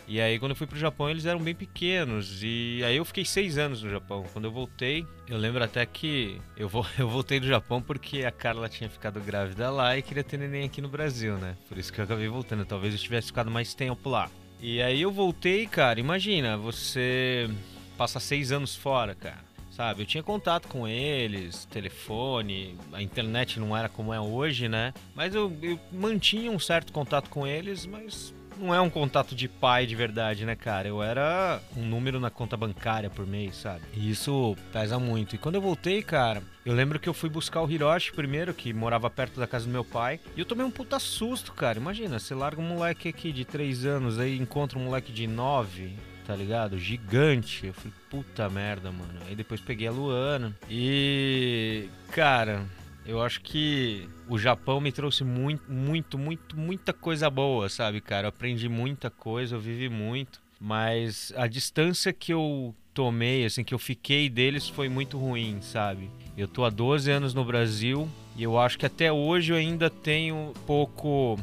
E 0.07 0.19
aí, 0.19 0.39
quando 0.39 0.51
eu 0.51 0.55
fui 0.55 0.67
pro 0.67 0.77
Japão, 0.77 1.09
eles 1.09 1.25
eram 1.25 1.39
bem 1.39 1.55
pequenos. 1.55 2.41
E 2.43 2.81
aí, 2.85 2.97
eu 2.97 3.05
fiquei 3.05 3.23
seis 3.23 3.57
anos 3.57 3.83
no 3.83 3.89
Japão. 3.89 4.25
Quando 4.33 4.45
eu 4.45 4.51
voltei, 4.51 5.05
eu 5.27 5.37
lembro 5.37 5.63
até 5.63 5.85
que 5.85 6.39
eu, 6.57 6.67
vou, 6.67 6.85
eu 6.97 7.07
voltei 7.07 7.39
do 7.39 7.47
Japão 7.47 7.81
porque 7.81 8.25
a 8.25 8.31
Carla 8.31 8.67
tinha 8.67 8.89
ficado 8.89 9.19
grávida 9.19 9.69
lá 9.69 9.97
e 9.97 10.01
queria 10.01 10.23
ter 10.23 10.37
neném 10.37 10.65
aqui 10.65 10.81
no 10.81 10.89
Brasil, 10.89 11.37
né? 11.37 11.55
Por 11.67 11.77
isso 11.77 11.91
que 11.91 11.99
eu 11.99 12.05
acabei 12.05 12.27
voltando. 12.27 12.65
Talvez 12.65 12.93
eu 12.93 12.99
tivesse 12.99 13.27
ficado 13.27 13.49
mais 13.49 13.73
tempo 13.73 14.09
lá. 14.09 14.29
E 14.59 14.81
aí, 14.81 15.01
eu 15.01 15.11
voltei, 15.11 15.65
cara. 15.65 15.99
Imagina, 15.99 16.57
você 16.57 17.49
passa 17.97 18.19
seis 18.19 18.51
anos 18.51 18.75
fora, 18.75 19.15
cara 19.15 19.51
sabe? 19.71 20.01
Eu 20.01 20.05
tinha 20.05 20.21
contato 20.21 20.67
com 20.67 20.87
eles, 20.87 21.65
telefone, 21.65 22.77
a 22.93 23.01
internet 23.01 23.59
não 23.59 23.75
era 23.75 23.89
como 23.89 24.13
é 24.13 24.19
hoje, 24.19 24.67
né? 24.67 24.93
Mas 25.15 25.33
eu, 25.33 25.51
eu 25.61 25.79
mantinha 25.91 26.51
um 26.51 26.59
certo 26.59 26.91
contato 26.91 27.29
com 27.29 27.47
eles, 27.47 27.85
mas 27.85 28.33
não 28.61 28.73
é 28.73 28.79
um 28.79 28.89
contato 28.89 29.35
de 29.35 29.47
pai 29.47 29.85
de 29.85 29.95
verdade, 29.95 30.45
né, 30.45 30.55
cara? 30.55 30.87
Eu 30.87 31.01
era 31.01 31.59
um 31.75 31.83
número 31.83 32.19
na 32.19 32.29
conta 32.29 32.55
bancária 32.55 33.09
por 33.09 33.25
mês, 33.25 33.55
sabe? 33.55 33.81
E 33.93 34.09
isso 34.09 34.55
pesa 34.71 34.99
muito. 34.99 35.35
E 35.35 35.37
quando 35.37 35.55
eu 35.55 35.61
voltei, 35.61 36.01
cara, 36.03 36.43
eu 36.65 36.73
lembro 36.73 36.99
que 36.99 37.09
eu 37.09 37.13
fui 37.13 37.29
buscar 37.29 37.61
o 37.61 37.69
Hiroshi 37.69 38.11
primeiro, 38.13 38.53
que 38.53 38.71
morava 38.73 39.09
perto 39.09 39.39
da 39.39 39.47
casa 39.47 39.65
do 39.65 39.71
meu 39.71 39.83
pai. 39.83 40.19
E 40.35 40.39
eu 40.39 40.45
tomei 40.45 40.65
um 40.65 40.71
puta 40.71 40.99
susto, 40.99 41.53
cara. 41.53 41.79
Imagina, 41.79 42.19
você 42.19 42.35
larga 42.35 42.61
um 42.61 42.67
moleque 42.67 43.09
aqui 43.09 43.31
de 43.31 43.43
3 43.43 43.85
anos, 43.85 44.19
aí 44.19 44.37
encontra 44.37 44.77
um 44.77 44.83
moleque 44.83 45.11
de 45.11 45.25
9, 45.27 45.93
tá 46.25 46.35
ligado? 46.35 46.77
Gigante. 46.77 47.67
Eu 47.67 47.73
falei, 47.73 47.93
puta 48.09 48.49
merda, 48.49 48.91
mano. 48.91 49.19
Aí 49.27 49.35
depois 49.35 49.59
peguei 49.59 49.87
a 49.87 49.91
Luana. 49.91 50.55
E. 50.69 51.89
Cara, 52.11 52.65
eu 53.05 53.21
acho 53.21 53.41
que 53.41 54.07
o 54.27 54.37
Japão 54.37 54.79
me 54.79 54.91
trouxe 54.91 55.23
muito, 55.23 55.71
muito, 55.71 56.17
muito, 56.17 56.57
muita 56.57 56.93
coisa 56.93 57.29
boa, 57.29 57.67
sabe, 57.67 57.99
cara? 58.01 58.25
Eu 58.25 58.29
aprendi 58.29 58.69
muita 58.69 59.09
coisa, 59.09 59.55
eu 59.55 59.59
vivi 59.59 59.89
muito, 59.89 60.41
mas 60.59 61.33
a 61.35 61.47
distância 61.47 62.13
que 62.13 62.31
eu 62.31 62.75
tomei, 62.93 63.45
assim, 63.45 63.63
que 63.63 63.73
eu 63.73 63.79
fiquei 63.79 64.29
deles 64.29 64.67
foi 64.69 64.87
muito 64.89 65.17
ruim, 65.17 65.61
sabe? 65.61 66.09
Eu 66.37 66.47
tô 66.47 66.63
há 66.63 66.69
12 66.69 67.09
anos 67.09 67.33
no 67.33 67.43
Brasil 67.43 68.07
e 68.37 68.43
eu 68.43 68.57
acho 68.57 68.77
que 68.77 68.85
até 68.85 69.11
hoje 69.11 69.51
eu 69.51 69.57
ainda 69.57 69.89
tenho 69.89 70.53
pouco. 70.65 71.39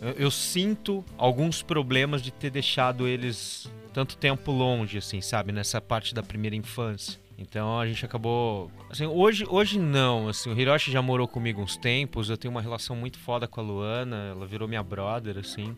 Eu, 0.00 0.10
eu 0.10 0.30
sinto 0.30 1.04
alguns 1.16 1.62
problemas 1.62 2.22
de 2.22 2.30
ter 2.30 2.50
deixado 2.50 3.06
eles 3.06 3.70
tanto 3.92 4.16
tempo 4.16 4.50
longe, 4.50 4.98
assim, 4.98 5.20
sabe? 5.20 5.52
Nessa 5.52 5.80
parte 5.80 6.14
da 6.14 6.22
primeira 6.22 6.56
infância. 6.56 7.18
Então 7.38 7.78
a 7.78 7.86
gente 7.86 8.04
acabou. 8.04 8.70
Assim, 8.90 9.06
hoje, 9.06 9.46
hoje 9.48 9.78
não. 9.78 10.28
Assim, 10.28 10.50
o 10.50 10.60
Hiroshi 10.60 10.90
já 10.90 11.00
morou 11.00 11.28
comigo 11.28 11.62
uns 11.62 11.76
tempos. 11.76 12.28
Eu 12.28 12.36
tenho 12.36 12.50
uma 12.50 12.60
relação 12.60 12.96
muito 12.96 13.16
foda 13.16 13.46
com 13.46 13.60
a 13.60 13.62
Luana. 13.62 14.32
Ela 14.32 14.44
virou 14.44 14.66
minha 14.66 14.82
brother, 14.82 15.38
assim. 15.38 15.76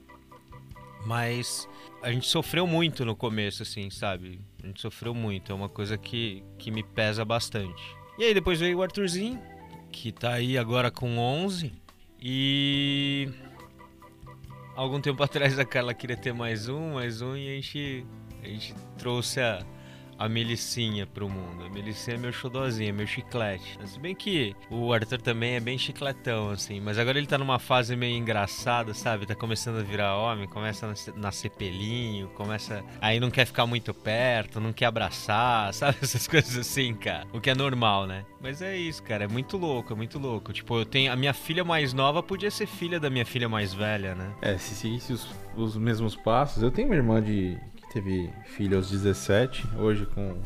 Mas 1.05 1.69
a 2.03 2.11
gente 2.11 2.27
sofreu 2.27 2.67
muito 2.67 3.05
no 3.05 3.15
começo, 3.15 3.63
assim, 3.63 3.91
sabe? 3.91 4.41
A 4.63 4.67
gente 4.67 4.81
sofreu 4.81 5.15
muito. 5.15 5.53
É 5.53 5.55
uma 5.55 5.69
coisa 5.69 5.99
que, 5.99 6.43
que 6.59 6.71
me 6.71 6.83
pesa 6.83 7.25
bastante. 7.27 7.83
E 8.19 8.25
aí 8.25 8.33
depois 8.33 8.59
veio 8.59 8.79
o 8.79 8.83
Arthurzinho, 8.83 9.41
que 9.93 10.11
tá 10.13 10.33
aí 10.33 10.57
agora 10.57 10.91
com 10.91 11.19
11. 11.19 11.73
E. 12.21 13.29
Algum 14.75 14.99
tempo 14.99 15.23
atrás 15.25 15.59
a 15.59 15.65
Carla 15.67 15.93
queria 15.93 16.17
ter 16.17 16.33
mais 16.33 16.71
um, 16.71 16.95
mais 16.95 17.21
um, 17.21 17.37
e 17.37 17.49
a 17.49 17.55
gente, 17.57 18.07
a 18.43 18.47
gente 18.47 18.75
trouxe 18.97 19.41
a 19.41 19.65
a 20.21 20.29
Melicinha 20.29 21.07
pro 21.07 21.31
mundo. 21.31 21.65
A 21.65 21.71
Melicinha 21.71 22.17
é 22.17 22.19
meu 22.19 22.31
xodózinho, 22.31 22.91
é 22.91 22.93
meu 22.93 23.07
chiclete. 23.07 23.79
Se 23.87 23.99
bem 23.99 24.15
que 24.15 24.55
o 24.69 24.93
Arthur 24.93 25.19
também 25.23 25.55
é 25.55 25.61
bem 25.61 25.79
chicletão, 25.79 26.51
assim. 26.51 26.79
Mas 26.79 26.99
agora 26.99 27.17
ele 27.17 27.27
tá 27.27 27.39
numa 27.39 27.59
fase 27.59 27.97
meio 27.97 28.19
engraçada, 28.19 28.93
sabe? 28.93 29.25
Tá 29.25 29.35
começando 29.35 29.79
a 29.79 29.83
virar 29.83 30.19
homem, 30.19 30.47
começa 30.47 30.87
a 30.87 31.19
nascer 31.19 31.49
pelinho, 31.49 32.29
começa. 32.35 32.85
Aí 33.01 33.19
não 33.19 33.31
quer 33.31 33.47
ficar 33.47 33.65
muito 33.65 33.95
perto, 33.95 34.61
não 34.61 34.75
quer 34.75 34.85
abraçar, 34.87 35.73
sabe? 35.75 35.97
Essas 36.03 36.29
coisas 36.29 36.55
assim, 36.55 36.93
cara. 36.93 37.27
O 37.33 37.41
que 37.41 37.49
é 37.49 37.55
normal, 37.55 38.07
né? 38.07 38.27
Mas 38.43 38.61
é 38.61 38.77
isso, 38.77 39.03
cara. 39.03 39.25
É 39.25 39.29
muito 39.29 39.57
louco, 39.57 39.95
é 39.95 39.97
muito 39.97 40.19
louco. 40.19 40.53
Tipo, 40.53 40.81
eu 40.81 40.85
tenho. 40.85 41.11
A 41.11 41.17
minha 41.17 41.33
filha 41.33 41.65
mais 41.65 41.95
nova 41.95 42.23
podia 42.23 42.51
ser 42.51 42.67
filha 42.67 43.01
da 43.01 43.09
minha 43.09 43.25
filha 43.25 43.49
mais 43.49 43.73
velha, 43.73 44.15
né? 44.15 44.35
É, 44.43 44.59
se 44.59 44.75
seguisse 44.75 45.15
os, 45.15 45.27
os 45.57 45.79
mesmos 45.79 46.15
passos. 46.15 46.63
Eu 46.63 46.71
tenho 46.71 46.89
uma 46.89 46.97
irmã 46.97 47.23
de 47.23 47.59
teve 47.93 48.31
filho 48.45 48.77
aos 48.77 48.91
17, 48.91 49.67
hoje 49.79 50.07
com 50.07 50.37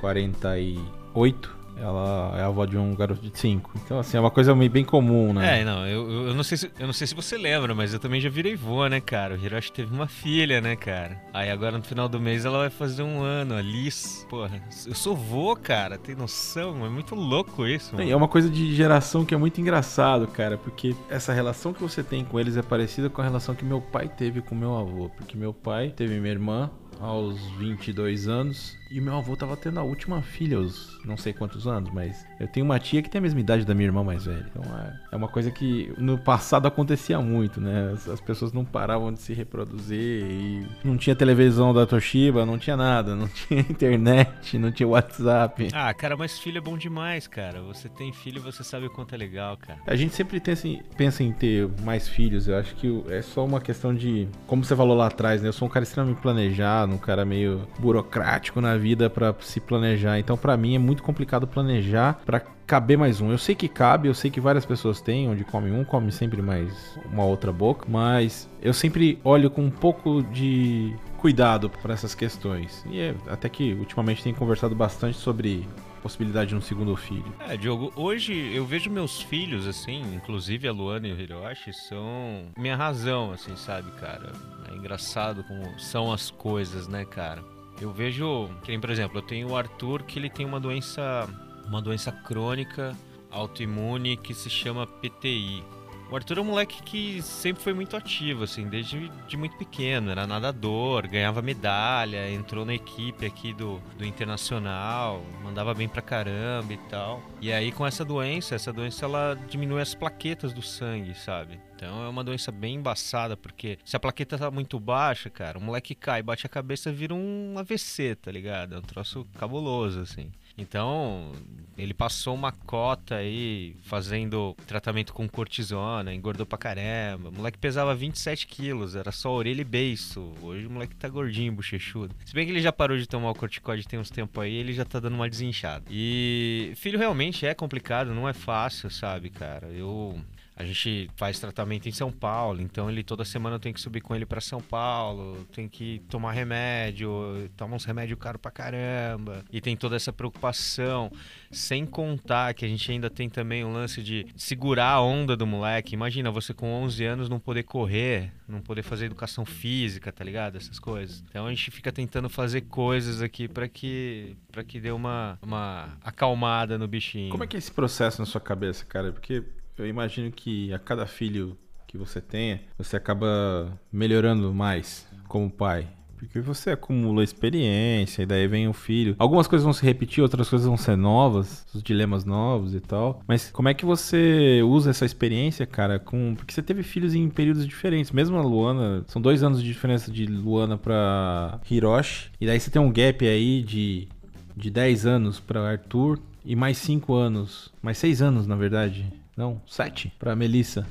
48. 0.00 1.64
ela 1.76 2.34
é 2.38 2.42
a 2.42 2.46
avó 2.46 2.64
de 2.64 2.76
um 2.76 2.94
garoto 2.94 3.20
de 3.20 3.36
5. 3.36 3.72
Então, 3.84 3.98
assim, 3.98 4.16
é 4.16 4.20
uma 4.20 4.30
coisa 4.30 4.54
bem 4.54 4.84
comum, 4.84 5.32
né? 5.32 5.60
É, 5.60 5.64
não, 5.64 5.86
eu, 5.86 6.28
eu, 6.28 6.34
não 6.34 6.44
sei 6.44 6.56
se, 6.58 6.70
eu 6.78 6.86
não 6.86 6.92
sei 6.92 7.06
se 7.06 7.14
você 7.14 7.36
lembra, 7.36 7.74
mas 7.74 7.92
eu 7.92 7.98
também 7.98 8.20
já 8.20 8.28
virei 8.28 8.54
vô, 8.54 8.86
né, 8.86 9.00
cara? 9.00 9.34
O 9.34 9.36
Hiroshi 9.36 9.72
teve 9.72 9.92
uma 9.92 10.06
filha, 10.06 10.60
né, 10.60 10.76
cara? 10.76 11.20
Aí 11.32 11.50
agora 11.50 11.76
no 11.76 11.82
final 11.82 12.08
do 12.08 12.20
mês 12.20 12.44
ela 12.44 12.58
vai 12.58 12.70
fazer 12.70 13.02
um 13.02 13.22
ano, 13.22 13.54
a 13.54 13.62
Liz. 13.62 14.24
Porra, 14.28 14.62
eu 14.86 14.94
sou 14.94 15.16
vô, 15.16 15.56
cara, 15.56 15.98
tem 15.98 16.14
noção? 16.14 16.84
É 16.86 16.88
muito 16.88 17.14
louco 17.14 17.66
isso, 17.66 17.96
mano. 17.96 18.08
É 18.08 18.14
uma 18.14 18.28
coisa 18.28 18.48
de 18.48 18.74
geração 18.74 19.24
que 19.24 19.34
é 19.34 19.38
muito 19.38 19.60
engraçado, 19.60 20.28
cara, 20.28 20.56
porque 20.56 20.94
essa 21.08 21.32
relação 21.32 21.72
que 21.72 21.82
você 21.82 22.02
tem 22.02 22.24
com 22.24 22.38
eles 22.38 22.56
é 22.56 22.62
parecida 22.62 23.10
com 23.10 23.20
a 23.20 23.24
relação 23.24 23.54
que 23.54 23.64
meu 23.64 23.80
pai 23.80 24.08
teve 24.08 24.40
com 24.40 24.54
meu 24.54 24.76
avô. 24.76 25.08
Porque 25.08 25.36
meu 25.36 25.52
pai 25.52 25.90
teve 25.90 26.20
minha 26.20 26.32
irmã 26.32 26.70
aos 27.00 27.38
22 27.58 28.28
anos 28.28 28.76
e 28.94 29.00
meu 29.00 29.16
avô 29.16 29.34
tava 29.34 29.56
tendo 29.56 29.80
a 29.80 29.82
última 29.82 30.22
filha 30.22 30.56
aos 30.56 31.00
não 31.04 31.16
sei 31.16 31.32
quantos 31.32 31.66
anos, 31.66 31.90
mas 31.92 32.24
eu 32.38 32.46
tenho 32.46 32.64
uma 32.64 32.78
tia 32.78 33.02
que 33.02 33.10
tem 33.10 33.18
a 33.18 33.22
mesma 33.22 33.40
idade 33.40 33.64
da 33.64 33.74
minha 33.74 33.88
irmã 33.88 34.04
mais 34.04 34.24
velha. 34.24 34.46
Então 34.48 34.62
é, 34.78 35.00
é 35.12 35.16
uma 35.16 35.26
coisa 35.26 35.50
que 35.50 35.92
no 35.98 36.16
passado 36.16 36.66
acontecia 36.66 37.20
muito, 37.20 37.60
né? 37.60 37.90
As, 37.92 38.08
as, 38.08 38.20
pessoas 38.20 38.52
não 38.52 38.64
paravam 38.64 39.12
de 39.12 39.20
se 39.20 39.34
reproduzir 39.34 39.98
e 39.98 40.66
não 40.84 40.96
tinha 40.96 41.14
televisão 41.14 41.74
da 41.74 41.84
Toshiba, 41.84 42.46
não 42.46 42.56
tinha 42.56 42.76
nada, 42.76 43.16
não 43.16 43.26
tinha 43.34 43.60
internet, 43.60 44.56
não 44.58 44.70
tinha 44.70 44.88
WhatsApp. 44.88 45.68
Ah, 45.72 45.92
cara, 45.92 46.16
mas 46.16 46.38
filho 46.38 46.58
é 46.58 46.60
bom 46.60 46.78
demais, 46.78 47.26
cara. 47.26 47.60
Você 47.62 47.88
tem 47.88 48.12
filho, 48.12 48.40
você 48.40 48.62
sabe 48.62 48.86
o 48.86 48.90
quanto 48.90 49.14
é 49.14 49.18
legal, 49.18 49.56
cara. 49.56 49.80
A 49.86 49.96
gente 49.96 50.14
sempre 50.14 50.38
pensa 50.38 50.68
em, 50.68 50.82
pensa 50.96 51.22
em 51.22 51.32
ter 51.32 51.68
mais 51.82 52.08
filhos. 52.08 52.46
Eu 52.46 52.56
acho 52.56 52.76
que 52.76 53.04
é 53.08 53.20
só 53.20 53.44
uma 53.44 53.60
questão 53.60 53.92
de, 53.92 54.28
como 54.46 54.64
você 54.64 54.76
falou 54.76 54.96
lá 54.96 55.08
atrás, 55.08 55.42
né? 55.42 55.48
Eu 55.48 55.52
sou 55.52 55.66
um 55.66 55.70
cara 55.70 55.82
extremamente 55.82 56.20
planejado, 56.20 56.94
um 56.94 56.98
cara 56.98 57.24
meio 57.24 57.66
burocrático 57.78 58.60
na 58.60 58.76
vida 58.76 58.83
para 59.10 59.34
se 59.40 59.60
planejar. 59.60 60.18
Então, 60.18 60.36
para 60.36 60.56
mim 60.56 60.74
é 60.74 60.78
muito 60.78 61.02
complicado 61.02 61.46
planejar 61.46 62.20
para 62.26 62.40
caber 62.66 62.98
mais 62.98 63.20
um. 63.20 63.30
Eu 63.30 63.38
sei 63.38 63.54
que 63.54 63.68
cabe, 63.68 64.08
eu 64.08 64.14
sei 64.14 64.30
que 64.30 64.40
várias 64.40 64.66
pessoas 64.66 65.00
têm, 65.00 65.28
onde 65.28 65.44
come 65.44 65.70
um, 65.70 65.84
come 65.84 66.10
sempre 66.10 66.40
mais 66.42 66.98
uma 67.12 67.24
outra 67.24 67.52
boca, 67.52 67.86
mas 67.88 68.48
eu 68.60 68.72
sempre 68.72 69.18
olho 69.24 69.50
com 69.50 69.62
um 69.62 69.70
pouco 69.70 70.22
de 70.22 70.94
cuidado 71.18 71.70
para 71.70 71.94
essas 71.94 72.14
questões. 72.14 72.84
E 72.90 73.00
é, 73.00 73.14
até 73.28 73.48
que 73.48 73.74
ultimamente 73.74 74.22
tem 74.22 74.34
conversado 74.34 74.74
bastante 74.74 75.16
sobre 75.16 75.66
possibilidade 76.02 76.50
de 76.50 76.56
um 76.56 76.60
segundo 76.60 76.94
filho. 76.96 77.32
É, 77.48 77.56
Diogo, 77.56 77.90
hoje 77.96 78.34
eu 78.54 78.66
vejo 78.66 78.90
meus 78.90 79.22
filhos, 79.22 79.66
assim, 79.66 80.02
inclusive 80.14 80.68
a 80.68 80.72
Luana 80.72 81.08
e 81.08 81.12
o 81.12 81.18
Hiroshi, 81.18 81.72
são 81.72 82.52
minha 82.58 82.76
razão, 82.76 83.32
assim, 83.32 83.56
sabe, 83.56 83.90
cara? 83.92 84.30
É 84.70 84.76
engraçado 84.76 85.42
como 85.44 85.80
são 85.80 86.12
as 86.12 86.30
coisas, 86.30 86.86
né, 86.86 87.06
cara? 87.06 87.42
Eu 87.80 87.92
vejo, 87.92 88.48
que 88.62 88.70
nem, 88.70 88.80
por 88.80 88.90
exemplo, 88.90 89.18
eu 89.18 89.22
tenho 89.22 89.48
o 89.48 89.56
Arthur 89.56 90.02
que 90.02 90.18
ele 90.18 90.30
tem 90.30 90.46
uma 90.46 90.60
doença, 90.60 91.28
uma 91.66 91.82
doença 91.82 92.12
crônica 92.12 92.96
autoimune 93.30 94.16
que 94.16 94.32
se 94.32 94.48
chama 94.48 94.86
PTI. 94.86 95.62
O 96.10 96.16
Arthur 96.16 96.38
é 96.38 96.40
um 96.42 96.44
moleque 96.44 96.82
que 96.82 97.22
sempre 97.22 97.62
foi 97.62 97.72
muito 97.72 97.96
ativo, 97.96 98.44
assim, 98.44 98.68
desde 98.68 99.08
de 99.26 99.36
muito 99.36 99.56
pequeno. 99.56 100.10
Era 100.10 100.26
nadador, 100.26 101.08
ganhava 101.08 101.40
medalha, 101.42 102.30
entrou 102.30 102.64
na 102.64 102.74
equipe 102.74 103.24
aqui 103.26 103.52
do, 103.52 103.80
do 103.96 104.04
Internacional, 104.04 105.24
mandava 105.42 105.74
bem 105.74 105.88
pra 105.88 106.02
caramba 106.02 106.72
e 106.72 106.78
tal. 106.88 107.22
E 107.40 107.52
aí, 107.52 107.72
com 107.72 107.86
essa 107.86 108.04
doença, 108.04 108.54
essa 108.54 108.72
doença 108.72 109.06
ela 109.06 109.34
diminui 109.48 109.80
as 109.80 109.94
plaquetas 109.94 110.52
do 110.52 110.62
sangue, 110.62 111.14
sabe? 111.14 111.58
Então 111.74 112.04
é 112.04 112.08
uma 112.08 112.22
doença 112.22 112.52
bem 112.52 112.76
embaçada, 112.76 113.36
porque 113.36 113.78
se 113.84 113.96
a 113.96 114.00
plaqueta 114.00 114.38
tá 114.38 114.50
muito 114.50 114.78
baixa, 114.78 115.28
cara, 115.28 115.58
o 115.58 115.60
moleque 115.60 115.94
cai, 115.94 116.22
bate 116.22 116.46
a 116.46 116.48
cabeça, 116.48 116.92
vira 116.92 117.14
um 117.14 117.58
AVC, 117.58 118.14
tá 118.16 118.30
ligado? 118.30 118.74
É 118.74 118.78
um 118.78 118.82
troço 118.82 119.26
cabuloso, 119.38 120.00
assim. 120.00 120.30
Então, 120.56 121.32
ele 121.76 121.92
passou 121.92 122.34
uma 122.34 122.52
cota 122.52 123.16
aí 123.16 123.74
fazendo 123.82 124.54
tratamento 124.66 125.12
com 125.12 125.28
cortisona, 125.28 126.14
engordou 126.14 126.46
pra 126.46 126.56
caramba. 126.56 127.28
O 127.28 127.32
moleque 127.32 127.58
pesava 127.58 127.94
27 127.94 128.46
quilos, 128.46 128.94
era 128.94 129.10
só 129.10 129.32
orelha 129.32 129.62
e 129.62 129.64
beiço. 129.64 130.32
Hoje 130.40 130.66
o 130.66 130.70
moleque 130.70 130.94
tá 130.94 131.08
gordinho, 131.08 131.52
bochechudo. 131.52 132.14
Se 132.24 132.32
bem 132.32 132.46
que 132.46 132.52
ele 132.52 132.62
já 132.62 132.72
parou 132.72 132.96
de 132.96 133.06
tomar 133.06 133.30
o 133.30 133.34
corticóide 133.34 133.86
tem 133.88 133.98
uns 133.98 134.10
tempos 134.10 134.42
aí, 134.42 134.54
ele 134.54 134.72
já 134.72 134.84
tá 134.84 135.00
dando 135.00 135.14
uma 135.14 135.28
desinchada. 135.28 135.84
E 135.90 136.72
filho 136.76 136.98
realmente 136.98 137.44
é 137.44 137.54
complicado, 137.54 138.14
não 138.14 138.28
é 138.28 138.32
fácil, 138.32 138.88
sabe, 138.90 139.30
cara? 139.30 139.66
Eu 139.68 140.20
a 140.56 140.64
gente 140.64 141.10
faz 141.16 141.40
tratamento 141.40 141.88
em 141.88 141.92
São 141.92 142.12
Paulo, 142.12 142.60
então 142.60 142.88
ele 142.88 143.02
toda 143.02 143.24
semana 143.24 143.58
tenho 143.58 143.74
que 143.74 143.80
subir 143.80 144.00
com 144.00 144.14
ele 144.14 144.24
para 144.24 144.40
São 144.40 144.60
Paulo, 144.60 145.44
tem 145.52 145.68
que 145.68 146.00
tomar 146.08 146.32
remédio, 146.32 147.50
toma 147.56 147.74
uns 147.74 147.84
remédios 147.84 148.18
caro 148.18 148.38
pra 148.38 148.50
caramba, 148.50 149.44
e 149.52 149.60
tem 149.60 149.76
toda 149.76 149.96
essa 149.96 150.12
preocupação, 150.12 151.10
sem 151.50 151.84
contar 151.84 152.54
que 152.54 152.64
a 152.64 152.68
gente 152.68 152.90
ainda 152.90 153.10
tem 153.10 153.28
também 153.28 153.64
o 153.64 153.72
lance 153.72 154.02
de 154.02 154.26
segurar 154.36 154.92
a 154.92 155.02
onda 155.02 155.36
do 155.36 155.46
moleque. 155.46 155.94
Imagina 155.94 156.30
você 156.30 156.54
com 156.54 156.72
11 156.72 157.04
anos 157.04 157.28
não 157.28 157.40
poder 157.40 157.64
correr, 157.64 158.32
não 158.48 158.60
poder 158.60 158.82
fazer 158.82 159.06
educação 159.06 159.44
física, 159.44 160.12
tá 160.12 160.22
ligado? 160.22 160.56
Essas 160.56 160.78
coisas. 160.78 161.24
Então 161.28 161.46
a 161.46 161.50
gente 161.50 161.70
fica 161.70 161.90
tentando 161.90 162.28
fazer 162.28 162.62
coisas 162.62 163.22
aqui 163.22 163.48
para 163.48 163.68
que 163.68 164.36
para 164.52 164.62
que 164.62 164.80
dê 164.80 164.90
uma 164.90 165.38
uma 165.42 165.98
acalmada 166.02 166.78
no 166.78 166.86
bichinho. 166.86 167.30
Como 167.30 167.42
é 167.42 167.46
que 167.46 167.56
é 167.56 167.58
esse 167.58 167.72
processo 167.72 168.20
na 168.20 168.26
sua 168.26 168.40
cabeça, 168.40 168.84
cara? 168.84 169.12
Porque 169.12 169.42
eu 169.76 169.86
imagino 169.86 170.30
que 170.30 170.72
a 170.72 170.78
cada 170.78 171.06
filho 171.06 171.56
que 171.86 171.98
você 171.98 172.20
tenha, 172.20 172.60
você 172.76 172.96
acaba 172.96 173.78
melhorando 173.92 174.52
mais 174.52 175.06
como 175.28 175.48
pai. 175.50 175.88
Porque 176.16 176.40
você 176.40 176.70
acumula 176.70 177.22
experiência, 177.22 178.22
e 178.22 178.26
daí 178.26 178.48
vem 178.48 178.66
o 178.66 178.72
filho. 178.72 179.14
Algumas 179.18 179.46
coisas 179.46 179.64
vão 179.64 179.72
se 179.72 179.84
repetir, 179.84 180.22
outras 180.22 180.48
coisas 180.48 180.66
vão 180.66 180.76
ser 180.76 180.96
novas, 180.96 181.66
os 181.74 181.82
dilemas 181.82 182.24
novos 182.24 182.74
e 182.74 182.80
tal. 182.80 183.22
Mas 183.26 183.50
como 183.50 183.68
é 183.68 183.74
que 183.74 183.84
você 183.84 184.62
usa 184.62 184.90
essa 184.90 185.04
experiência, 185.04 185.66
cara, 185.66 185.98
com. 185.98 186.34
Porque 186.34 186.52
você 186.52 186.62
teve 186.62 186.82
filhos 186.82 187.14
em 187.14 187.28
períodos 187.28 187.66
diferentes. 187.66 188.10
Mesmo 188.10 188.38
a 188.38 188.42
Luana, 188.42 189.04
são 189.06 189.20
dois 189.20 189.42
anos 189.42 189.62
de 189.62 189.68
diferença 189.68 190.10
de 190.10 190.26
Luana 190.26 190.78
pra 190.78 191.60
Hiroshi. 191.70 192.30
E 192.40 192.46
daí 192.46 192.58
você 192.58 192.70
tem 192.70 192.80
um 192.80 192.92
gap 192.92 193.26
aí 193.26 193.62
de, 193.62 194.08
de 194.56 194.70
10 194.70 195.06
anos 195.06 195.40
pra 195.40 195.68
Arthur. 195.68 196.18
E 196.44 196.56
mais 196.56 196.78
5 196.78 197.14
anos. 197.14 197.72
Mais 197.82 197.98
6 197.98 198.22
anos, 198.22 198.46
na 198.46 198.56
verdade 198.56 199.23
não, 199.36 199.60
sete 199.66 200.12
para 200.18 200.36
Melissa 200.36 200.86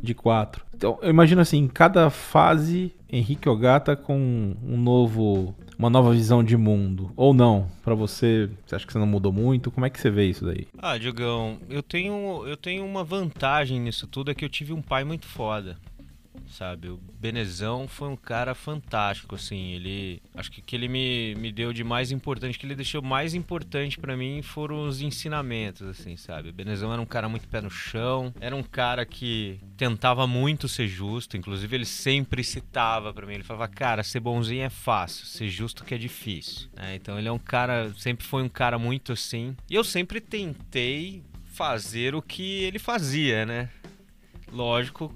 de 0.00 0.14
quatro. 0.14 0.64
Então, 0.74 0.98
eu 1.00 1.10
imagino 1.10 1.40
assim, 1.40 1.66
cada 1.66 2.10
fase 2.10 2.94
Henrique 3.10 3.48
Ogata 3.48 3.96
com 3.96 4.54
um 4.62 4.76
novo 4.76 5.54
uma 5.78 5.90
nova 5.90 6.12
visão 6.12 6.44
de 6.44 6.56
mundo 6.56 7.10
ou 7.16 7.34
não? 7.34 7.68
Para 7.82 7.94
você, 7.94 8.48
você 8.64 8.76
acha 8.76 8.86
que 8.86 8.92
você 8.92 8.98
não 8.98 9.06
mudou 9.06 9.32
muito? 9.32 9.70
Como 9.70 9.84
é 9.84 9.90
que 9.90 10.00
você 10.00 10.10
vê 10.10 10.26
isso 10.26 10.44
daí? 10.44 10.68
Ah, 10.78 10.96
Diogão, 10.98 11.58
eu 11.68 11.82
tenho 11.82 12.46
eu 12.46 12.56
tenho 12.56 12.84
uma 12.84 13.02
vantagem 13.02 13.80
nisso 13.80 14.06
tudo 14.06 14.30
é 14.30 14.34
que 14.34 14.44
eu 14.44 14.48
tive 14.48 14.72
um 14.72 14.82
pai 14.82 15.04
muito 15.04 15.26
foda 15.26 15.76
sabe? 16.48 16.88
O 16.88 17.00
Benezão 17.20 17.86
foi 17.88 18.08
um 18.08 18.16
cara 18.16 18.54
fantástico, 18.54 19.34
assim. 19.34 19.72
Ele, 19.72 20.22
acho 20.34 20.50
que 20.50 20.60
que 20.62 20.76
ele 20.76 20.88
me, 20.88 21.34
me 21.36 21.52
deu 21.52 21.72
de 21.72 21.84
mais 21.84 22.10
importante, 22.10 22.58
que 22.58 22.66
ele 22.66 22.74
deixou 22.74 23.02
mais 23.02 23.34
importante 23.34 23.98
para 23.98 24.16
mim 24.16 24.42
foram 24.42 24.86
os 24.86 25.00
ensinamentos, 25.00 25.86
assim, 25.86 26.16
sabe? 26.16 26.48
O 26.48 26.52
Benezão 26.52 26.92
era 26.92 27.00
um 27.00 27.06
cara 27.06 27.28
muito 27.28 27.48
pé 27.48 27.60
no 27.60 27.70
chão, 27.70 28.32
era 28.40 28.54
um 28.54 28.62
cara 28.62 29.04
que 29.04 29.60
tentava 29.76 30.26
muito 30.26 30.68
ser 30.68 30.88
justo, 30.88 31.36
inclusive 31.36 31.76
ele 31.76 31.84
sempre 31.84 32.42
citava 32.42 33.12
para 33.12 33.26
mim, 33.26 33.34
ele 33.34 33.42
falava, 33.44 33.68
cara, 33.68 34.02
ser 34.02 34.20
bonzinho 34.20 34.62
é 34.62 34.70
fácil, 34.70 35.26
ser 35.26 35.48
justo 35.48 35.84
que 35.84 35.94
é 35.94 35.98
difícil. 35.98 36.68
É, 36.76 36.94
então 36.94 37.18
ele 37.18 37.28
é 37.28 37.32
um 37.32 37.38
cara, 37.38 37.92
sempre 37.96 38.24
foi 38.24 38.42
um 38.42 38.48
cara 38.48 38.78
muito 38.78 39.12
assim. 39.12 39.56
E 39.68 39.74
eu 39.74 39.84
sempre 39.84 40.20
tentei 40.20 41.22
fazer 41.44 42.14
o 42.14 42.22
que 42.22 42.64
ele 42.64 42.78
fazia, 42.78 43.46
né? 43.46 43.68
Lógico, 44.52 45.12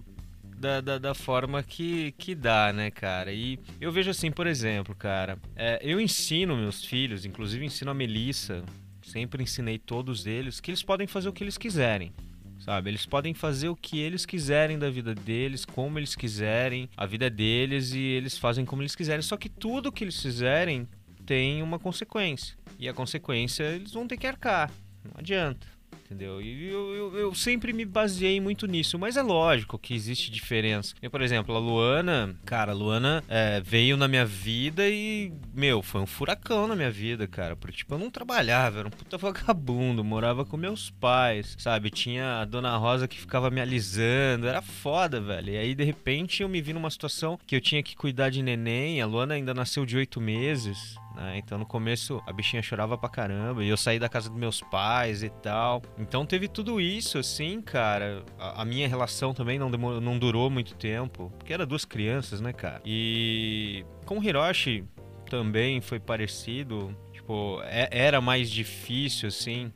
da, 0.59 0.80
da, 0.80 0.98
da, 0.98 1.14
forma 1.14 1.62
que, 1.62 2.12
que 2.12 2.34
dá, 2.34 2.72
né, 2.72 2.90
cara? 2.90 3.32
E 3.32 3.59
eu 3.80 3.92
vejo 3.92 4.11
assim, 4.11 4.30
por 4.30 4.46
exemplo, 4.46 4.94
cara, 4.94 5.38
é, 5.54 5.78
eu 5.82 6.00
ensino 6.00 6.56
meus 6.56 6.84
filhos, 6.84 7.24
inclusive 7.24 7.64
ensino 7.64 7.90
a 7.90 7.94
Melissa, 7.94 8.64
sempre 9.02 9.42
ensinei 9.42 9.78
todos 9.78 10.26
eles, 10.26 10.61
que 10.61 10.70
eles 10.70 10.82
podem 10.82 11.06
fazer 11.06 11.28
o 11.28 11.32
que 11.32 11.44
eles 11.44 11.56
quiserem. 11.56 12.12
Sabe, 12.59 12.90
eles 12.90 13.06
podem 13.06 13.32
fazer 13.32 13.68
o 13.68 13.76
que 13.76 14.00
eles 14.00 14.26
quiserem 14.26 14.78
da 14.78 14.90
vida 14.90 15.14
deles, 15.14 15.64
como 15.64 15.98
eles 15.98 16.16
quiserem, 16.16 16.90
a 16.96 17.06
vida 17.06 17.26
é 17.26 17.30
deles 17.30 17.92
e 17.92 18.00
eles 18.00 18.36
fazem 18.36 18.64
como 18.64 18.82
eles 18.82 18.96
quiserem. 18.96 19.22
Só 19.22 19.36
que 19.36 19.48
tudo 19.48 19.92
que 19.92 20.02
eles 20.02 20.20
fizerem 20.20 20.86
tem 21.24 21.62
uma 21.62 21.78
consequência. 21.78 22.59
E 22.78 22.88
a 22.88 22.92
consequência 22.92 23.62
eles 23.62 23.92
vão 23.92 24.09
ter 24.09 24.16
que 24.16 24.26
arcar. 24.26 24.72
Não 25.04 25.12
adianta 25.18 25.78
entendeu? 26.09 26.40
E 26.40 26.68
eu, 26.68 26.94
eu, 26.94 27.18
eu, 27.18 27.34
sempre 27.34 27.70
me 27.72 27.84
baseei 27.84 28.40
muito 28.40 28.66
nisso, 28.66 28.98
mas 28.98 29.16
é 29.18 29.22
lógico 29.22 29.78
que 29.78 29.94
existe 29.94 30.30
diferença. 30.30 30.94
Eu, 31.02 31.11
por 31.11 31.20
exemplo, 31.20 31.54
a 31.54 31.59
Luana, 31.59 32.34
cara, 32.46 32.72
a 32.72 32.74
Luana 32.74 33.22
é, 33.28 33.61
veio 33.61 33.94
na 33.96 34.09
minha 34.09 34.24
vida 34.24 34.88
e, 34.88 35.30
meu, 35.54 35.82
foi 35.82 36.00
um 36.00 36.06
furacão 36.06 36.66
na 36.66 36.74
minha 36.74 36.90
vida, 36.90 37.26
cara, 37.26 37.54
porque, 37.54 37.76
tipo, 37.76 37.94
eu 37.94 37.98
não 37.98 38.11
trabalhava, 38.11 38.78
era 38.78 38.88
um 38.88 38.90
puta 38.90 39.18
vagabundo, 39.18 40.02
morava 40.02 40.46
com 40.46 40.56
meus 40.56 40.90
pais, 40.90 41.54
sabe? 41.59 41.90
Tinha 41.90 42.40
a 42.40 42.44
Dona 42.46 42.74
Rosa 42.78 43.06
que 43.06 43.20
ficava 43.20 43.50
me 43.50 43.61
alisando, 43.61 44.48
era 44.48 44.62
foda, 44.62 45.20
velho. 45.20 45.52
E 45.52 45.59
aí, 45.59 45.74
de 45.74 45.84
repente, 45.84 46.42
eu 46.42 46.48
me 46.48 46.62
vi 46.62 46.72
numa 46.72 46.90
situação 46.90 47.38
que 47.46 47.54
eu 47.54 47.61
tinha 47.61 47.82
que 47.82 47.94
cuidar 47.94 48.30
de 48.30 48.42
neném, 48.42 49.02
a 49.02 49.06
Luana 49.06 49.34
ainda 49.34 49.52
nasceu 49.52 49.84
de 49.84 49.98
oito 49.98 50.20
meses, 50.22 50.96
Né? 51.19 51.39
Então 51.39 51.59
no 51.59 51.66
começo 51.66 52.23
a 52.25 52.33
bichinha 52.33 52.62
chorava 52.62 52.97
pra 52.97 53.09
caramba 53.09 53.64
e 53.64 53.69
eu 53.69 53.77
saí 53.77 53.99
da 53.99 54.09
casa 54.09 54.31
dos 54.31 54.39
meus 54.39 54.61
pais 54.61 55.23
e 55.23 55.29
tal. 55.29 55.83
Então 55.99 56.25
teve 56.25 56.47
tudo 56.47 56.81
isso, 56.81 57.19
assim, 57.19 57.61
cara. 57.61 58.25
A, 58.39 58.62
a 58.62 58.64
minha 58.64 58.89
relação 58.89 59.35
também 59.35 59.59
não, 59.59 59.71
demorou, 59.71 60.01
não 60.01 60.19
durou 60.19 60.49
muito 60.49 60.77
tempo, 60.77 61.33
porque 61.37 61.53
era 61.53 61.66
duas 61.66 61.85
crianças, 61.85 62.41
né, 62.41 62.53
cara? 62.53 62.81
E 62.85 63.85
com 64.07 64.19
o 64.19 64.25
Hiroshi 64.25 64.85
também 65.29 65.81
foi 65.81 65.99
parecido. 65.99 66.97
Tipo, 67.12 67.61
é, 67.64 67.89
era 67.91 68.21
mais 68.21 68.49
difícil, 68.51 69.29
assim. 69.29 69.73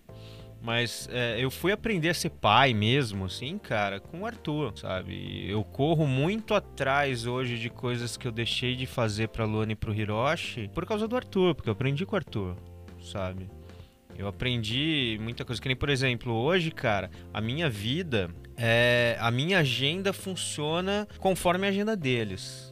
Mas 0.62 1.08
é, 1.10 1.42
eu 1.42 1.50
fui 1.50 1.72
aprender 1.72 2.10
a 2.10 2.14
ser 2.14 2.30
pai 2.30 2.72
mesmo, 2.72 3.24
assim, 3.24 3.58
cara, 3.58 3.98
com 3.98 4.20
o 4.20 4.26
Arthur, 4.26 4.72
sabe? 4.78 5.44
Eu 5.50 5.64
corro 5.64 6.06
muito 6.06 6.54
atrás 6.54 7.26
hoje 7.26 7.58
de 7.58 7.68
coisas 7.68 8.16
que 8.16 8.28
eu 8.28 8.32
deixei 8.32 8.76
de 8.76 8.86
fazer 8.86 9.28
pra 9.28 9.44
Luana 9.44 9.72
e 9.72 9.76
pro 9.76 9.92
Hiroshi 9.92 10.70
por 10.72 10.86
causa 10.86 11.08
do 11.08 11.16
Arthur, 11.16 11.56
porque 11.56 11.68
eu 11.68 11.72
aprendi 11.72 12.06
com 12.06 12.14
o 12.14 12.16
Arthur, 12.16 12.56
sabe? 13.02 13.50
Eu 14.16 14.28
aprendi 14.28 15.18
muita 15.20 15.44
coisa. 15.44 15.60
Que 15.60 15.68
nem, 15.68 15.76
por 15.76 15.88
exemplo, 15.88 16.32
hoje, 16.32 16.70
cara, 16.70 17.10
a 17.34 17.40
minha 17.40 17.68
vida, 17.68 18.30
é, 18.56 19.16
a 19.18 19.32
minha 19.32 19.58
agenda 19.58 20.12
funciona 20.12 21.08
conforme 21.18 21.66
a 21.66 21.70
agenda 21.70 21.96
deles 21.96 22.71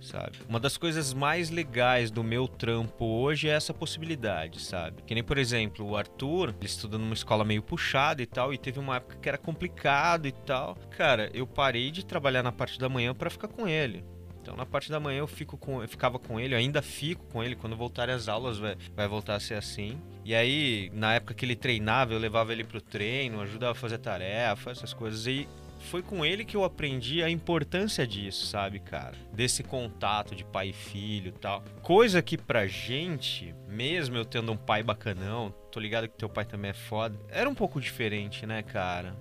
sabe? 0.00 0.38
Uma 0.48 0.60
das 0.60 0.76
coisas 0.76 1.12
mais 1.12 1.50
legais 1.50 2.10
do 2.10 2.22
meu 2.22 2.46
trampo 2.46 3.04
hoje 3.04 3.48
é 3.48 3.52
essa 3.52 3.74
possibilidade, 3.74 4.60
sabe? 4.60 5.02
Que 5.02 5.14
nem, 5.14 5.24
por 5.24 5.38
exemplo, 5.38 5.86
o 5.86 5.96
Arthur, 5.96 6.54
ele 6.56 6.66
estuda 6.66 6.98
numa 6.98 7.14
escola 7.14 7.44
meio 7.44 7.62
puxada 7.62 8.22
e 8.22 8.26
tal, 8.26 8.52
e 8.52 8.58
teve 8.58 8.78
uma 8.78 8.96
época 8.96 9.16
que 9.16 9.28
era 9.28 9.38
complicado 9.38 10.26
e 10.26 10.32
tal. 10.32 10.76
Cara, 10.90 11.30
eu 11.34 11.46
parei 11.46 11.90
de 11.90 12.04
trabalhar 12.04 12.42
na 12.42 12.52
parte 12.52 12.78
da 12.78 12.88
manhã 12.88 13.14
para 13.14 13.30
ficar 13.30 13.48
com 13.48 13.66
ele. 13.66 14.04
Então 14.40 14.56
na 14.56 14.64
parte 14.64 14.90
da 14.90 14.98
manhã 14.98 15.18
eu 15.18 15.26
fico 15.26 15.58
com, 15.58 15.82
eu 15.82 15.88
ficava 15.88 16.18
com 16.18 16.40
ele, 16.40 16.54
ainda 16.54 16.80
fico 16.80 17.22
com 17.26 17.44
ele 17.44 17.54
quando 17.54 17.76
voltarem 17.76 18.14
as 18.14 18.28
aulas 18.28 18.58
vai, 18.58 18.76
vai 18.96 19.06
voltar 19.06 19.34
a 19.34 19.40
ser 19.40 19.54
assim. 19.54 20.00
E 20.24 20.34
aí, 20.34 20.90
na 20.94 21.14
época 21.14 21.34
que 21.34 21.44
ele 21.44 21.54
treinava, 21.54 22.14
eu 22.14 22.18
levava 22.18 22.52
ele 22.52 22.64
pro 22.64 22.80
treino, 22.80 23.42
ajudava 23.42 23.72
a 23.72 23.74
fazer 23.74 23.98
tarefa, 23.98 24.70
essas 24.70 24.94
coisas 24.94 25.26
e 25.26 25.46
foi 25.88 26.02
com 26.02 26.24
ele 26.24 26.44
que 26.44 26.56
eu 26.56 26.64
aprendi 26.64 27.22
a 27.22 27.30
importância 27.30 28.06
disso, 28.06 28.46
sabe, 28.46 28.78
cara? 28.78 29.14
Desse 29.32 29.62
contato 29.62 30.36
de 30.36 30.44
pai 30.44 30.68
e 30.68 30.72
filho 30.72 31.32
tal. 31.32 31.64
Coisa 31.82 32.20
que 32.20 32.36
pra 32.36 32.66
gente, 32.66 33.54
mesmo 33.66 34.16
eu 34.16 34.24
tendo 34.24 34.52
um 34.52 34.56
pai 34.56 34.82
bacanão, 34.82 35.52
tô 35.72 35.80
ligado 35.80 36.08
que 36.08 36.16
teu 36.16 36.28
pai 36.28 36.44
também 36.44 36.70
é 36.70 36.74
foda, 36.74 37.18
era 37.28 37.48
um 37.48 37.54
pouco 37.54 37.80
diferente, 37.80 38.46
né, 38.46 38.62
cara? 38.62 39.16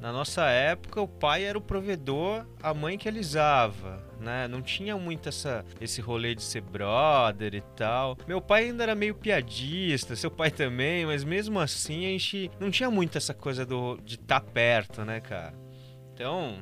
Na 0.00 0.12
nossa 0.12 0.44
época, 0.46 1.00
o 1.00 1.08
pai 1.08 1.44
era 1.44 1.56
o 1.56 1.60
provedor, 1.60 2.44
a 2.62 2.74
mãe 2.74 2.98
que 2.98 3.08
alisava, 3.08 4.02
né? 4.20 4.46
Não 4.46 4.60
tinha 4.60 4.96
muito 4.96 5.28
essa, 5.28 5.64
esse 5.80 6.00
rolê 6.00 6.34
de 6.34 6.42
ser 6.42 6.60
brother 6.60 7.54
e 7.54 7.62
tal. 7.74 8.16
Meu 8.26 8.40
pai 8.40 8.64
ainda 8.64 8.82
era 8.82 8.94
meio 8.94 9.14
piadista, 9.14 10.14
seu 10.14 10.30
pai 10.30 10.50
também, 10.50 11.06
mas 11.06 11.24
mesmo 11.24 11.58
assim 11.58 12.06
a 12.06 12.10
gente 12.10 12.50
não 12.60 12.70
tinha 12.70 12.90
muito 12.90 13.16
essa 13.16 13.32
coisa 13.32 13.64
do, 13.64 13.98
de 14.04 14.16
estar 14.16 14.40
tá 14.40 14.46
perto, 14.46 15.04
né, 15.04 15.20
cara? 15.20 15.65
Então, 16.16 16.56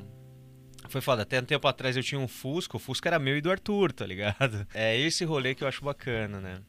foi 0.89 0.99
foda. 0.99 1.21
Até 1.21 1.39
um 1.39 1.45
tempo 1.45 1.65
atrás 1.65 1.95
eu 1.95 2.03
tinha 2.03 2.19
um 2.19 2.27
Fusca, 2.27 2.75
o 2.75 2.79
Fusca 2.79 3.07
era 3.07 3.17
meu 3.17 3.37
e 3.37 3.41
do 3.41 3.49
Arthur, 3.49 3.93
tá 3.93 4.05
ligado? 4.05 4.67
É 4.75 4.99
esse 4.99 5.23
rolê 5.23 5.55
que 5.55 5.63
eu 5.63 5.67
acho 5.67 5.81
bacana, 5.83 6.41
né? 6.41 6.59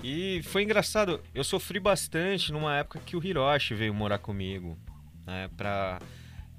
E 0.00 0.40
foi 0.44 0.62
engraçado, 0.62 1.20
eu 1.34 1.42
sofri 1.42 1.80
bastante 1.80 2.52
numa 2.52 2.76
época 2.76 3.00
que 3.04 3.16
o 3.16 3.24
Hiroshi 3.26 3.74
veio 3.74 3.92
morar 3.92 4.18
comigo, 4.18 4.78
né? 5.26 5.50
Pra, 5.56 5.98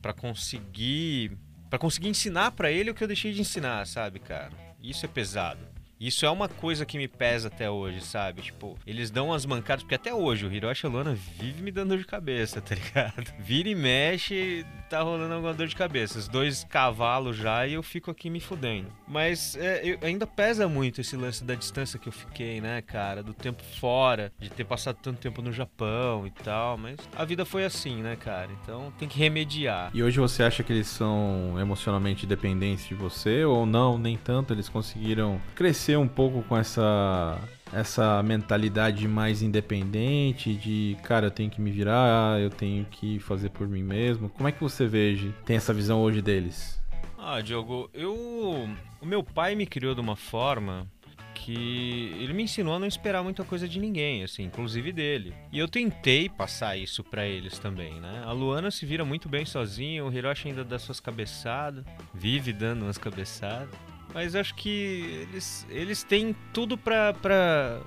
pra 0.01 0.11
conseguir. 0.11 1.38
para 1.69 1.80
conseguir 1.80 2.09
ensinar 2.09 2.51
para 2.51 2.69
ele 2.69 2.91
o 2.91 2.93
que 2.93 3.01
eu 3.03 3.07
deixei 3.07 3.32
de 3.32 3.39
ensinar, 3.39 3.88
sabe, 3.88 4.19
cara? 4.19 4.51
Isso 4.84 5.05
é 5.05 5.09
pesado. 5.09 5.70
Isso 6.02 6.26
é 6.26 6.30
uma 6.32 6.49
coisa 6.49 6.84
que 6.84 6.97
me 6.97 7.08
pesa 7.08 7.47
até 7.47 7.70
hoje, 7.70 8.02
sabe? 8.02 8.41
Tipo, 8.41 8.76
eles 8.88 9.12
dão 9.12 9.28
umas 9.28 9.45
mancadas, 9.45 9.84
porque 9.84 9.93
até 9.93 10.12
hoje 10.12 10.47
o 10.47 10.52
Hiroshi 10.52 10.88
Lona 10.88 11.14
vive 11.14 11.62
me 11.62 11.72
dando 11.72 11.89
dor 11.89 11.99
de 11.99 12.06
cabeça, 12.06 12.60
tá 12.60 12.74
ligado? 12.74 13.32
Vira 13.38 13.70
e 13.70 13.76
mexe, 13.76 14.66
tá 14.89 15.04
rolando 15.04 15.36
alguma 15.36 15.54
dor 15.54 15.68
de 15.68 15.76
cabeça. 15.76 16.18
Os 16.18 16.28
dois 16.28 16.64
cavalos 16.64 17.38
já 17.38 17.68
e 17.68 17.74
eu 17.74 17.84
fico 17.84 18.10
aqui 18.10 18.32
me 18.32 18.39
fudendo. 18.39 18.88
Mas 19.08 19.56
é, 19.56 19.82
eu, 19.84 19.99
ainda 20.02 20.26
pesa 20.26 20.68
muito 20.68 21.02
esse 21.02 21.16
lance 21.16 21.43
da 21.43 21.54
distância 21.54 21.99
que 21.99 22.10
eu 22.10 22.12
fiquei, 22.12 22.60
né, 22.60 22.82
cara? 22.82 23.22
Do 23.22 23.36
tempo 23.36 23.62
fora, 23.80 24.34
de 24.39 24.49
ter 24.49 24.64
passado 24.64 24.97
tanto 25.04 25.20
tempo 25.20 25.39
no 25.39 25.54
Japão 25.54 26.26
e 26.26 26.32
tal. 26.32 26.80
Mas 26.80 26.97
a 27.16 27.24
vida 27.24 27.45
foi 27.45 27.64
assim, 27.64 28.02
né, 28.02 28.16
cara? 28.16 28.49
Então 28.64 28.91
tem 28.97 29.08
que 29.08 29.20
remediar. 29.20 29.91
E 29.93 30.02
hoje 30.02 30.20
você 30.20 30.41
acha 30.41 30.64
que 30.64 30.74
eles 30.74 30.88
são 30.88 31.56
emocionalmente 31.60 32.26
dependentes 32.26 32.88
de 32.88 32.95
você 32.95 33.45
ou 33.45 33.68
não? 33.68 33.99
Nem 33.99 34.18
tanto? 34.18 34.52
Eles 34.52 34.68
conseguiram 34.68 35.39
crescer 35.54 35.91
crescer 35.92 35.98
um 35.98 36.08
pouco 36.08 36.42
com 36.44 36.58
essa 36.58 37.39
essa 37.74 38.22
mentalidade 38.22 39.08
mais 39.08 39.42
independente 39.42 40.54
de, 40.54 40.98
cara, 41.04 41.28
eu 41.28 41.32
tenho 41.32 41.50
que 41.50 41.62
me 41.62 41.72
virar, 41.72 42.38
eu 42.42 42.50
tenho 42.50 42.84
que 42.84 43.18
fazer 43.20 43.50
por 43.50 43.66
mim 43.66 43.82
mesmo. 43.82 44.28
Como 44.28 44.50
é 44.50 44.52
que 44.52 44.60
você 44.60 44.86
veja, 44.86 45.34
tem 45.46 45.56
essa 45.56 45.74
visão 45.74 46.02
hoje 46.02 46.22
deles? 46.22 46.82
Ah, 47.18 47.39
Diogo, 47.39 47.89
eu 47.94 48.70
o 49.02 49.06
meu 49.06 49.24
pai 49.24 49.56
me 49.56 49.66
criou 49.66 49.96
de 49.96 50.02
uma 50.02 50.18
forma 50.18 50.86
que 51.34 52.14
ele 52.20 52.34
me 52.34 52.44
ensinou 52.44 52.76
a 52.76 52.80
não 52.80 52.88
esperar 52.88 53.24
muita 53.24 53.46
coisa 53.46 53.68
de 53.70 53.80
ninguém, 53.80 54.22
assim, 54.22 54.44
inclusive 54.44 54.92
dele. 54.92 55.34
E 55.50 55.58
eu 55.58 55.68
tentei 55.68 56.28
passar 56.28 56.76
isso 56.76 57.04
para 57.06 57.26
eles 57.26 57.58
também, 57.58 57.94
né? 58.02 58.22
A 58.26 58.34
Luana 58.34 58.70
se 58.70 58.86
vira 58.86 59.06
muito 59.06 59.30
bem 59.30 59.46
sozinha, 59.46 60.04
o 60.04 60.12
Hiroshi 60.12 60.50
ainda 60.50 60.64
dá 60.64 60.78
suas 60.78 61.00
cabeçadas, 61.00 61.86
vive 62.14 62.52
dando 62.52 62.84
umas 62.84 62.98
cabeçadas. 62.98 63.70
Mas 64.14 64.36
acho 64.36 64.53
que 64.55 65.28
eles, 65.30 65.66
eles 65.70 66.03
têm 66.03 66.36
tudo 66.53 66.78
pra, 66.78 67.14
pra. 67.14 67.82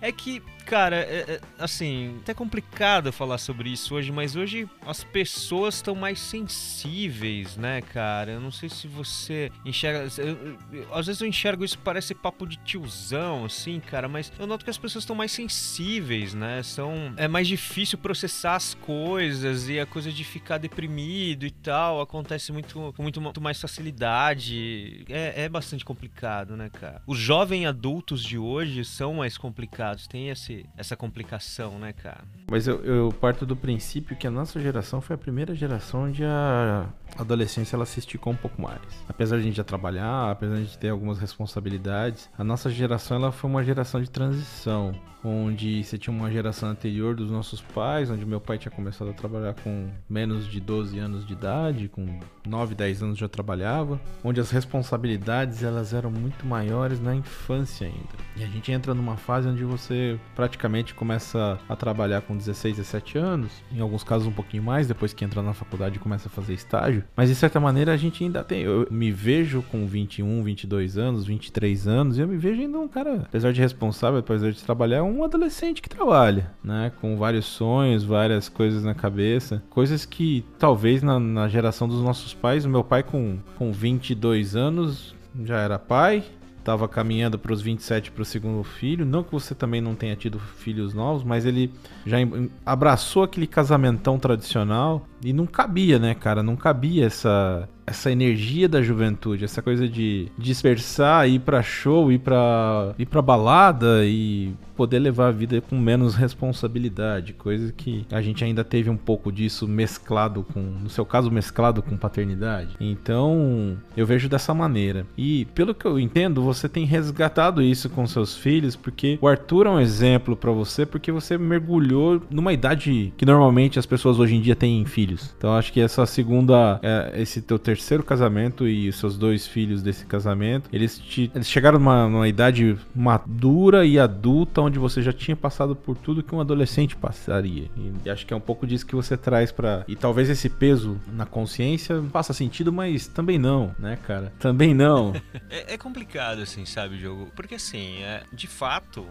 É 0.00 0.10
que 0.10 0.42
Cara, 0.70 0.98
é, 0.98 1.24
é, 1.26 1.40
assim, 1.58 2.18
até 2.22 2.32
complicado 2.32 3.12
falar 3.12 3.38
sobre 3.38 3.70
isso 3.70 3.92
hoje, 3.92 4.12
mas 4.12 4.36
hoje 4.36 4.68
as 4.86 5.02
pessoas 5.02 5.74
estão 5.74 5.96
mais 5.96 6.20
sensíveis, 6.20 7.56
né, 7.56 7.80
cara? 7.80 8.30
Eu 8.30 8.40
não 8.40 8.52
sei 8.52 8.68
se 8.68 8.86
você 8.86 9.50
enxerga. 9.64 10.06
Eu, 10.22 10.56
eu, 10.72 10.94
às 10.94 11.08
vezes 11.08 11.20
eu 11.20 11.26
enxergo 11.26 11.64
isso 11.64 11.76
parece 11.76 12.14
papo 12.14 12.46
de 12.46 12.56
tiozão, 12.58 13.46
assim, 13.46 13.80
cara, 13.80 14.08
mas 14.08 14.32
eu 14.38 14.46
noto 14.46 14.64
que 14.64 14.70
as 14.70 14.78
pessoas 14.78 15.02
estão 15.02 15.16
mais 15.16 15.32
sensíveis, 15.32 16.34
né? 16.34 16.62
São, 16.62 17.12
é 17.16 17.26
mais 17.26 17.48
difícil 17.48 17.98
processar 17.98 18.54
as 18.54 18.72
coisas 18.72 19.68
e 19.68 19.80
a 19.80 19.86
coisa 19.86 20.12
de 20.12 20.22
ficar 20.22 20.58
deprimido 20.58 21.44
e 21.44 21.50
tal 21.50 22.00
acontece 22.00 22.52
muito, 22.52 22.94
com 22.96 23.02
muito, 23.02 23.20
muito 23.20 23.40
mais 23.40 23.60
facilidade. 23.60 25.04
É, 25.08 25.46
é 25.46 25.48
bastante 25.48 25.84
complicado, 25.84 26.56
né, 26.56 26.70
cara? 26.70 27.02
Os 27.08 27.18
jovens 27.18 27.66
adultos 27.66 28.22
de 28.22 28.38
hoje 28.38 28.84
são 28.84 29.14
mais 29.14 29.36
complicados, 29.36 29.89
tem 30.08 30.28
esse 30.28 30.66
essa 30.76 30.96
complicação, 30.96 31.78
né, 31.78 31.92
cara? 31.92 32.24
Mas 32.50 32.66
eu, 32.66 32.84
eu, 32.84 33.12
parto 33.12 33.46
do 33.46 33.56
princípio 33.56 34.16
que 34.16 34.26
a 34.26 34.30
nossa 34.30 34.60
geração 34.60 35.00
foi 35.00 35.14
a 35.14 35.18
primeira 35.18 35.54
geração 35.54 36.04
onde 36.04 36.24
a 36.24 36.88
adolescência 37.16 37.76
ela 37.76 37.86
se 37.86 38.00
esticou 38.00 38.32
um 38.32 38.36
pouco 38.36 38.60
mais. 38.60 38.80
Apesar 39.08 39.36
de 39.36 39.42
a 39.42 39.44
gente 39.44 39.56
já 39.56 39.64
trabalhar, 39.64 40.30
apesar 40.30 40.54
de 40.56 40.60
a 40.60 40.64
gente 40.64 40.78
ter 40.78 40.88
algumas 40.88 41.18
responsabilidades, 41.18 42.28
a 42.36 42.44
nossa 42.44 42.70
geração 42.70 43.16
ela 43.16 43.32
foi 43.32 43.48
uma 43.50 43.64
geração 43.64 44.00
de 44.00 44.10
transição 44.10 44.92
onde 45.24 45.82
você 45.84 45.98
tinha 45.98 46.14
uma 46.14 46.30
geração 46.30 46.68
anterior 46.68 47.14
dos 47.14 47.30
nossos 47.30 47.60
pais, 47.60 48.10
onde 48.10 48.24
meu 48.24 48.40
pai 48.40 48.58
tinha 48.58 48.70
começado 48.70 49.10
a 49.10 49.12
trabalhar 49.12 49.54
com 49.54 49.88
menos 50.08 50.46
de 50.46 50.60
12 50.60 50.98
anos 50.98 51.26
de 51.26 51.32
idade, 51.32 51.88
com 51.88 52.18
9, 52.46 52.74
10 52.74 53.02
anos 53.02 53.18
já 53.18 53.28
trabalhava, 53.28 54.00
onde 54.24 54.40
as 54.40 54.50
responsabilidades 54.50 55.62
elas 55.62 55.92
eram 55.92 56.10
muito 56.10 56.46
maiores 56.46 57.00
na 57.00 57.14
infância 57.14 57.86
ainda. 57.86 57.98
E 58.36 58.42
a 58.42 58.46
gente 58.46 58.72
entra 58.72 58.94
numa 58.94 59.16
fase 59.16 59.48
onde 59.48 59.64
você 59.64 60.18
praticamente 60.34 60.94
começa 60.94 61.58
a 61.68 61.76
trabalhar 61.76 62.22
com 62.22 62.36
16, 62.36 62.76
17 62.76 63.18
anos, 63.18 63.52
em 63.72 63.80
alguns 63.80 64.02
casos 64.02 64.26
um 64.26 64.32
pouquinho 64.32 64.62
mais, 64.62 64.88
depois 64.88 65.12
que 65.12 65.24
entra 65.24 65.42
na 65.42 65.52
faculdade 65.52 65.96
e 65.96 65.98
começa 65.98 66.28
a 66.28 66.30
fazer 66.30 66.54
estágio, 66.54 67.04
mas 67.14 67.28
de 67.28 67.34
certa 67.34 67.60
maneira 67.60 67.92
a 67.92 67.96
gente 67.96 68.24
ainda 68.24 68.42
tem, 68.42 68.62
eu 68.62 68.86
me 68.90 69.12
vejo 69.12 69.62
com 69.62 69.86
21, 69.86 70.42
22 70.42 70.98
anos, 70.98 71.26
23 71.26 71.86
anos, 71.86 72.18
e 72.18 72.20
eu 72.20 72.28
me 72.28 72.36
vejo 72.36 72.60
ainda 72.60 72.78
um 72.78 72.88
cara, 72.88 73.22
apesar 73.26 73.52
de 73.52 73.60
responsável, 73.60 74.18
apesar 74.20 74.50
de 74.50 74.62
trabalhar, 74.62 75.02
adolescente 75.24 75.82
que 75.82 75.88
trabalha, 75.88 76.52
né? 76.62 76.92
Com 77.00 77.16
vários 77.16 77.46
sonhos, 77.46 78.04
várias 78.04 78.48
coisas 78.48 78.84
na 78.84 78.94
cabeça. 78.94 79.62
Coisas 79.70 80.04
que 80.04 80.44
talvez 80.58 81.02
na, 81.02 81.18
na 81.18 81.48
geração 81.48 81.88
dos 81.88 82.02
nossos 82.02 82.34
pais, 82.34 82.64
o 82.64 82.68
meu 82.68 82.84
pai 82.84 83.02
com, 83.02 83.38
com 83.56 83.72
22 83.72 84.56
anos 84.56 85.14
já 85.44 85.58
era 85.58 85.78
pai, 85.78 86.24
estava 86.58 86.86
caminhando 86.88 87.38
para 87.38 87.52
os 87.52 87.60
27 87.60 88.10
para 88.12 88.22
o 88.22 88.24
segundo 88.24 88.62
filho. 88.62 89.04
Não 89.04 89.22
que 89.22 89.32
você 89.32 89.54
também 89.54 89.80
não 89.80 89.94
tenha 89.94 90.14
tido 90.14 90.38
filhos 90.38 90.94
novos, 90.94 91.24
mas 91.24 91.44
ele 91.44 91.72
já 92.06 92.18
abraçou 92.64 93.22
aquele 93.22 93.46
casamentão 93.46 94.18
tradicional 94.18 95.06
e 95.24 95.32
não 95.32 95.46
cabia, 95.46 95.98
né, 95.98 96.14
cara? 96.14 96.42
Não 96.42 96.56
cabia 96.56 97.06
essa 97.06 97.68
essa 97.90 98.10
energia 98.10 98.68
da 98.68 98.80
juventude, 98.80 99.44
essa 99.44 99.60
coisa 99.60 99.88
de 99.88 100.28
dispersar, 100.38 101.28
ir 101.28 101.40
pra 101.40 101.62
show, 101.62 102.10
ir 102.12 102.20
pra, 102.20 102.94
ir 102.98 103.06
pra 103.06 103.20
balada 103.20 104.04
e 104.04 104.52
poder 104.76 104.98
levar 104.98 105.28
a 105.28 105.30
vida 105.30 105.60
com 105.60 105.76
menos 105.76 106.14
responsabilidade, 106.14 107.34
coisa 107.34 107.70
que 107.70 108.06
a 108.10 108.22
gente 108.22 108.42
ainda 108.42 108.64
teve 108.64 108.88
um 108.88 108.96
pouco 108.96 109.30
disso 109.30 109.68
mesclado 109.68 110.46
com, 110.54 110.60
no 110.60 110.88
seu 110.88 111.04
caso, 111.04 111.30
mesclado 111.30 111.82
com 111.82 111.98
paternidade. 111.98 112.76
Então, 112.80 113.76
eu 113.94 114.06
vejo 114.06 114.26
dessa 114.26 114.54
maneira. 114.54 115.04
E 115.18 115.44
pelo 115.54 115.74
que 115.74 115.84
eu 115.84 115.98
entendo, 115.98 116.42
você 116.42 116.66
tem 116.66 116.86
resgatado 116.86 117.60
isso 117.60 117.90
com 117.90 118.06
seus 118.06 118.36
filhos, 118.36 118.74
porque 118.74 119.18
o 119.20 119.28
Arthur 119.28 119.66
é 119.66 119.70
um 119.70 119.80
exemplo 119.80 120.34
para 120.34 120.50
você, 120.50 120.86
porque 120.86 121.12
você 121.12 121.36
mergulhou 121.36 122.22
numa 122.30 122.52
idade 122.52 123.12
que 123.18 123.26
normalmente 123.26 123.78
as 123.78 123.84
pessoas 123.84 124.18
hoje 124.18 124.36
em 124.36 124.40
dia 124.40 124.56
têm 124.56 124.86
filhos. 124.86 125.34
Então, 125.36 125.54
acho 125.54 125.72
que 125.72 125.80
essa 125.80 126.06
segunda, 126.06 126.80
é, 126.82 127.20
esse 127.20 127.42
teu 127.42 127.58
terceiro 127.58 127.79
casamento 128.02 128.66
e 128.66 128.92
seus 128.92 129.16
dois 129.16 129.46
filhos 129.46 129.82
desse 129.82 130.06
casamento, 130.06 130.68
eles, 130.72 130.98
te, 130.98 131.30
eles 131.34 131.48
chegaram 131.48 131.78
numa, 131.78 132.08
numa 132.08 132.28
idade 132.28 132.76
madura 132.94 133.84
e 133.84 133.98
adulta, 133.98 134.60
onde 134.60 134.78
você 134.78 135.02
já 135.02 135.12
tinha 135.12 135.36
passado 135.36 135.74
por 135.74 135.96
tudo 135.96 136.22
que 136.22 136.34
um 136.34 136.40
adolescente 136.40 136.96
passaria. 136.96 137.70
E 138.04 138.10
acho 138.10 138.26
que 138.26 138.32
é 138.32 138.36
um 138.36 138.40
pouco 138.40 138.66
disso 138.66 138.86
que 138.86 138.94
você 138.94 139.16
traz 139.16 139.52
para 139.52 139.84
E 139.88 139.96
talvez 139.96 140.28
esse 140.28 140.48
peso 140.48 141.00
na 141.12 141.26
consciência 141.26 142.02
faça 142.10 142.32
sentido, 142.32 142.72
mas 142.72 143.06
também 143.06 143.38
não, 143.38 143.74
né, 143.78 143.98
cara? 144.06 144.32
Também 144.38 144.74
não. 144.74 145.12
é, 145.48 145.74
é, 145.74 145.78
complicado, 145.78 146.40
assim, 146.40 146.64
sabe, 146.64 146.98
jogo? 146.98 147.30
Porque, 147.34 147.54
assim, 147.54 148.02
é, 148.02 148.22
de 148.32 148.46
fato, 148.46 149.06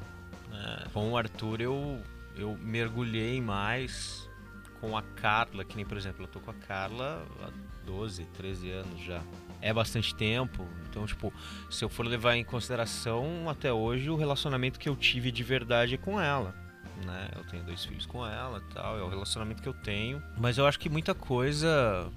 né, 0.52 0.84
com 0.94 1.12
o 1.12 1.18
Arthur 1.18 1.62
eu, 1.62 2.00
eu 2.38 2.58
mergulhei 2.62 3.42
mais 3.42 4.30
com 4.80 4.98
a 4.98 5.02
Carla, 5.02 5.64
que 5.64 5.76
nem, 5.76 5.86
por 5.86 5.98
exemplo, 5.98 6.24
eu 6.24 6.28
tô 6.28 6.40
com 6.40 6.52
a 6.52 6.54
Carla 6.54 7.26
há 7.44 7.69
12, 7.90 8.24
13 8.26 8.70
anos 8.70 9.02
já 9.02 9.22
é 9.60 9.74
bastante 9.74 10.14
tempo. 10.14 10.64
Então, 10.88 11.06
tipo, 11.08 11.34
se 11.70 11.84
eu 11.84 11.90
for 11.90 12.06
levar 12.06 12.36
em 12.36 12.44
consideração, 12.44 13.50
até 13.50 13.74
hoje 13.74 14.10
o 14.10 14.16
relacionamento 14.16 14.80
que 14.80 14.88
eu 14.88 14.96
tive 14.96 15.32
de 15.32 15.44
verdade 15.44 15.98
com 15.98 16.22
ela. 16.22 16.54
Né? 17.04 17.30
Eu 17.36 17.44
tenho 17.46 17.64
dois 17.64 17.84
filhos 17.84 18.06
com 18.06 18.26
ela 18.26 18.62
tal, 18.74 19.00
é 19.00 19.02
o 19.02 19.10
relacionamento 19.10 19.64
que 19.64 19.70
eu 19.70 19.74
tenho. 19.74 20.22
Mas 20.38 20.58
eu 20.58 20.68
acho 20.68 20.80
que 20.80 20.90
muita 20.90 21.16
coisa 21.16 22.08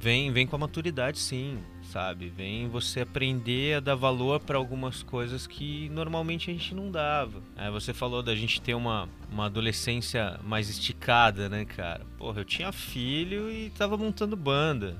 vem, 0.00 0.32
vem 0.32 0.46
com 0.46 0.56
a 0.56 0.58
maturidade, 0.58 1.18
sim, 1.18 1.62
sabe? 1.92 2.28
Vem 2.28 2.68
você 2.68 3.00
aprender 3.00 3.76
a 3.76 3.80
dar 3.80 3.94
valor 3.94 4.40
para 4.40 4.56
algumas 4.56 5.02
coisas 5.02 5.46
que 5.46 5.88
normalmente 5.90 6.50
a 6.50 6.52
gente 6.52 6.74
não 6.74 6.90
dava. 6.90 7.42
É, 7.56 7.70
você 7.70 7.92
falou 7.92 8.22
da 8.22 8.34
gente 8.34 8.60
ter 8.60 8.74
uma, 8.74 9.08
uma 9.30 9.46
adolescência 9.46 10.38
mais 10.44 10.68
esticada, 10.68 11.48
né, 11.48 11.64
cara? 11.64 12.04
Porra, 12.16 12.40
eu 12.40 12.44
tinha 12.44 12.72
filho 12.72 13.50
e 13.50 13.70
tava 13.70 13.96
montando 13.96 14.36
banda 14.36 14.96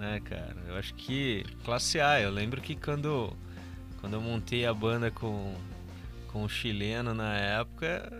né, 0.00 0.18
cara? 0.24 0.56
Eu 0.66 0.76
acho 0.76 0.94
que 0.94 1.44
classe 1.62 2.00
A. 2.00 2.20
Eu 2.20 2.30
lembro 2.30 2.60
que 2.60 2.74
quando, 2.74 3.36
quando 4.00 4.14
eu 4.14 4.20
montei 4.20 4.64
a 4.64 4.72
banda 4.72 5.10
com, 5.10 5.54
com 6.28 6.42
o 6.42 6.48
chileno 6.48 7.14
na 7.14 7.36
época, 7.36 8.10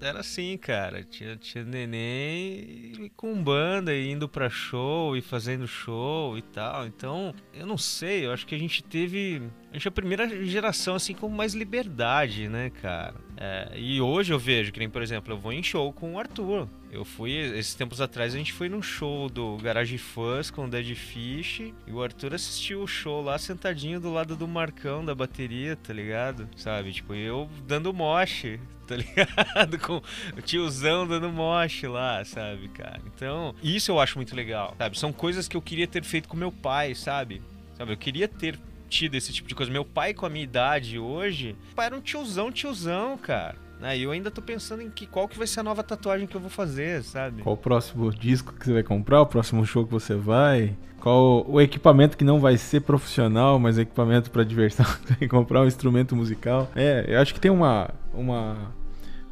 era 0.00 0.20
assim, 0.20 0.56
cara. 0.56 1.02
Tinha, 1.02 1.36
tinha 1.36 1.64
neném 1.64 3.10
com 3.16 3.42
banda 3.42 3.94
e 3.94 4.10
indo 4.10 4.28
pra 4.28 4.48
show 4.48 5.16
e 5.16 5.20
fazendo 5.20 5.66
show 5.66 6.36
e 6.38 6.42
tal. 6.42 6.86
Então, 6.86 7.34
eu 7.52 7.66
não 7.66 7.78
sei, 7.78 8.26
eu 8.26 8.32
acho 8.32 8.46
que 8.46 8.54
a 8.54 8.58
gente 8.58 8.82
teve. 8.82 9.42
A 9.70 9.74
gente 9.74 9.86
é 9.86 9.90
a 9.90 9.92
primeira 9.92 10.44
geração, 10.46 10.94
assim, 10.94 11.12
com 11.12 11.28
mais 11.28 11.52
liberdade, 11.52 12.48
né, 12.48 12.70
cara? 12.80 13.14
É, 13.36 13.72
e 13.76 14.00
hoje 14.00 14.32
eu 14.32 14.38
vejo, 14.38 14.72
que 14.72 14.78
nem, 14.78 14.88
por 14.88 15.02
exemplo, 15.02 15.32
eu 15.32 15.38
vou 15.38 15.52
em 15.52 15.62
show 15.62 15.92
com 15.92 16.14
o 16.14 16.18
Arthur. 16.18 16.66
Eu 16.90 17.04
fui, 17.04 17.32
esses 17.32 17.74
tempos 17.74 18.00
atrás, 18.00 18.34
a 18.34 18.38
gente 18.38 18.52
foi 18.52 18.70
num 18.70 18.80
show 18.80 19.28
do 19.28 19.58
Garage 19.58 19.98
Fuzz 19.98 20.50
com 20.50 20.64
o 20.64 20.68
Dead 20.68 20.94
Fish. 20.94 21.60
E 21.86 21.92
o 21.92 22.02
Arthur 22.02 22.34
assistiu 22.34 22.82
o 22.82 22.86
show 22.86 23.22
lá 23.22 23.38
sentadinho 23.38 24.00
do 24.00 24.10
lado 24.10 24.34
do 24.34 24.48
Marcão 24.48 25.04
da 25.04 25.14
bateria, 25.14 25.76
tá 25.76 25.92
ligado? 25.92 26.48
Sabe? 26.56 26.90
Tipo, 26.90 27.14
eu 27.14 27.46
dando 27.66 27.92
moche, 27.92 28.58
tá 28.86 28.96
ligado? 28.96 29.78
Com 29.78 30.00
o 30.34 30.40
tiozão 30.40 31.06
dando 31.06 31.28
moche 31.28 31.86
lá, 31.86 32.24
sabe, 32.24 32.68
cara? 32.68 33.02
Então, 33.14 33.54
isso 33.62 33.90
eu 33.90 34.00
acho 34.00 34.16
muito 34.16 34.34
legal, 34.34 34.74
sabe? 34.78 34.98
São 34.98 35.12
coisas 35.12 35.46
que 35.46 35.58
eu 35.58 35.62
queria 35.62 35.86
ter 35.86 36.02
feito 36.02 36.26
com 36.26 36.38
meu 36.38 36.50
pai, 36.50 36.94
sabe? 36.94 37.42
Sabe? 37.76 37.92
Eu 37.92 37.98
queria 37.98 38.26
ter 38.26 38.58
esse 38.90 39.32
tipo 39.32 39.48
de 39.48 39.54
coisa. 39.54 39.70
Meu 39.70 39.84
pai, 39.84 40.14
com 40.14 40.26
a 40.26 40.28
minha 40.28 40.44
idade 40.44 40.98
hoje, 40.98 41.56
pai 41.74 41.86
era 41.86 41.96
um 41.96 42.00
tiozão, 42.00 42.50
tiozão, 42.50 43.16
cara. 43.16 43.56
Né? 43.80 43.98
E 43.98 44.02
eu 44.02 44.10
ainda 44.10 44.30
tô 44.30 44.42
pensando 44.42 44.82
em 44.82 44.90
que, 44.90 45.06
qual 45.06 45.28
que 45.28 45.38
vai 45.38 45.46
ser 45.46 45.60
a 45.60 45.62
nova 45.62 45.82
tatuagem 45.82 46.26
que 46.26 46.36
eu 46.36 46.40
vou 46.40 46.50
fazer, 46.50 47.02
sabe? 47.02 47.42
Qual 47.42 47.54
o 47.54 47.58
próximo 47.58 48.10
disco 48.10 48.52
que 48.52 48.64
você 48.64 48.72
vai 48.72 48.82
comprar, 48.82 49.22
o 49.22 49.26
próximo 49.26 49.64
show 49.64 49.84
que 49.84 49.92
você 49.92 50.14
vai, 50.14 50.76
qual 51.00 51.48
o 51.48 51.60
equipamento 51.60 52.16
que 52.16 52.24
não 52.24 52.40
vai 52.40 52.56
ser 52.56 52.80
profissional, 52.80 53.58
mas 53.58 53.78
equipamento 53.78 54.30
para 54.30 54.42
diversão, 54.42 54.86
comprar 55.30 55.62
um 55.62 55.66
instrumento 55.66 56.16
musical. 56.16 56.68
É, 56.74 57.04
eu 57.06 57.20
acho 57.20 57.32
que 57.32 57.40
tem 57.40 57.50
uma, 57.50 57.90
uma 58.12 58.74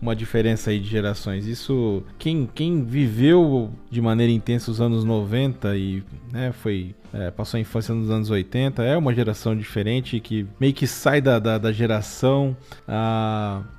uma 0.00 0.14
diferença 0.14 0.70
aí 0.70 0.78
de 0.78 0.88
gerações. 0.88 1.46
Isso, 1.46 2.02
quem, 2.18 2.48
quem 2.54 2.84
viveu 2.84 3.70
de 3.90 4.00
maneira 4.00 4.32
intensa 4.32 4.70
os 4.70 4.80
anos 4.80 5.04
90 5.04 5.76
e 5.76 6.02
né, 6.32 6.52
foi 6.52 6.94
é, 7.12 7.30
passou 7.30 7.58
a 7.58 7.60
infância 7.60 7.94
nos 7.94 8.10
anos 8.10 8.30
80, 8.30 8.82
é 8.82 8.96
uma 8.96 9.14
geração 9.14 9.56
diferente 9.56 10.20
que 10.20 10.46
meio 10.60 10.72
que 10.72 10.86
sai 10.86 11.20
da, 11.20 11.38
da, 11.38 11.58
da 11.58 11.72
geração 11.72 12.56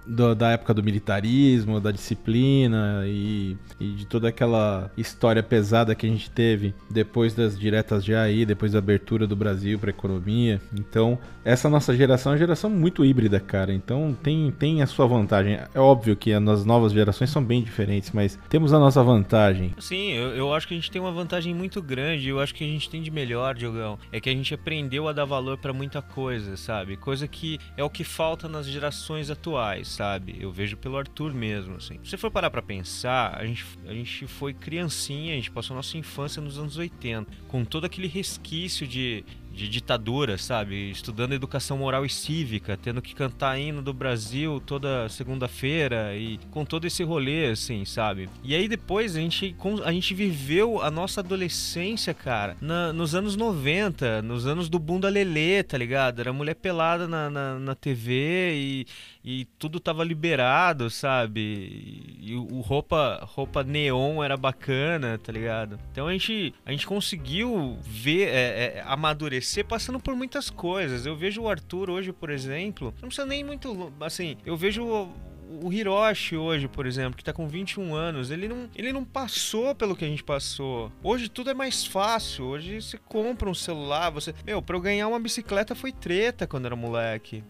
do, 0.07 0.33
da 0.33 0.51
época 0.51 0.73
do 0.73 0.83
militarismo, 0.83 1.79
da 1.79 1.91
disciplina 1.91 3.03
e, 3.05 3.57
e, 3.79 3.87
de 3.93 4.05
toda 4.05 4.29
aquela 4.29 4.89
história 4.97 5.43
pesada 5.43 5.93
que 5.93 6.05
a 6.05 6.09
gente 6.09 6.29
teve 6.29 6.73
depois 6.89 7.33
das 7.33 7.59
diretas 7.59 8.03
de 8.03 8.15
aí, 8.15 8.45
depois 8.45 8.71
da 8.71 8.79
abertura 8.79 9.27
do 9.27 9.35
Brasil 9.35 9.77
para 9.77 9.89
a 9.89 9.91
economia. 9.91 10.61
Então, 10.73 11.19
essa 11.43 11.69
nossa 11.69 11.95
geração 11.95 12.31
é 12.31 12.33
uma 12.33 12.39
geração 12.39 12.69
muito 12.69 13.03
híbrida, 13.03 13.39
cara. 13.39 13.73
Então, 13.73 14.15
tem, 14.21 14.51
tem 14.51 14.81
a 14.81 14.87
sua 14.87 15.05
vantagem. 15.07 15.59
É 15.73 15.79
óbvio 15.79 16.15
que 16.15 16.31
as 16.33 16.65
novas 16.65 16.93
gerações 16.93 17.29
são 17.29 17.43
bem 17.43 17.61
diferentes, 17.61 18.11
mas 18.11 18.39
temos 18.49 18.73
a 18.73 18.79
nossa 18.79 19.03
vantagem. 19.03 19.73
Sim, 19.79 20.13
eu, 20.13 20.29
eu 20.29 20.53
acho 20.53 20.67
que 20.67 20.73
a 20.73 20.77
gente 20.77 20.91
tem 20.91 21.01
uma 21.01 21.11
vantagem 21.11 21.53
muito 21.53 21.81
grande. 21.81 22.29
Eu 22.29 22.39
acho 22.39 22.53
que 22.55 22.63
a 22.63 22.67
gente 22.67 22.89
tem 22.89 23.01
de 23.01 23.11
melhor, 23.11 23.26
Diogão, 23.27 23.99
é 24.11 24.19
que 24.19 24.29
a 24.29 24.33
gente 24.33 24.53
aprendeu 24.53 25.07
a 25.07 25.13
dar 25.13 25.25
valor 25.25 25.57
para 25.57 25.73
muita 25.73 26.01
coisa, 26.01 26.55
sabe? 26.57 26.97
Coisa 26.97 27.27
que 27.27 27.59
é 27.75 27.83
o 27.83 27.89
que 27.89 28.03
falta 28.03 28.47
nas 28.47 28.67
gerações 28.67 29.29
atuais, 29.29 29.87
sabe? 29.87 30.37
Eu 30.39 30.51
vejo 30.51 30.77
pelo 30.77 30.97
Arthur 30.97 31.33
mesmo, 31.33 31.75
assim. 31.75 31.99
Se 32.03 32.11
você 32.11 32.17
for 32.17 32.31
parar 32.31 32.49
pra 32.49 32.61
pensar, 32.61 33.37
a 33.37 33.45
gente, 33.45 33.65
a 33.85 33.93
gente 33.93 34.27
foi 34.27 34.53
criancinha, 34.53 35.33
a 35.33 35.35
gente 35.35 35.51
passou 35.51 35.75
nossa 35.75 35.97
infância 35.97 36.41
nos 36.41 36.57
anos 36.57 36.77
80, 36.77 37.31
com 37.47 37.65
todo 37.65 37.85
aquele 37.85 38.07
resquício 38.07 38.87
de 38.87 39.23
de 39.57 39.67
ditadura, 39.67 40.37
sabe? 40.37 40.91
Estudando 40.91 41.33
educação 41.33 41.77
moral 41.77 42.05
e 42.05 42.09
cívica, 42.09 42.77
tendo 42.77 43.01
que 43.01 43.15
cantar 43.15 43.59
hino 43.59 43.81
do 43.81 43.91
Brasil 43.91 44.61
toda 44.63 45.09
segunda-feira 45.09 46.15
e 46.15 46.39
com 46.51 46.63
todo 46.63 46.85
esse 46.85 47.03
rolê, 47.03 47.47
assim, 47.47 47.83
sabe? 47.83 48.29
E 48.43 48.53
aí 48.53 48.67
depois 48.67 49.15
a 49.15 49.19
gente, 49.19 49.55
a 49.83 49.91
gente 49.91 50.13
viveu 50.13 50.81
a 50.81 50.91
nossa 50.91 51.21
adolescência, 51.21 52.13
cara, 52.13 52.55
na, 52.61 52.93
nos 52.93 53.15
anos 53.15 53.35
90, 53.35 54.21
nos 54.21 54.45
anos 54.45 54.69
do 54.69 54.77
bunda 54.77 55.09
lelê, 55.09 55.63
tá 55.63 55.77
ligado? 55.77 56.19
Era 56.19 56.31
mulher 56.31 56.55
pelada 56.55 57.07
na, 57.07 57.27
na, 57.29 57.59
na 57.59 57.75
TV 57.75 58.53
e, 58.53 58.87
e 59.29 59.43
tudo 59.59 59.77
tava 59.77 60.05
liberado, 60.05 60.89
sabe? 60.89 62.15
E, 62.21 62.33
o 62.33 62.61
roupa, 62.61 63.19
roupa 63.25 63.61
neon 63.61 64.23
era 64.23 64.37
bacana, 64.37 65.17
tá 65.17 65.33
ligado? 65.33 65.77
Então 65.91 66.07
a 66.07 66.13
gente, 66.13 66.53
a 66.65 66.71
gente 66.71 66.87
conseguiu 66.87 67.77
ver, 67.81 68.29
é, 68.29 68.77
é, 68.77 68.83
amadurecer 68.85 69.65
passando 69.65 69.99
por 69.99 70.15
muitas 70.15 70.49
coisas. 70.49 71.05
Eu 71.05 71.13
vejo 71.13 71.41
o 71.41 71.49
Arthur 71.49 71.89
hoje, 71.89 72.13
por 72.13 72.29
exemplo, 72.29 72.93
não 73.01 73.09
precisa 73.09 73.27
nem 73.27 73.43
muito, 73.43 73.91
assim, 73.99 74.37
eu 74.45 74.55
vejo 74.55 74.85
o 74.85 75.73
Hiroshi 75.73 76.37
hoje, 76.37 76.69
por 76.69 76.85
exemplo, 76.85 77.17
que 77.17 77.23
tá 77.23 77.33
com 77.33 77.49
21 77.49 77.93
anos, 77.93 78.31
ele 78.31 78.47
não, 78.47 78.69
ele 78.77 78.93
não 78.93 79.03
passou 79.03 79.75
pelo 79.75 79.93
que 79.93 80.05
a 80.05 80.07
gente 80.07 80.23
passou. 80.23 80.89
Hoje 81.03 81.27
tudo 81.27 81.49
é 81.49 81.53
mais 81.53 81.85
fácil. 81.85 82.45
Hoje 82.45 82.81
você 82.81 82.97
compra 82.97 83.49
um 83.49 83.53
celular, 83.53 84.09
você. 84.09 84.33
Meu, 84.45 84.61
pra 84.61 84.77
eu 84.77 84.81
ganhar 84.81 85.09
uma 85.09 85.19
bicicleta 85.19 85.75
foi 85.75 85.91
treta 85.91 86.47
quando 86.47 86.65
era 86.65 86.75
moleque 86.77 87.43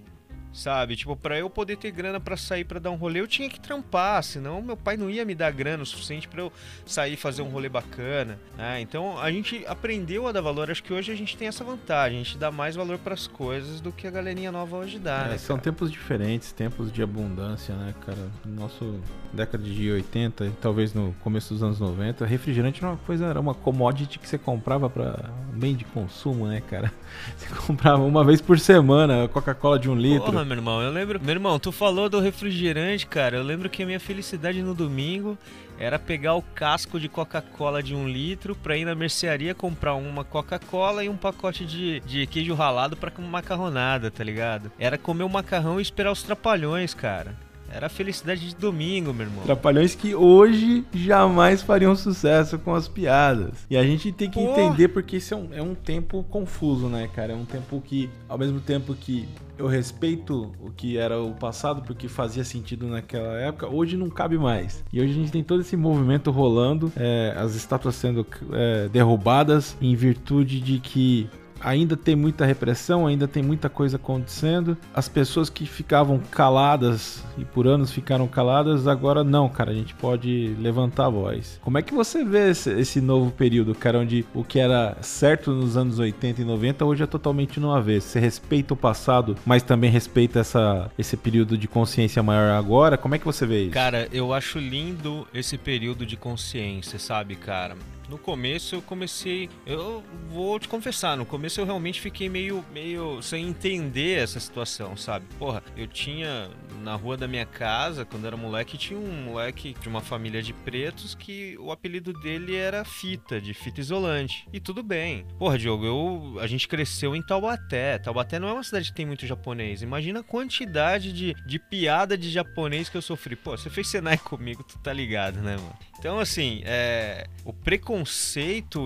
sabe? 0.58 0.96
Tipo, 0.96 1.16
para 1.16 1.38
eu 1.38 1.50
poder 1.50 1.78
ter 1.78 1.92
grana 1.92 2.20
para 2.20 2.36
sair 2.36 2.66
para 2.66 2.80
dar 2.80 2.90
um 2.90 2.96
rolê, 2.96 3.20
eu 3.22 3.28
tinha 3.28 3.48
que 3.48 3.60
trampar, 3.60 4.24
senão 4.24 4.62
meu 4.62 4.76
pai 4.76 4.98
não 4.98 5.10
ia 5.10 5.24
me 5.24 5.36
dar 5.36 5.52
grana 5.52 5.84
o 5.84 5.86
suficiente 5.86 6.28
para 6.28 6.42
eu 6.42 6.52
sair 6.86 7.14
e 7.14 7.18
fazer 7.18 7.44
um 7.44 7.50
rolê 7.50 7.70
bacana, 7.70 8.40
né? 8.58 8.82
Então 8.82 9.20
a 9.20 9.32
gente 9.32 9.64
aprendeu 9.68 10.28
a 10.28 10.32
dar 10.32 10.42
valor, 10.42 10.72
acho 10.72 10.84
que 10.84 10.92
hoje 10.92 11.12
a 11.12 11.16
gente 11.16 11.38
tem 11.38 11.48
essa 11.48 11.64
vantagem, 11.64 12.20
a 12.20 12.24
gente 12.24 12.38
dá 12.38 12.52
mais 12.52 12.76
valor 12.76 12.98
para 12.98 13.14
as 13.14 13.28
coisas 13.28 13.80
do 13.80 13.92
que 13.92 14.08
a 14.08 14.12
galerinha 14.12 14.52
nova 14.52 14.78
hoje 14.78 14.98
dá, 14.98 15.26
é, 15.26 15.30
né? 15.30 15.38
São 15.38 15.60
tempos 15.60 15.92
diferentes, 15.92 16.52
tempos 16.52 16.92
de 16.92 17.04
abundância, 17.04 17.76
né, 17.76 17.94
cara? 18.06 18.28
Nosso 18.44 19.00
década 19.32 19.64
de 19.64 19.92
80, 19.92 20.54
talvez 20.60 20.94
no 20.94 21.14
começo 21.22 21.54
dos 21.54 21.62
anos 21.62 21.80
90, 21.80 22.26
refrigerante 22.26 22.80
era 22.84 22.92
uma 22.92 22.98
coisa, 22.98 23.26
era 23.28 23.40
uma 23.40 23.54
commodity 23.54 24.18
que 24.18 24.28
você 24.28 24.38
comprava 24.38 24.90
para 24.90 25.30
bem 25.54 25.76
de 25.76 25.86
consumo, 25.86 26.48
né, 26.48 26.62
cara? 26.68 26.92
Você 27.36 27.48
comprava 27.66 28.04
uma 28.04 28.24
vez 28.24 28.42
por 28.42 28.60
semana 28.60 29.28
Coca-Cola 29.28 29.80
de 29.80 29.90
um 29.90 29.96
litro. 29.96 30.32
Porra, 30.32 30.46
meu 30.46 30.58
irmão, 30.58 30.82
eu 30.82 30.92
lembro. 30.92 31.20
Meu 31.22 31.34
irmão, 31.36 31.60
tu 31.60 31.72
falou 31.72 32.10
do 32.10 32.20
refrigerante, 32.20 33.06
cara. 33.06 33.38
Eu 33.38 33.44
lembro 33.44 33.70
que 33.70 33.84
a 33.84 33.86
minha 33.86 34.00
felicidade 34.00 34.62
no 34.62 34.74
domingo 34.74 35.38
era 35.80 36.00
pegar 36.00 36.34
o 36.34 36.42
casco 36.42 37.00
de 37.00 37.08
Coca-Cola 37.08 37.84
de 37.84 37.94
um 37.94 38.08
litro 38.08 38.56
pra 38.56 38.76
ir 38.76 38.86
na 38.86 38.96
mercearia 38.96 39.54
comprar 39.54 39.94
uma 39.94 40.24
Coca-Cola 40.24 41.04
e 41.04 41.10
um 41.10 41.16
pacote 41.18 41.66
de, 41.66 42.00
de 42.02 42.26
queijo 42.26 42.54
ralado 42.54 42.98
pra 42.98 43.12
macarronada, 43.18 44.10
tá 44.10 44.24
ligado? 44.24 44.72
Era 44.80 44.98
comer 44.98 45.24
o 45.24 45.30
macarrão 45.30 45.80
e 45.80 45.84
esperar 45.84 46.12
os 46.12 46.24
trapalhões, 46.24 46.94
cara. 46.94 47.47
Era 47.72 47.88
a 47.88 47.90
felicidade 47.90 48.48
de 48.48 48.56
domingo, 48.56 49.14
meu 49.14 49.28
irmão. 49.28 49.44
Trapalhões 49.44 49.96
que 49.96 50.16
hoje 50.16 50.86
jamais 50.94 51.62
fariam 51.62 51.96
sucesso 51.96 52.58
com 52.58 52.74
as 52.74 52.88
piadas. 52.88 53.66
E 53.70 53.78
a 53.78 53.84
gente 53.84 54.12
tem 54.12 54.30
que 54.30 54.40
entender 54.40 54.88
porque 54.90 55.18
isso 55.18 55.34
é 55.34 55.38
um, 55.38 55.50
é 55.54 55.62
um 55.62 55.76
tempo 55.76 56.24
confuso, 56.30 56.88
né, 56.88 57.10
cara? 57.14 57.34
É 57.34 57.36
um 57.36 57.46
tempo 57.46 57.82
que, 57.86 58.10
ao 58.28 58.38
mesmo 58.38 58.60
tempo 58.60 58.94
que 58.96 59.28
eu 59.58 59.68
respeito 59.68 60.52
o 60.62 60.72
que 60.72 60.98
era 60.98 61.20
o 61.20 61.34
passado 61.34 61.82
porque 61.82 62.08
fazia 62.08 62.44
sentido 62.44 62.88
naquela 62.88 63.40
época, 63.40 63.68
hoje 63.68 63.98
não 63.98 64.10
cabe 64.10 64.38
mais. 64.38 64.84
E 64.94 65.02
hoje 65.02 65.12
a 65.12 65.16
gente 65.16 65.32
tem 65.32 65.44
todo 65.44 65.62
esse 65.62 65.76
movimento 65.76 66.32
rolando, 66.32 66.92
é, 66.96 67.34
as 67.36 67.56
estátuas 67.56 67.96
sendo 67.96 68.26
é, 68.54 68.88
derrubadas 68.90 69.76
em 69.82 69.96
virtude 69.96 70.60
de 70.60 70.80
que 70.80 71.30
ainda 71.62 71.96
tem 71.96 72.16
muita 72.16 72.46
repressão, 72.46 73.08
ainda 73.08 73.28
tem 73.28 73.44
muita 73.44 73.70
coisa 73.70 73.98
acontecendo. 73.98 74.78
As 74.94 75.08
pessoas 75.08 75.50
que 75.50 75.66
ficavam 75.66 76.20
caladas 76.32 77.24
e 77.38 77.46
por 77.46 77.68
anos 77.68 77.92
ficaram 77.92 78.28
caladas, 78.28 78.88
agora 78.88 79.24
não, 79.24 79.50
cara, 79.50 79.72
a 79.72 79.74
gente 79.74 79.94
pode 79.94 80.56
levantar 80.60 81.06
a 81.06 81.10
voz. 81.10 81.60
Como 81.62 81.78
é 81.78 81.82
que 81.82 81.94
você 81.94 82.24
vê 82.24 82.50
esse, 82.50 82.72
esse 82.72 83.02
novo 83.02 83.32
período, 83.32 83.74
cara, 83.76 84.00
onde 84.00 84.26
o 84.34 84.44
que 84.44 84.60
era 84.60 84.98
certo 85.02 85.52
nos 85.52 85.78
anos 85.78 86.00
80 86.00 86.42
e 86.42 86.46
90 86.46 86.86
hoje 86.86 87.04
é 87.04 87.08
totalmente 87.08 87.60
no 87.60 87.74
avesso? 87.74 88.08
Você 88.08 88.20
respeita 88.20 88.74
o 88.74 88.78
passado, 88.78 89.36
mas 89.46 89.64
também 89.64 89.90
respeita 89.90 90.40
essa, 90.40 90.90
esse 90.98 91.18
período 91.18 91.58
de 91.58 91.68
consciência 91.68 92.22
maior 92.24 92.52
agora? 92.52 92.98
Como 92.98 93.16
é 93.16 93.20
que 93.20 93.26
você 93.26 93.46
vê 93.46 93.64
isso? 93.64 93.72
Cara, 93.72 94.08
eu 94.12 94.34
acho 94.34 94.60
lindo 94.60 95.28
esse 95.34 95.58
período 95.58 96.06
de 96.06 96.16
consciência, 96.18 97.00
sabe, 97.00 97.36
cara? 97.36 97.76
No 98.10 98.18
começo 98.18 98.76
eu 98.76 98.82
comecei, 98.82 99.50
eu 99.66 100.04
vou 100.30 100.58
te 100.60 100.68
confessar, 100.68 101.18
no 101.18 101.26
começo 101.26 101.60
eu 101.60 101.66
realmente 101.66 102.00
fiquei 102.00 102.30
meio, 102.30 102.64
meio 102.74 103.22
sem 103.22 103.48
entender 103.48 104.20
essa 104.20 104.40
situação, 104.40 104.96
sabe? 104.96 105.26
Porra, 105.38 105.62
eu 105.76 105.88
tinha 105.88 106.50
na 106.82 106.96
rua 106.96 107.18
da 107.18 107.28
minha 107.28 107.46
casa, 107.46 108.06
quando 108.06 108.26
era 108.26 108.38
moleque, 108.38 108.78
tinha 108.78 108.98
um 108.98 109.24
moleque 109.24 109.76
de 109.82 109.90
uma 109.90 110.00
família 110.02 110.42
de 110.42 110.54
pretos 110.54 111.14
que 111.14 111.58
o 111.60 111.72
apelido 111.72 112.14
dele 112.14 112.56
era 112.56 112.86
Fita, 112.86 113.42
de 113.42 113.54
fita 113.54 113.82
isolante. 113.82 114.48
E 114.54 114.60
tudo 114.60 114.82
bem. 114.82 115.26
Porra, 115.38 115.58
Diogo, 115.58 115.86
eu, 115.86 116.40
a 116.40 116.48
gente 116.48 116.68
cresceu 116.68 117.16
em 117.16 117.22
Taubaté. 117.22 117.98
Taubaté 117.98 118.40
não 118.40 118.48
é 118.48 118.54
uma 118.54 118.64
cidade 118.64 118.90
que 118.90 118.96
tem 118.96 119.06
muito 119.06 119.26
japonês. 119.26 119.82
Imagina 119.82 120.22
a 120.22 120.24
quantidade 120.24 121.12
de, 121.12 121.34
de 121.46 121.60
piada 121.60 122.18
de 122.18 122.30
japonês 122.30 122.88
que 122.88 122.96
eu 122.96 123.02
sofri. 123.02 123.36
Pô, 123.36 123.52
você 123.58 123.70
fez 123.70 123.88
Senai 123.88 124.18
comigo, 124.24 124.64
tu 124.64 124.80
tá 124.80 124.94
ligado, 124.94 125.42
né, 125.42 125.58
mano? 125.58 125.78
Então, 126.00 126.20
assim, 126.20 126.62
é, 126.64 127.28
o 127.44 127.52
preconceito 127.52 127.97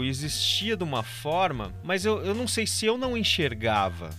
existia 0.03 0.78
de 0.78 0.84
uma 0.84 1.03
forma, 1.03 1.74
mas 1.84 2.05
eu, 2.05 2.24
eu 2.24 2.34
não 2.34 2.47
sei 2.47 2.66
se 2.66 2.86
eu 2.86 2.97
não 2.97 3.18
enxergava 3.18 4.09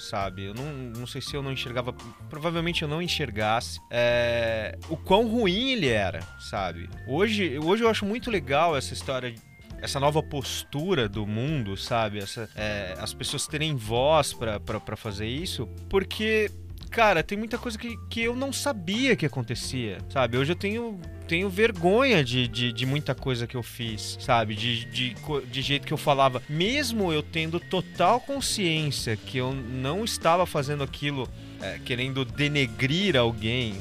sabe? 0.00 0.46
Eu 0.46 0.54
não, 0.54 0.72
não 0.72 1.06
sei 1.06 1.20
se 1.20 1.36
eu 1.36 1.42
não 1.42 1.52
enxergava, 1.52 1.92
provavelmente 2.28 2.80
eu 2.80 2.88
não 2.88 3.02
enxergasse 3.02 3.78
é, 3.90 4.78
o 4.88 4.96
quão 4.96 5.28
ruim 5.28 5.72
ele 5.72 5.88
era, 5.88 6.20
sabe? 6.38 6.88
Hoje, 7.06 7.58
hoje 7.58 7.84
eu 7.84 7.88
acho 7.88 8.06
muito 8.06 8.30
legal 8.30 8.74
essa 8.74 8.94
história 8.94 9.34
essa 9.82 9.98
nova 9.98 10.22
postura 10.22 11.08
do 11.08 11.26
mundo, 11.26 11.76
sabe? 11.76 12.18
Essa, 12.18 12.48
é, 12.54 12.94
as 12.98 13.14
pessoas 13.14 13.46
terem 13.46 13.74
voz 13.74 14.34
para 14.34 14.96
fazer 14.96 15.26
isso, 15.26 15.66
porque 15.88 16.50
cara, 16.90 17.22
tem 17.22 17.38
muita 17.38 17.56
coisa 17.56 17.78
que, 17.78 17.96
que 18.08 18.22
eu 18.22 18.34
não 18.34 18.52
sabia 18.52 19.14
que 19.14 19.24
acontecia, 19.24 19.98
sabe? 20.10 20.36
Hoje 20.36 20.52
eu 20.52 20.56
tenho, 20.56 21.00
tenho 21.30 21.48
vergonha 21.48 22.24
de, 22.24 22.48
de, 22.48 22.72
de 22.72 22.84
muita 22.84 23.14
coisa 23.14 23.46
que 23.46 23.56
eu 23.56 23.62
fiz, 23.62 24.18
sabe? 24.20 24.56
De, 24.56 24.84
de, 24.86 25.16
de 25.48 25.62
jeito 25.62 25.86
que 25.86 25.92
eu 25.92 25.96
falava. 25.96 26.42
Mesmo 26.48 27.12
eu 27.12 27.22
tendo 27.22 27.60
total 27.60 28.18
consciência 28.18 29.16
que 29.16 29.38
eu 29.38 29.54
não 29.54 30.04
estava 30.04 30.44
fazendo 30.44 30.82
aquilo 30.82 31.28
é, 31.62 31.78
querendo 31.84 32.24
denegrir 32.24 33.16
alguém. 33.16 33.76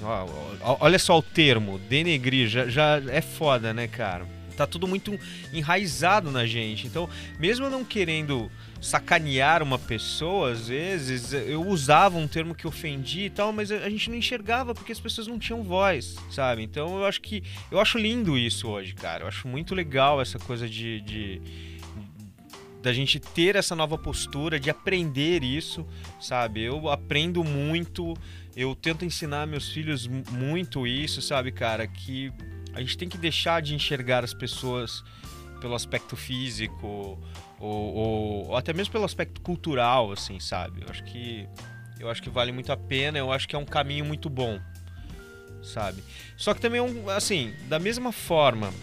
olha 0.62 1.00
só 1.00 1.18
o 1.18 1.24
termo, 1.24 1.80
denegrir, 1.90 2.48
já, 2.48 2.68
já 2.68 3.02
é 3.08 3.20
foda, 3.20 3.74
né, 3.74 3.88
cara? 3.88 4.28
Tá 4.56 4.68
tudo 4.68 4.88
muito 4.88 5.20
enraizado 5.52 6.30
na 6.30 6.46
gente. 6.46 6.86
Então, 6.86 7.10
mesmo 7.40 7.66
eu 7.66 7.72
não 7.72 7.84
querendo 7.84 8.52
sacanear 8.82 9.62
uma 9.62 9.78
pessoa, 9.78 10.52
às 10.52 10.68
vezes, 10.68 11.34
eu 11.34 11.66
usava 11.68 12.18
um 12.18 12.28
termo 12.28 12.56
que 12.56 12.66
ofendia 12.66 13.26
e 13.26 13.30
tal, 13.30 13.52
mas 13.52 13.72
a 13.72 13.90
gente 13.90 14.10
não 14.10 14.18
enxergava 14.18 14.74
porque 14.74 14.92
as 14.92 15.00
pessoas 15.00 15.28
não 15.28 15.38
tinham 15.38 15.64
voz, 15.64 16.16
sabe? 16.32 16.64
Então 16.64 16.98
eu 16.98 17.06
acho 17.06 17.22
que. 17.22 17.44
Eu 17.70 17.80
acho 17.80 17.98
lindo 17.98 18.38
isso 18.38 18.68
hoje, 18.68 18.94
cara. 18.94 19.24
Eu 19.24 19.28
acho 19.28 19.48
muito 19.48 19.76
legal 19.76 20.22
essa 20.22 20.40
coisa 20.40 20.68
de, 20.68 21.02
de 21.02 21.42
da 22.82 22.94
gente 22.94 23.20
ter 23.20 23.56
essa 23.56 23.76
nova 23.76 23.98
postura, 23.98 24.60
de 24.60 24.70
aprender 24.70 25.44
isso, 25.44 25.86
sabe? 26.20 26.64
Eu 26.64 26.90
aprendo 26.90 27.44
muito, 27.44 28.14
eu 28.56 28.74
tento 28.76 29.04
ensinar 29.04 29.46
meus 29.46 29.70
filhos 29.70 30.08
muito 30.08 30.88
isso, 30.88 31.22
sabe, 31.22 31.52
cara? 31.52 31.86
Que 31.86 32.32
a 32.74 32.80
gente 32.80 32.98
tem 32.98 33.10
que 33.10 33.18
deixar 33.18 33.62
de 33.62 33.76
enxergar 33.76 34.24
as 34.24 34.34
pessoas 34.34 35.04
pelo 35.60 35.76
aspecto 35.76 36.16
físico 36.16 37.20
ou, 37.60 37.94
ou, 37.94 38.48
ou, 38.48 38.56
até 38.56 38.74
mesmo 38.74 38.92
pelo 38.92 39.06
aspecto 39.06 39.42
cultural, 39.42 40.12
assim, 40.12 40.40
sabe? 40.40 40.82
Eu 40.82 40.90
acho 40.90 41.04
que 41.04 41.48
eu 42.00 42.10
acho 42.10 42.24
que 42.24 42.30
vale 42.30 42.52
muito 42.52 42.72
a 42.72 42.78
pena. 42.78 43.18
Eu 43.18 43.32
acho 43.32 43.48
que 43.48 43.56
é 43.56 43.60
um 43.60 43.66
caminho 43.66 44.06
muito 44.06 44.30
bom, 44.30 44.60
sabe? 45.62 46.02
Só 46.38 46.54
que 46.54 46.62
também, 46.62 46.82
é 46.82 47.12
assim, 47.12 47.54
da 47.68 47.78
mesma 47.78 48.12
forma 48.12 48.74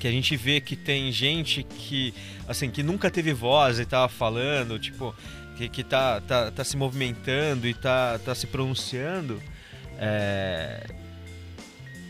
que 0.00 0.06
a 0.06 0.10
gente 0.10 0.36
vê 0.36 0.60
que 0.60 0.76
tem 0.76 1.10
gente 1.10 1.62
que, 1.62 2.12
assim, 2.48 2.70
que 2.70 2.82
nunca 2.82 3.10
teve 3.10 3.32
voz 3.32 3.78
e 3.78 3.86
tava 3.86 4.08
falando, 4.08 4.78
tipo, 4.78 5.14
que, 5.56 5.68
que 5.68 5.82
tá, 5.82 6.20
tá, 6.20 6.50
tá 6.50 6.64
se 6.64 6.76
movimentando 6.76 7.66
e 7.66 7.72
tá, 7.72 8.18
tá 8.18 8.34
se 8.34 8.46
pronunciando, 8.46 9.40
é... 9.98 10.86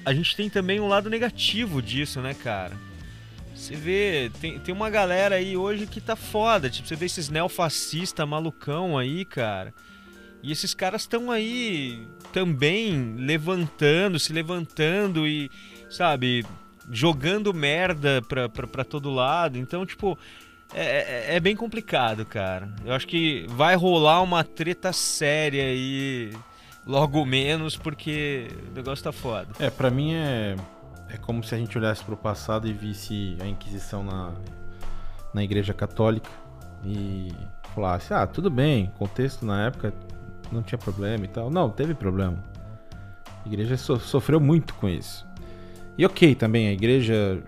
a 0.05 0.12
gente 0.12 0.35
tem 0.35 0.51
também 0.51 0.81
um 0.81 0.89
lado 0.89 1.09
negativo 1.09 1.81
disso, 1.81 2.20
né, 2.20 2.35
cara? 2.35 2.77
Você 3.57 3.74
vê, 3.74 4.30
tem, 4.40 4.61
tem 4.61 4.74
uma 4.74 4.90
galera 4.90 5.36
aí 5.36 5.57
hoje 5.57 5.86
que 5.86 6.00
tá 6.00 6.14
foda. 6.14 6.68
Tipo, 6.68 6.86
você 6.86 6.94
vê 6.94 7.07
esses 7.07 7.28
neofascista 7.28 8.26
malucão 8.26 8.98
aí, 8.98 9.24
cara. 9.24 9.74
E 10.42 10.52
esses 10.52 10.74
caras 10.74 11.02
estão 11.02 11.30
aí 11.30 12.07
também 12.32 13.16
levantando, 13.16 14.18
se 14.20 14.32
levantando 14.32 15.26
e, 15.26 15.50
sabe, 15.90 16.44
jogando 16.90 17.52
merda 17.52 18.22
pra, 18.22 18.48
pra, 18.48 18.66
pra 18.66 18.84
todo 18.84 19.11
lado. 19.11 19.59
Então, 19.59 19.84
tipo, 19.86 20.16
é, 20.74 20.84
é, 21.32 21.36
é 21.36 21.40
bem 21.40 21.57
complicado, 21.57 22.24
cara. 22.24 22.68
Eu 22.84 22.92
acho 22.92 23.07
que 23.07 23.46
vai 23.48 23.74
rolar 23.74 24.22
uma 24.22 24.44
treta 24.44 24.92
séria 24.92 25.64
aí 25.64 26.30
logo 26.86 27.24
menos, 27.24 27.76
porque 27.76 28.48
o 28.70 28.74
negócio 28.74 29.02
tá 29.02 29.12
foda. 29.12 29.48
É, 29.59 29.70
pra 29.70 29.90
mim 29.90 30.14
é 30.14 30.54
é 31.09 31.16
como 31.16 31.42
se 31.42 31.54
a 31.54 31.59
gente 31.59 31.76
olhasse 31.76 32.02
para 32.02 32.14
o 32.14 32.16
passado 32.16 32.66
e 32.66 32.72
visse 32.72 33.36
a 33.40 33.46
Inquisição 33.46 34.02
na, 34.02 34.32
na 35.32 35.44
Igreja 35.44 35.72
Católica 35.72 36.30
e 36.84 37.32
falasse: 37.74 38.12
ah, 38.12 38.26
tudo 38.26 38.50
bem, 38.50 38.92
contexto 38.98 39.44
na 39.44 39.66
época 39.66 39.92
não 40.50 40.62
tinha 40.62 40.78
problema 40.78 41.24
e 41.24 41.28
tal. 41.28 41.50
Não, 41.50 41.70
teve 41.70 41.94
problema. 41.94 42.42
A 43.44 43.48
igreja 43.48 43.76
so 43.76 43.98
sofreu 43.98 44.40
muito 44.40 44.74
com 44.74 44.88
isso. 44.88 45.26
E 45.96 46.04
ok, 46.04 46.34
também 46.34 46.68
a 46.68 46.72
igreja 46.72 47.42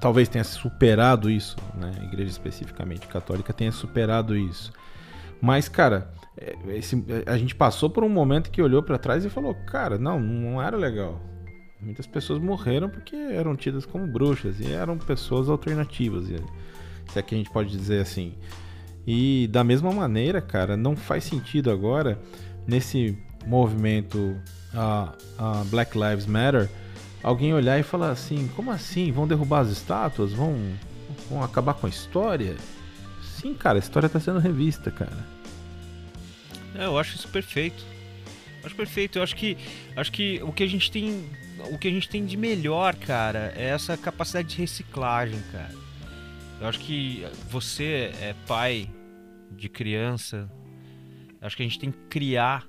talvez 0.00 0.28
tenha 0.28 0.44
superado 0.44 1.30
isso, 1.30 1.56
né? 1.74 1.92
A 2.00 2.04
igreja 2.04 2.30
especificamente 2.30 3.06
católica 3.06 3.52
tenha 3.52 3.72
superado 3.72 4.36
isso. 4.36 4.72
Mas, 5.40 5.68
cara, 5.68 6.10
é, 6.36 6.54
esse, 6.76 7.04
a 7.26 7.36
gente 7.36 7.54
passou 7.54 7.88
por 7.88 8.04
um 8.04 8.08
momento 8.08 8.50
que 8.50 8.62
olhou 8.62 8.82
para 8.82 8.98
trás 8.98 9.24
e 9.24 9.30
falou: 9.30 9.54
cara, 9.66 9.98
não, 9.98 10.20
não 10.20 10.62
era 10.62 10.76
legal. 10.76 11.20
Muitas 11.80 12.06
pessoas 12.06 12.40
morreram 12.40 12.88
porque 12.88 13.14
eram 13.14 13.54
tidas 13.54 13.86
como 13.86 14.06
bruxas 14.06 14.58
e 14.60 14.72
eram 14.72 14.98
pessoas 14.98 15.48
alternativas, 15.48 16.26
se 16.26 17.18
é 17.18 17.22
que 17.22 17.34
a 17.34 17.38
gente 17.38 17.50
pode 17.50 17.70
dizer 17.70 18.00
assim. 18.00 18.34
E 19.06 19.48
da 19.50 19.62
mesma 19.62 19.92
maneira, 19.92 20.40
cara, 20.40 20.76
não 20.76 20.96
faz 20.96 21.24
sentido 21.24 21.70
agora 21.70 22.20
nesse 22.66 23.16
movimento 23.46 24.36
uh, 24.74 25.64
Black 25.70 25.96
Lives 25.96 26.26
Matter 26.26 26.68
alguém 27.22 27.54
olhar 27.54 27.78
e 27.78 27.82
falar 27.82 28.10
assim: 28.10 28.48
como 28.54 28.70
assim? 28.70 29.10
Vão 29.12 29.26
derrubar 29.26 29.60
as 29.60 29.68
estátuas? 29.68 30.32
Vão, 30.32 30.56
vão 31.30 31.42
acabar 31.42 31.74
com 31.74 31.86
a 31.86 31.90
história? 31.90 32.56
Sim, 33.22 33.54
cara, 33.54 33.78
a 33.78 33.80
história 33.80 34.06
está 34.06 34.18
sendo 34.18 34.38
revista, 34.38 34.90
cara. 34.90 35.26
É, 36.74 36.86
eu 36.86 36.98
acho 36.98 37.16
isso 37.16 37.28
perfeito. 37.28 37.84
Acho 38.64 38.74
perfeito. 38.74 39.18
Eu 39.18 39.22
acho 39.22 39.36
que, 39.36 39.56
acho 39.96 40.12
que 40.12 40.40
o 40.42 40.52
que 40.52 40.62
a 40.62 40.66
gente 40.66 40.90
tem 40.90 41.24
o 41.70 41.78
que 41.78 41.88
a 41.88 41.90
gente 41.90 42.08
tem 42.08 42.24
de 42.24 42.36
melhor, 42.36 42.94
cara, 42.94 43.52
é 43.56 43.64
essa 43.64 43.96
capacidade 43.96 44.48
de 44.48 44.56
reciclagem, 44.56 45.40
cara. 45.52 45.74
Eu 46.60 46.66
acho 46.66 46.80
que 46.80 47.24
você 47.50 48.12
é 48.20 48.34
pai 48.46 48.90
de 49.52 49.68
criança, 49.68 50.50
acho 51.40 51.56
que 51.56 51.62
a 51.62 51.66
gente 51.66 51.78
tem 51.78 51.90
que 51.90 51.98
criar 52.08 52.66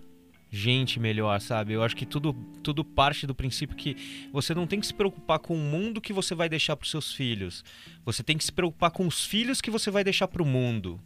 gente 0.51 0.99
melhor, 0.99 1.39
sabe? 1.39 1.73
Eu 1.73 1.83
acho 1.83 1.95
que 1.95 2.05
tudo, 2.05 2.33
tudo 2.63 2.83
parte 2.83 3.27
do 3.27 3.35
princípio 3.35 3.75
que 3.75 3.95
você 4.31 4.53
não 4.53 4.65
tem 4.65 4.79
que 4.79 4.87
se 4.87 4.93
preocupar 4.93 5.39
com 5.39 5.55
o 5.55 5.59
mundo 5.59 6.01
que 6.01 6.11
você 6.11 6.33
vai 6.33 6.49
deixar 6.49 6.75
para 6.75 6.85
os 6.85 6.91
seus 6.91 7.13
filhos. 7.13 7.63
Você 8.03 8.23
tem 8.23 8.37
que 8.37 8.43
se 8.43 8.51
preocupar 8.51 8.91
com 8.91 9.05
os 9.05 9.25
filhos 9.25 9.61
que 9.61 9.69
você 9.69 9.91
vai 9.91 10.03
deixar 10.03 10.27
para 10.27 10.41
o 10.41 10.45
mundo. 10.45 10.99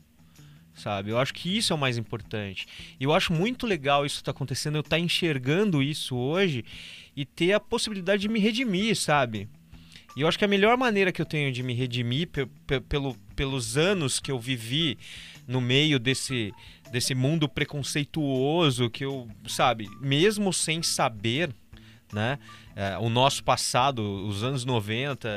Sabe? 0.74 1.12
Eu 1.12 1.20
acho 1.20 1.34
que 1.34 1.56
isso 1.56 1.72
é 1.72 1.76
o 1.76 1.80
mais 1.80 1.98
importante. 1.98 2.66
E 3.00 3.04
eu 3.04 3.14
acho 3.14 3.32
muito 3.32 3.68
legal 3.68 4.06
isso 4.06 4.16
estar 4.16 4.32
tá 4.32 4.36
acontecendo, 4.36 4.76
eu 4.76 4.82
estar 4.82 4.96
tá 4.96 5.00
enxergando 5.00 5.84
isso 5.84 6.16
hoje 6.16 6.66
e 7.16 7.26
ter 7.26 7.53
a 7.53 7.59
possibilidade 7.59 8.22
de 8.24 8.30
me 8.30 8.39
redimir, 8.39 8.95
sabe? 8.95 9.47
E 10.16 10.22
eu 10.22 10.28
acho 10.28 10.38
que 10.38 10.45
a 10.45 10.47
melhor 10.47 10.78
maneira 10.78 11.11
que 11.11 11.22
eu 11.22 11.26
tenho 11.26 11.51
de 11.51 11.64
me 11.64 11.74
redimir 11.74 12.30
pelo, 12.88 13.16
pelos 13.36 13.78
anos 13.78 14.20
que 14.20 14.32
eu 14.32 14.39
vivi 14.39 14.97
no 15.47 15.59
meio 15.59 15.97
desse, 15.97 16.53
desse 16.91 17.16
mundo 17.16 17.49
preconceituoso 17.49 18.89
que 18.89 19.03
eu, 19.03 19.28
sabe, 19.47 19.89
mesmo 19.99 20.53
sem 20.53 20.84
saber, 20.84 21.53
né, 22.11 22.38
é, 22.76 22.95
o 22.99 23.09
nosso 23.09 23.43
passado, 23.43 24.01
os 24.28 24.43
anos 24.43 24.64
90, 24.64 25.28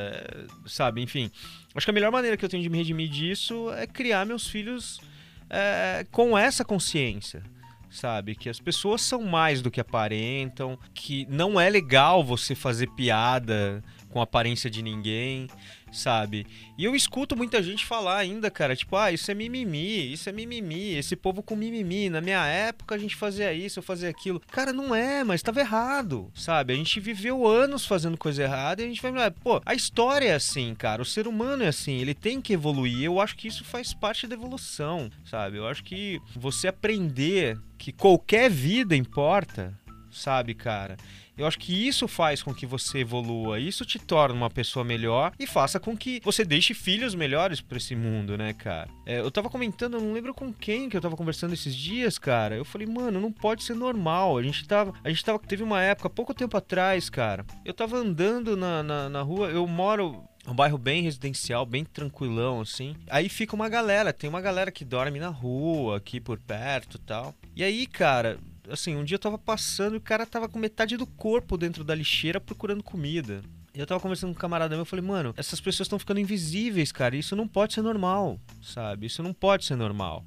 sabe, 0.67 1.01
enfim. 1.01 1.31
Acho 1.73 1.85
que 1.85 1.91
a 1.91 1.93
melhor 1.93 2.11
maneira 2.11 2.37
que 2.37 2.45
eu 2.45 2.49
tenho 2.49 2.61
de 2.61 2.69
me 2.69 2.77
redimir 2.77 3.09
disso 3.09 3.71
é 3.73 3.87
criar 3.87 4.27
meus 4.27 4.47
filhos 4.47 5.01
é, 5.49 6.05
com 6.11 6.37
essa 6.37 6.63
consciência 6.63 7.43
sabe? 7.89 8.35
Que 8.35 8.49
as 8.49 8.59
pessoas 8.59 9.01
são 9.01 9.23
mais 9.23 9.61
do 9.61 9.71
que 9.71 9.79
aparentam, 9.79 10.77
que 10.93 11.25
não 11.29 11.59
é 11.59 11.69
legal 11.69 12.23
você 12.23 12.55
fazer 12.55 12.87
piada 12.91 13.83
com 14.09 14.19
a 14.19 14.23
aparência 14.23 14.69
de 14.69 14.81
ninguém, 14.81 15.47
sabe? 15.91 16.45
E 16.77 16.83
eu 16.83 16.95
escuto 16.95 17.35
muita 17.35 17.61
gente 17.61 17.85
falar 17.85 18.17
ainda, 18.17 18.51
cara, 18.51 18.75
tipo, 18.75 18.95
ah, 18.95 19.11
isso 19.11 19.29
é 19.31 19.33
mimimi, 19.33 20.11
isso 20.11 20.29
é 20.29 20.31
mimimi, 20.31 20.95
esse 20.95 21.15
povo 21.15 21.41
com 21.41 21.55
mimimi. 21.55 22.09
Na 22.09 22.21
minha 22.21 22.45
época 22.45 22.95
a 22.95 22.97
gente 22.97 23.15
fazia 23.15 23.53
isso, 23.53 23.79
eu 23.79 23.83
fazia 23.83 24.09
aquilo. 24.09 24.41
Cara, 24.51 24.71
não 24.73 24.93
é, 24.93 25.23
mas 25.23 25.39
estava 25.39 25.59
errado, 25.59 26.31
sabe? 26.35 26.73
A 26.73 26.75
gente 26.75 26.99
viveu 26.99 27.47
anos 27.47 27.85
fazendo 27.85 28.17
coisa 28.17 28.43
errada 28.43 28.81
e 28.81 28.85
a 28.85 28.87
gente 28.87 29.01
vai, 29.01 29.31
pô, 29.31 29.61
a 29.65 29.73
história 29.73 30.27
é 30.27 30.35
assim, 30.35 30.75
cara, 30.75 31.01
o 31.01 31.05
ser 31.05 31.27
humano 31.27 31.63
é 31.63 31.67
assim, 31.67 31.97
ele 31.97 32.13
tem 32.13 32.41
que 32.41 32.53
evoluir. 32.53 33.03
Eu 33.03 33.19
acho 33.19 33.35
que 33.35 33.47
isso 33.47 33.63
faz 33.63 33.93
parte 33.93 34.27
da 34.27 34.35
evolução, 34.35 35.09
sabe? 35.25 35.57
Eu 35.57 35.67
acho 35.67 35.83
que 35.83 36.21
você 36.35 36.67
aprender 36.67 37.59
que 37.77 37.91
qualquer 37.91 38.49
vida 38.49 38.95
importa, 38.95 39.73
sabe, 40.11 40.53
cara? 40.53 40.97
Eu 41.37 41.45
acho 41.45 41.59
que 41.59 41.87
isso 41.87 42.07
faz 42.07 42.41
com 42.41 42.53
que 42.53 42.65
você 42.65 42.99
evolua, 42.99 43.59
isso 43.59 43.85
te 43.85 43.99
torna 43.99 44.35
uma 44.35 44.49
pessoa 44.49 44.83
melhor 44.83 45.31
e 45.37 45.45
faça 45.45 45.79
com 45.79 45.95
que 45.95 46.19
você 46.23 46.43
deixe 46.43 46.73
filhos 46.73 47.13
melhores 47.13 47.61
para 47.61 47.77
esse 47.77 47.95
mundo, 47.95 48.37
né, 48.37 48.53
cara? 48.53 48.89
É, 49.05 49.19
eu 49.19 49.29
tava 49.29 49.49
comentando, 49.49 49.95
eu 49.95 50.01
não 50.01 50.13
lembro 50.13 50.33
com 50.33 50.51
quem 50.51 50.89
que 50.89 50.97
eu 50.97 51.01
tava 51.01 51.15
conversando 51.15 51.53
esses 51.53 51.75
dias, 51.75 52.17
cara. 52.17 52.55
Eu 52.55 52.65
falei, 52.65 52.87
mano, 52.87 53.19
não 53.19 53.31
pode 53.31 53.63
ser 53.63 53.75
normal. 53.75 54.37
A 54.37 54.43
gente 54.43 54.67
tava, 54.67 54.93
a 55.03 55.09
gente 55.09 55.23
tava, 55.23 55.39
teve 55.39 55.63
uma 55.63 55.81
época, 55.81 56.09
pouco 56.09 56.33
tempo 56.33 56.57
atrás, 56.57 57.09
cara. 57.09 57.45
Eu 57.63 57.73
tava 57.73 57.97
andando 57.97 58.57
na, 58.57 58.81
na, 58.81 59.09
na 59.09 59.21
rua, 59.21 59.49
eu 59.49 59.67
moro 59.67 60.23
um 60.47 60.55
bairro 60.55 60.77
bem 60.77 61.01
residencial, 61.03 61.65
bem 61.65 61.83
tranquilão, 61.83 62.61
assim. 62.61 62.95
Aí 63.09 63.27
fica 63.27 63.55
uma 63.55 63.67
galera, 63.67 64.13
tem 64.13 64.29
uma 64.29 64.41
galera 64.41 64.71
que 64.71 64.85
dorme 64.85 65.19
na 65.19 65.27
rua, 65.27 65.97
aqui 65.97 66.19
por 66.19 66.39
perto 66.39 66.97
tal. 66.99 67.35
E 67.55 67.63
aí, 67.63 67.85
cara, 67.85 68.39
assim, 68.69 68.95
um 68.95 69.03
dia 69.03 69.15
eu 69.15 69.19
tava 69.19 69.37
passando 69.37 69.95
e 69.95 69.97
o 69.97 70.01
cara 70.01 70.25
tava 70.25 70.47
com 70.47 70.59
metade 70.59 70.97
do 70.97 71.05
corpo 71.05 71.57
dentro 71.57 71.83
da 71.83 71.95
lixeira 71.95 72.39
procurando 72.39 72.83
comida. 72.83 73.41
E 73.73 73.79
eu 73.79 73.85
tava 73.85 73.99
conversando 73.99 74.31
com 74.31 74.37
um 74.37 74.41
camarada 74.41 74.75
meu, 74.75 74.81
eu 74.81 74.85
falei, 74.85 75.05
mano, 75.05 75.33
essas 75.37 75.59
pessoas 75.59 75.85
estão 75.85 75.99
ficando 75.99 76.19
invisíveis, 76.19 76.91
cara. 76.91 77.15
Isso 77.15 77.35
não 77.35 77.47
pode 77.47 77.73
ser 77.73 77.81
normal, 77.81 78.39
sabe? 78.61 79.05
Isso 79.05 79.21
não 79.21 79.33
pode 79.33 79.65
ser 79.65 79.75
normal, 79.75 80.25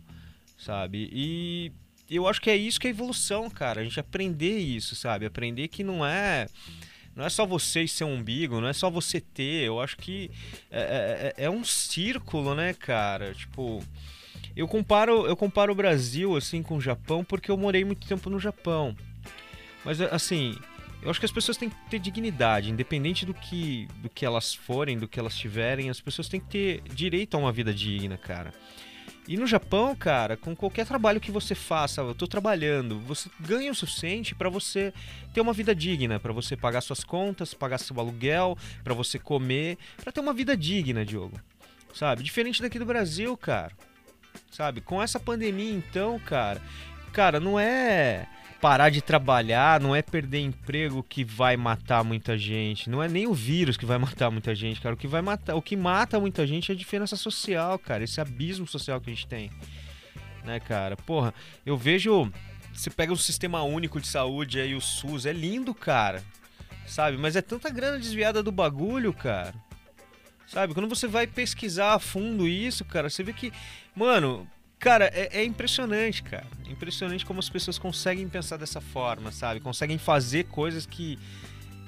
sabe? 0.56 1.08
E 1.12 1.72
eu 2.08 2.28
acho 2.28 2.40
que 2.40 2.50
é 2.50 2.56
isso 2.56 2.78
que 2.78 2.86
é 2.86 2.90
evolução, 2.90 3.50
cara. 3.50 3.80
A 3.80 3.84
gente 3.84 3.98
aprender 3.98 4.58
isso, 4.58 4.94
sabe? 4.94 5.26
Aprender 5.26 5.68
que 5.68 5.82
não 5.82 6.06
é 6.06 6.46
não 7.14 7.24
é 7.24 7.28
só 7.28 7.44
você 7.44 7.86
ser 7.88 8.04
um 8.04 8.14
umbigo, 8.14 8.60
não 8.60 8.68
é 8.68 8.72
só 8.72 8.88
você 8.88 9.20
ter. 9.20 9.64
Eu 9.64 9.80
acho 9.80 9.96
que 9.96 10.30
é, 10.70 11.34
é, 11.36 11.44
é 11.44 11.50
um 11.50 11.64
círculo, 11.64 12.54
né, 12.54 12.72
cara? 12.72 13.34
Tipo, 13.34 13.82
eu 14.56 14.66
comparo, 14.66 15.26
eu 15.26 15.36
comparo 15.36 15.72
o 15.72 15.76
Brasil 15.76 16.36
assim 16.36 16.62
com 16.62 16.76
o 16.76 16.80
Japão 16.80 17.24
porque 17.24 17.50
eu 17.50 17.56
morei 17.56 17.84
muito 17.84 18.06
tempo 18.06 18.28
no 18.28 18.38
Japão. 18.38 18.96
Mas 19.84 20.00
assim, 20.00 20.56
eu 21.02 21.10
acho 21.10 21.18
que 21.18 21.26
as 21.26 21.32
pessoas 21.32 21.56
têm 21.56 21.70
que 21.70 21.76
ter 21.88 21.98
dignidade, 21.98 22.70
independente 22.70 23.24
do 23.24 23.32
que, 23.32 23.88
do 24.02 24.08
que 24.10 24.24
elas 24.26 24.54
forem, 24.54 24.98
do 24.98 25.08
que 25.08 25.18
elas 25.18 25.36
tiverem, 25.36 25.88
as 25.88 26.00
pessoas 26.00 26.28
têm 26.28 26.40
que 26.40 26.48
ter 26.48 26.82
direito 26.92 27.36
a 27.36 27.40
uma 27.40 27.52
vida 27.52 27.72
digna, 27.72 28.18
cara. 28.18 28.52
E 29.26 29.36
no 29.36 29.46
Japão, 29.46 29.94
cara, 29.94 30.36
com 30.36 30.56
qualquer 30.56 30.84
trabalho 30.84 31.20
que 31.20 31.30
você 31.30 31.54
faça, 31.54 32.00
eu 32.00 32.14
tô 32.14 32.26
trabalhando, 32.26 32.98
você 33.00 33.30
ganha 33.38 33.70
o 33.70 33.74
suficiente 33.74 34.34
para 34.34 34.48
você 34.48 34.92
ter 35.32 35.40
uma 35.40 35.52
vida 35.52 35.74
digna, 35.74 36.18
para 36.18 36.32
você 36.32 36.56
pagar 36.56 36.80
suas 36.80 37.04
contas, 37.04 37.54
pagar 37.54 37.78
seu 37.78 37.98
aluguel, 38.00 38.58
para 38.82 38.92
você 38.92 39.18
comer, 39.18 39.78
para 40.02 40.10
ter 40.10 40.20
uma 40.20 40.34
vida 40.34 40.56
digna, 40.56 41.04
Diogo. 41.04 41.40
Sabe? 41.94 42.22
Diferente 42.22 42.60
daqui 42.60 42.78
do 42.78 42.84
Brasil, 42.84 43.36
cara 43.36 43.72
sabe? 44.50 44.80
Com 44.80 45.02
essa 45.02 45.18
pandemia, 45.18 45.72
então, 45.72 46.18
cara, 46.20 46.60
cara, 47.12 47.40
não 47.40 47.58
é 47.58 48.26
parar 48.60 48.90
de 48.90 49.00
trabalhar, 49.00 49.80
não 49.80 49.96
é 49.96 50.02
perder 50.02 50.40
emprego 50.40 51.02
que 51.02 51.24
vai 51.24 51.56
matar 51.56 52.04
muita 52.04 52.36
gente, 52.36 52.90
não 52.90 53.02
é 53.02 53.08
nem 53.08 53.26
o 53.26 53.32
vírus 53.32 53.76
que 53.76 53.86
vai 53.86 53.96
matar 53.98 54.30
muita 54.30 54.54
gente, 54.54 54.80
cara. 54.80 54.94
O 54.94 54.98
que 54.98 55.06
vai 55.08 55.22
matar, 55.22 55.54
o 55.54 55.62
que 55.62 55.76
mata 55.76 56.20
muita 56.20 56.46
gente 56.46 56.70
é 56.70 56.74
a 56.74 56.78
diferença 56.78 57.16
social, 57.16 57.78
cara, 57.78 58.04
esse 58.04 58.20
abismo 58.20 58.66
social 58.66 59.00
que 59.00 59.10
a 59.10 59.14
gente 59.14 59.26
tem. 59.26 59.50
Né, 60.44 60.58
cara? 60.58 60.96
Porra, 60.96 61.34
eu 61.66 61.76
vejo 61.76 62.30
você 62.72 62.88
pega 62.88 63.12
o 63.12 63.16
sistema 63.16 63.62
único 63.62 64.00
de 64.00 64.06
saúde 64.06 64.60
aí 64.60 64.74
o 64.74 64.80
SUS, 64.80 65.26
é 65.26 65.32
lindo, 65.32 65.74
cara. 65.74 66.22
Sabe? 66.86 67.16
Mas 67.16 67.36
é 67.36 67.42
tanta 67.42 67.70
grana 67.70 67.98
desviada 67.98 68.42
do 68.42 68.50
bagulho, 68.50 69.12
cara. 69.12 69.54
Sabe? 70.50 70.74
Quando 70.74 70.88
você 70.88 71.06
vai 71.06 71.28
pesquisar 71.28 71.94
a 71.94 71.98
fundo 72.00 72.48
isso, 72.48 72.84
cara, 72.84 73.08
você 73.08 73.22
vê 73.22 73.32
que, 73.32 73.52
mano, 73.94 74.48
cara, 74.80 75.04
é, 75.14 75.40
é 75.40 75.44
impressionante, 75.44 76.24
cara. 76.24 76.46
Impressionante 76.68 77.24
como 77.24 77.38
as 77.38 77.48
pessoas 77.48 77.78
conseguem 77.78 78.28
pensar 78.28 78.56
dessa 78.56 78.80
forma, 78.80 79.30
sabe? 79.30 79.60
Conseguem 79.60 79.96
fazer 79.96 80.44
coisas 80.44 80.84
que. 80.84 81.16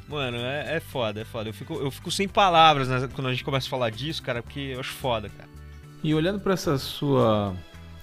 Mano, 0.08 0.36
é, 0.36 0.76
é 0.76 0.80
foda, 0.80 1.20
é 1.20 1.24
foda. 1.24 1.48
Eu 1.48 1.54
fico, 1.54 1.74
eu 1.74 1.90
fico 1.90 2.10
sem 2.10 2.28
palavras 2.28 2.88
né, 2.88 3.08
quando 3.12 3.26
a 3.26 3.32
gente 3.32 3.42
começa 3.42 3.66
a 3.66 3.70
falar 3.70 3.90
disso, 3.90 4.22
cara, 4.22 4.42
porque 4.42 4.60
eu 4.60 4.80
acho 4.80 4.92
foda, 4.92 5.28
cara. 5.28 5.50
E 6.04 6.14
olhando 6.14 6.38
para 6.38 6.52
essa 6.52 6.78
sua 6.78 7.56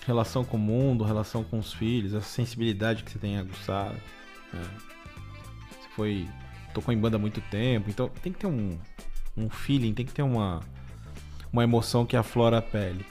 relação 0.05 0.43
com 0.43 0.57
o 0.57 0.59
mundo, 0.59 1.05
relação 1.05 1.41
com 1.41 1.57
os 1.57 1.71
filhos, 1.71 2.13
essa 2.13 2.27
sensibilidade 2.27 3.03
que 3.05 3.11
você 3.11 3.19
tem 3.19 3.37
aguçado, 3.37 3.95
né? 4.51 4.63
Você 5.69 5.89
foi. 5.95 6.27
tocou 6.73 6.93
em 6.93 6.97
banda 6.97 7.15
há 7.15 7.19
muito 7.19 7.39
tempo, 7.49 7.89
então 7.89 8.09
tem 8.21 8.33
que 8.33 8.39
ter 8.39 8.47
um, 8.47 8.77
um 9.39 9.49
feeling, 9.49 9.93
tem 9.93 10.05
que 10.05 10.13
ter 10.13 10.21
uma, 10.21 10.59
uma 11.51 11.63
emoção 11.63 12.05
que 12.05 12.15
aflora 12.15 12.57
a 12.57 12.61
pele. 12.61 13.05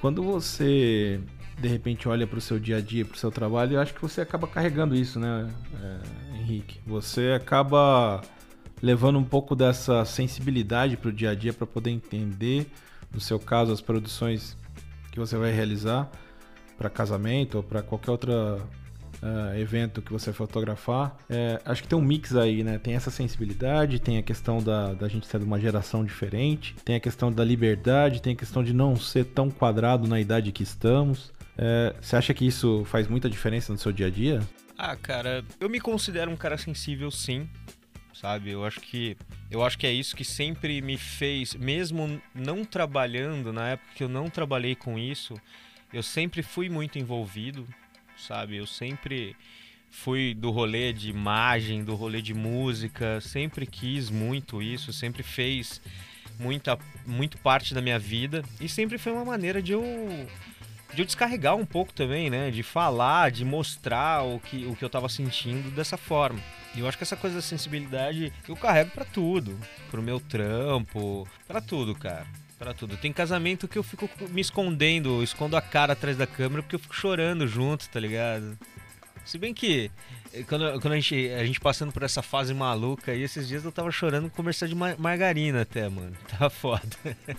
Quando 0.00 0.22
você 0.22 1.20
de 1.58 1.68
repente 1.68 2.08
olha 2.08 2.26
para 2.26 2.38
o 2.38 2.40
seu 2.40 2.58
dia 2.58 2.78
a 2.78 2.80
dia, 2.80 3.04
para 3.04 3.14
o 3.14 3.18
seu 3.18 3.30
trabalho, 3.30 3.74
eu 3.74 3.80
acho 3.80 3.94
que 3.94 4.02
você 4.02 4.20
acaba 4.20 4.46
carregando 4.46 4.94
isso, 4.94 5.20
né, 5.20 5.48
é, 5.82 6.38
Henrique? 6.38 6.80
Você 6.86 7.32
acaba 7.32 8.20
levando 8.82 9.18
um 9.18 9.24
pouco 9.24 9.54
dessa 9.54 10.04
sensibilidade 10.04 10.96
para 10.96 11.08
o 11.08 11.12
dia 11.12 11.30
a 11.30 11.34
dia 11.34 11.52
para 11.52 11.66
poder 11.66 11.90
entender, 11.90 12.66
no 13.12 13.20
seu 13.20 13.38
caso, 13.38 13.72
as 13.72 13.80
produções 13.80 14.56
que 15.12 15.18
você 15.18 15.36
vai 15.36 15.52
realizar 15.52 16.10
para 16.76 16.90
casamento 16.90 17.56
ou 17.56 17.62
para 17.62 17.82
qualquer 17.82 18.10
outra 18.10 18.58
uh, 19.24 19.58
evento 19.58 20.02
que 20.02 20.12
você 20.12 20.32
fotografar. 20.32 21.16
É, 21.28 21.60
acho 21.64 21.82
que 21.82 21.88
tem 21.88 21.98
um 21.98 22.02
mix 22.02 22.36
aí, 22.36 22.62
né? 22.62 22.78
Tem 22.78 22.94
essa 22.94 23.10
sensibilidade, 23.10 23.98
tem 23.98 24.18
a 24.18 24.22
questão 24.22 24.62
da, 24.62 24.92
da 24.92 25.08
gente 25.08 25.26
ser 25.26 25.38
de 25.38 25.44
uma 25.44 25.58
geração 25.58 26.04
diferente, 26.04 26.76
tem 26.84 26.96
a 26.96 27.00
questão 27.00 27.32
da 27.32 27.44
liberdade, 27.44 28.20
tem 28.20 28.34
a 28.34 28.36
questão 28.36 28.62
de 28.62 28.74
não 28.74 28.94
ser 28.94 29.24
tão 29.24 29.50
quadrado 29.50 30.06
na 30.06 30.20
idade 30.20 30.52
que 30.52 30.62
estamos. 30.62 31.32
É, 31.56 31.94
você 32.00 32.16
acha 32.16 32.34
que 32.34 32.46
isso 32.46 32.84
faz 32.84 33.08
muita 33.08 33.30
diferença 33.30 33.72
no 33.72 33.78
seu 33.78 33.90
dia 33.90 34.08
a 34.08 34.10
dia? 34.10 34.40
Ah, 34.76 34.96
cara, 34.96 35.44
eu 35.58 35.70
me 35.70 35.80
considero 35.80 36.30
um 36.30 36.36
cara 36.36 36.58
sensível, 36.58 37.10
sim 37.10 37.48
sabe? 38.12 38.50
Eu 38.50 38.64
acho 38.64 38.80
que 38.80 39.16
eu 39.50 39.62
acho 39.62 39.76
que 39.76 39.86
é 39.86 39.92
isso 39.92 40.16
que 40.16 40.24
sempre 40.24 40.80
me 40.80 40.96
fez, 40.96 41.54
mesmo 41.54 42.20
não 42.32 42.64
trabalhando 42.64 43.52
na 43.52 43.70
época 43.70 43.90
que 43.96 44.04
eu 44.04 44.08
não 44.08 44.30
trabalhei 44.30 44.74
com 44.74 44.96
isso, 44.98 45.34
eu 45.92 46.02
sempre 46.02 46.42
fui 46.42 46.68
muito 46.68 46.98
envolvido, 46.98 47.66
sabe? 48.26 48.56
Eu 48.56 48.66
sempre 48.66 49.36
fui 49.90 50.34
do 50.34 50.50
rolê 50.50 50.92
de 50.92 51.08
imagem, 51.08 51.84
do 51.84 51.94
rolê 51.94 52.20
de 52.20 52.34
música, 52.34 53.20
sempre 53.20 53.66
quis 53.66 54.10
muito 54.10 54.60
isso, 54.60 54.92
sempre 54.92 55.22
fez 55.22 55.80
muita 56.38 56.76
muito 57.06 57.38
parte 57.38 57.72
da 57.72 57.80
minha 57.80 57.98
vida 57.98 58.42
e 58.60 58.68
sempre 58.68 58.98
foi 58.98 59.12
uma 59.12 59.24
maneira 59.24 59.62
de 59.62 59.72
eu 59.72 59.82
de 60.92 61.02
eu 61.02 61.06
descarregar 61.06 61.56
um 61.56 61.66
pouco 61.66 61.92
também, 61.92 62.30
né? 62.30 62.50
De 62.50 62.62
falar, 62.62 63.30
de 63.30 63.44
mostrar 63.44 64.22
o 64.22 64.38
que, 64.38 64.64
o 64.66 64.76
que 64.76 64.84
eu 64.84 64.90
tava 64.90 65.08
sentindo 65.08 65.70
dessa 65.72 65.96
forma. 65.96 66.40
E 66.74 66.80
eu 66.80 66.88
acho 66.88 66.96
que 66.96 67.02
essa 67.02 67.16
coisa 67.16 67.36
da 67.36 67.42
sensibilidade 67.42 68.32
eu 68.48 68.56
carrego 68.56 68.90
para 68.90 69.04
tudo, 69.04 69.58
pro 69.90 70.02
meu 70.02 70.20
trampo, 70.20 71.28
para 71.46 71.60
tudo, 71.60 71.94
cara 71.94 72.26
para 72.58 72.74
tudo. 72.74 72.96
Tem 72.96 73.12
casamento 73.12 73.68
que 73.68 73.78
eu 73.78 73.82
fico 73.82 74.08
me 74.30 74.40
escondendo, 74.40 75.22
escondo 75.22 75.56
a 75.56 75.62
cara 75.62 75.92
atrás 75.92 76.16
da 76.16 76.26
câmera 76.26 76.62
porque 76.62 76.76
eu 76.76 76.80
fico 76.80 76.94
chorando 76.94 77.46
junto, 77.46 77.88
tá 77.88 78.00
ligado? 78.00 78.56
Se 79.24 79.38
bem 79.38 79.54
que 79.54 79.90
quando, 80.48 80.80
quando 80.80 80.92
a, 80.92 80.96
gente, 80.96 81.30
a 81.30 81.44
gente 81.44 81.60
passando 81.60 81.92
por 81.92 82.02
essa 82.02 82.20
fase 82.20 82.52
maluca 82.52 83.12
aí, 83.12 83.22
esses 83.22 83.46
dias 83.46 83.64
eu 83.64 83.70
tava 83.70 83.90
chorando 83.90 84.28
com 84.28 84.36
comercial 84.36 84.68
de 84.68 84.74
margarina 84.74 85.62
até, 85.62 85.88
mano. 85.88 86.12
Tava 86.28 86.50
foda. 86.50 86.82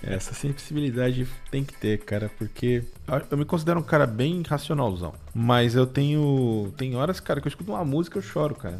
Essa 0.02 0.34
sensibilidade 0.34 1.28
tem 1.52 1.64
que 1.64 1.74
ter, 1.74 2.00
cara, 2.00 2.32
porque 2.38 2.84
eu 3.30 3.38
me 3.38 3.46
considero 3.46 3.80
um 3.80 3.84
cara 3.84 4.08
bem 4.08 4.42
racionalzão. 4.48 5.14
Mas 5.34 5.76
eu 5.76 5.86
tenho. 5.86 6.74
Tem 6.78 6.96
horas, 6.96 7.20
cara, 7.20 7.42
que 7.42 7.48
eu 7.48 7.50
escuto 7.50 7.72
uma 7.72 7.84
música 7.84 8.18
e 8.18 8.20
eu 8.20 8.24
choro, 8.24 8.56
cara. 8.56 8.80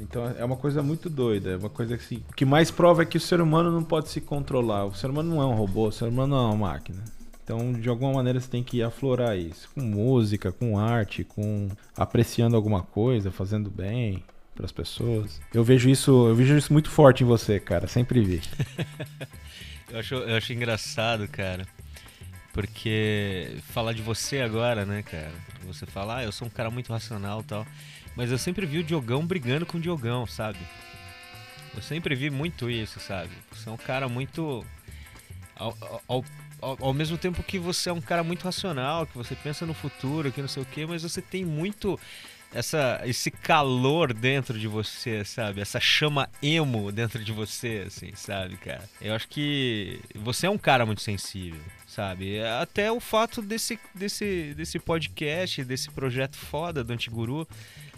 Então 0.00 0.26
é 0.38 0.44
uma 0.44 0.56
coisa 0.56 0.82
muito 0.82 1.10
doida, 1.10 1.50
é 1.50 1.56
uma 1.56 1.68
coisa 1.68 1.96
que 1.98 2.04
assim, 2.04 2.24
o 2.30 2.32
que 2.32 2.44
mais 2.44 2.70
prova 2.70 3.02
é 3.02 3.06
que 3.06 3.16
o 3.18 3.20
ser 3.20 3.40
humano 3.40 3.70
não 3.70 3.84
pode 3.84 4.08
se 4.08 4.20
controlar. 4.20 4.86
O 4.86 4.94
ser 4.94 5.10
humano 5.10 5.34
não 5.34 5.42
é 5.42 5.46
um 5.46 5.54
robô, 5.54 5.88
o 5.88 5.92
ser 5.92 6.06
humano 6.06 6.34
não 6.34 6.44
é 6.44 6.46
uma 6.54 6.68
máquina. 6.68 7.02
Então, 7.44 7.72
de 7.72 7.88
alguma 7.88 8.12
maneira, 8.12 8.40
você 8.40 8.48
tem 8.48 8.62
que 8.62 8.82
aflorar 8.82 9.36
isso 9.36 9.68
com 9.74 9.80
música, 9.80 10.52
com 10.52 10.78
arte, 10.78 11.24
com 11.24 11.68
apreciando 11.96 12.56
alguma 12.56 12.82
coisa, 12.82 13.32
fazendo 13.32 13.68
bem 13.68 14.22
para 14.54 14.64
as 14.64 14.72
pessoas. 14.72 15.40
Eu 15.52 15.64
vejo 15.64 15.90
isso, 15.90 16.28
eu 16.28 16.34
vejo 16.34 16.56
isso 16.56 16.72
muito 16.72 16.88
forte 16.88 17.24
em 17.24 17.26
você, 17.26 17.58
cara. 17.58 17.88
Sempre 17.88 18.20
vi. 18.22 18.40
eu 19.90 19.98
acho, 19.98 20.14
eu 20.14 20.36
acho 20.36 20.52
engraçado, 20.52 21.26
cara. 21.28 21.66
Porque 22.52 23.56
falar 23.72 23.92
de 23.92 24.02
você 24.02 24.40
agora, 24.40 24.84
né, 24.84 25.02
cara? 25.02 25.32
Você 25.66 25.84
fala, 25.84 26.18
ah, 26.18 26.24
eu 26.24 26.30
sou 26.32 26.46
um 26.46 26.50
cara 26.50 26.70
muito 26.70 26.92
racional 26.92 27.42
tal. 27.42 27.66
Mas 28.16 28.30
eu 28.30 28.38
sempre 28.38 28.66
vi 28.66 28.78
o 28.78 28.84
Diogão 28.84 29.26
brigando 29.26 29.64
com 29.64 29.78
o 29.78 29.80
Diogão, 29.80 30.26
sabe? 30.26 30.58
Eu 31.74 31.82
sempre 31.82 32.14
vi 32.14 32.30
muito 32.30 32.70
isso, 32.70 33.00
sabe? 33.00 33.30
Você 33.50 33.68
é 33.68 33.72
um 33.72 33.76
cara 33.76 34.08
muito. 34.08 34.64
Ao, 35.56 35.76
ao, 36.08 36.24
ao, 36.60 36.78
ao, 36.80 36.94
mesmo 36.94 37.16
tempo 37.16 37.42
que 37.42 37.58
você 37.58 37.88
é 37.88 37.92
um 37.92 38.00
cara 38.00 38.22
muito 38.22 38.44
racional, 38.44 39.06
que 39.06 39.16
você 39.16 39.34
pensa 39.34 39.64
no 39.64 39.74
futuro, 39.74 40.30
que 40.30 40.40
não 40.40 40.48
sei 40.48 40.62
o 40.62 40.66
quê, 40.66 40.84
mas 40.86 41.02
você 41.02 41.22
tem 41.22 41.44
muito 41.44 41.98
essa, 42.52 43.00
esse 43.04 43.30
calor 43.30 44.12
dentro 44.12 44.58
de 44.58 44.68
você, 44.68 45.24
sabe? 45.24 45.60
Essa 45.60 45.80
chama 45.80 46.28
emo 46.42 46.92
dentro 46.92 47.24
de 47.24 47.32
você, 47.32 47.84
assim, 47.86 48.12
sabe, 48.14 48.56
cara? 48.56 48.88
Eu 49.00 49.14
acho 49.14 49.28
que 49.28 50.00
você 50.14 50.46
é 50.46 50.50
um 50.50 50.58
cara 50.58 50.84
muito 50.84 51.00
sensível, 51.00 51.60
sabe? 51.86 52.42
Até 52.42 52.92
o 52.92 53.00
fato 53.00 53.40
desse, 53.40 53.78
desse, 53.94 54.52
desse 54.54 54.78
podcast, 54.78 55.64
desse 55.64 55.90
projeto 55.90 56.36
foda 56.36 56.84
do 56.84 56.92
Antiguru 56.92 57.48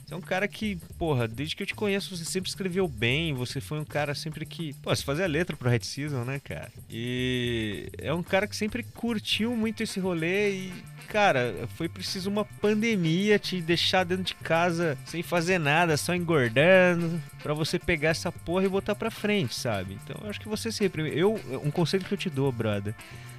você 0.05 0.13
é 0.13 0.17
um 0.17 0.21
cara 0.21 0.47
que, 0.47 0.77
porra, 0.99 1.27
desde 1.27 1.57
que 1.57 1.63
eu 1.63 1.67
te 1.67 1.75
conheço, 1.75 2.15
você 2.15 2.25
sempre 2.25 2.49
escreveu 2.49 2.87
bem. 2.87 3.33
Você 3.33 3.61
foi 3.61 3.81
um 3.81 3.85
cara 3.85 4.15
sempre 4.15 4.45
que. 4.45 4.75
Pô, 4.75 4.95
você 4.95 5.03
fazia 5.03 5.27
letra 5.27 5.57
pro 5.57 5.69
Red 5.69 5.81
Season, 5.83 6.25
né, 6.25 6.41
cara? 6.45 6.71
E 6.91 7.89
é 7.97 8.13
um 8.13 8.23
cara 8.23 8.47
que 8.47 8.55
sempre 8.55 8.83
curtiu 8.83 9.57
muito 9.57 9.83
esse 9.83 9.99
rolê 9.99 10.51
e. 10.51 10.73
Cara, 11.09 11.69
foi 11.77 11.89
preciso 11.89 12.31
uma 12.31 12.45
pandemia 12.45 13.39
te 13.39 13.61
deixar 13.61 14.05
dentro 14.05 14.25
de 14.25 14.35
casa 14.35 14.97
sem 15.05 15.23
fazer 15.23 15.59
nada, 15.59 15.97
só 15.97 16.15
engordando, 16.15 17.21
para 17.43 17.53
você 17.53 17.79
pegar 17.79 18.09
essa 18.09 18.33
porra 18.33 18.65
e 18.65 18.69
botar 18.69 18.95
pra 18.95 19.11
frente, 19.11 19.55
sabe? 19.55 19.99
Então 20.03 20.17
eu 20.23 20.31
acho 20.31 20.41
que 20.41 20.49
você 20.49 20.73
sempre. 20.73 21.17
Eu, 21.19 21.41
um 21.63 21.71
conselho 21.71 22.05
que 22.05 22.13
eu 22.13 22.19
te 22.19 22.29
dou, 22.29 22.51
brother. 22.51 22.95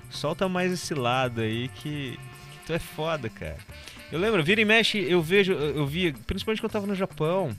Solta 0.10 0.48
mais 0.48 0.72
esse 0.72 0.94
lado 0.94 1.42
aí 1.42 1.68
que 1.70 2.18
tu 2.66 2.74
é 2.74 2.80
foda, 2.80 3.30
cara. 3.30 3.58
Eu 4.12 4.20
lembro, 4.20 4.44
vira 4.44 4.62
e 4.62 4.66
mexe, 4.66 5.00
eu 5.00 5.22
vejo, 5.22 5.54
eu 5.54 5.86
vi, 5.86 6.12
principalmente 6.12 6.62
quando 6.62 6.70
eu 6.70 6.74
tava 6.74 6.88
no 6.88 6.96
Japão. 6.96 7.56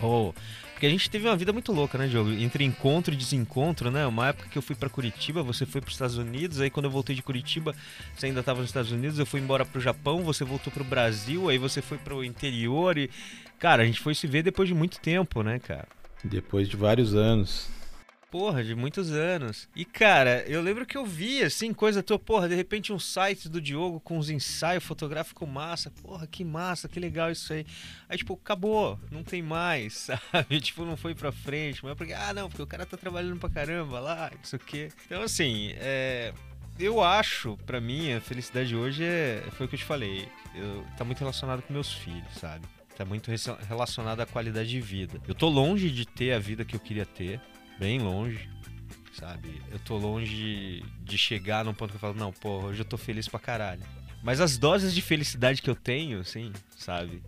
Oh, 0.00 0.32
porque 0.72 0.86
a 0.86 0.90
gente 0.90 1.08
teve 1.08 1.28
uma 1.28 1.36
vida 1.36 1.52
muito 1.52 1.72
louca, 1.72 1.96
né, 1.96 2.08
Diogo? 2.08 2.30
Entre 2.30 2.64
encontro 2.64 3.14
e 3.14 3.16
desencontro, 3.16 3.90
né? 3.90 4.04
Uma 4.06 4.28
época 4.28 4.48
que 4.50 4.58
eu 4.58 4.62
fui 4.62 4.74
para 4.74 4.88
Curitiba, 4.88 5.42
você 5.42 5.64
foi 5.64 5.80
para 5.80 5.88
os 5.88 5.94
Estados 5.94 6.18
Unidos, 6.18 6.60
aí 6.60 6.68
quando 6.68 6.86
eu 6.86 6.90
voltei 6.90 7.14
de 7.14 7.22
Curitiba, 7.22 7.74
você 8.14 8.26
ainda 8.26 8.40
estava 8.40 8.60
nos 8.60 8.70
Estados 8.70 8.90
Unidos, 8.90 9.18
eu 9.18 9.24
fui 9.24 9.40
embora 9.40 9.64
para 9.64 9.78
o 9.78 9.80
Japão, 9.80 10.22
você 10.24 10.44
voltou 10.44 10.72
para 10.72 10.82
o 10.82 10.86
Brasil, 10.86 11.48
aí 11.48 11.58
você 11.58 11.80
foi 11.80 11.96
para 11.96 12.14
o 12.14 12.24
interior 12.24 12.98
e 12.98 13.08
cara, 13.58 13.84
a 13.84 13.86
gente 13.86 14.00
foi 14.00 14.14
se 14.14 14.26
ver 14.26 14.42
depois 14.42 14.68
de 14.68 14.74
muito 14.74 14.98
tempo, 14.98 15.42
né, 15.42 15.60
cara? 15.60 15.86
Depois 16.24 16.68
de 16.68 16.76
vários 16.76 17.14
anos 17.14 17.68
porra, 18.34 18.64
de 18.64 18.74
muitos 18.74 19.12
anos. 19.12 19.68
E, 19.76 19.84
cara, 19.84 20.42
eu 20.48 20.60
lembro 20.60 20.84
que 20.84 20.96
eu 20.96 21.06
vi, 21.06 21.40
assim, 21.44 21.72
coisa 21.72 22.02
tua, 22.02 22.18
porra, 22.18 22.48
de 22.48 22.56
repente 22.56 22.92
um 22.92 22.98
site 22.98 23.48
do 23.48 23.60
Diogo 23.60 24.00
com 24.00 24.18
uns 24.18 24.28
ensaios 24.28 24.82
fotográficos 24.82 25.48
massa. 25.48 25.88
Porra, 26.02 26.26
que 26.26 26.44
massa, 26.44 26.88
que 26.88 26.98
legal 26.98 27.30
isso 27.30 27.52
aí. 27.52 27.64
Aí, 28.08 28.18
tipo, 28.18 28.34
acabou, 28.34 28.98
não 29.08 29.22
tem 29.22 29.40
mais, 29.40 30.10
sabe? 30.32 30.60
Tipo, 30.60 30.84
não 30.84 30.96
foi 30.96 31.14
pra 31.14 31.30
frente. 31.30 31.84
Mas 31.84 31.96
porque, 31.96 32.12
ah, 32.12 32.34
não, 32.34 32.48
porque 32.48 32.62
o 32.62 32.66
cara 32.66 32.84
tá 32.84 32.96
trabalhando 32.96 33.38
pra 33.38 33.48
caramba 33.48 34.00
lá, 34.00 34.32
isso 34.42 34.56
aqui. 34.56 34.88
Então, 35.06 35.22
assim, 35.22 35.70
é 35.76 36.32
eu 36.76 37.00
acho, 37.00 37.56
para 37.58 37.80
mim, 37.80 38.14
a 38.14 38.20
felicidade 38.20 38.74
hoje 38.74 39.04
é, 39.04 39.44
foi 39.52 39.66
o 39.66 39.68
que 39.68 39.76
eu 39.76 39.78
te 39.78 39.84
falei. 39.84 40.28
Eu, 40.56 40.84
tá 40.96 41.04
muito 41.04 41.20
relacionado 41.20 41.62
com 41.62 41.72
meus 41.72 41.92
filhos, 41.92 42.34
sabe? 42.40 42.66
Tá 42.96 43.04
muito 43.04 43.30
relacionado 43.68 44.18
à 44.18 44.26
qualidade 44.26 44.70
de 44.70 44.80
vida. 44.80 45.20
Eu 45.28 45.36
tô 45.36 45.48
longe 45.48 45.88
de 45.88 46.04
ter 46.04 46.32
a 46.32 46.40
vida 46.40 46.64
que 46.64 46.74
eu 46.74 46.80
queria 46.80 47.06
ter 47.06 47.40
bem 47.78 47.98
longe, 47.98 48.48
sabe? 49.12 49.60
Eu 49.70 49.78
tô 49.78 49.96
longe 49.96 50.82
de 51.02 51.18
chegar 51.18 51.64
num 51.64 51.74
ponto 51.74 51.90
que 51.90 51.96
eu 51.96 52.00
falo, 52.00 52.14
não, 52.14 52.32
pô, 52.32 52.60
hoje 52.62 52.80
eu 52.80 52.84
tô 52.84 52.96
feliz 52.96 53.28
pra 53.28 53.40
caralho. 53.40 53.82
Mas 54.22 54.40
as 54.40 54.56
doses 54.56 54.94
de 54.94 55.02
felicidade 55.02 55.60
que 55.60 55.68
eu 55.68 55.74
tenho, 55.74 56.20
assim, 56.20 56.52
sabe? 56.76 57.22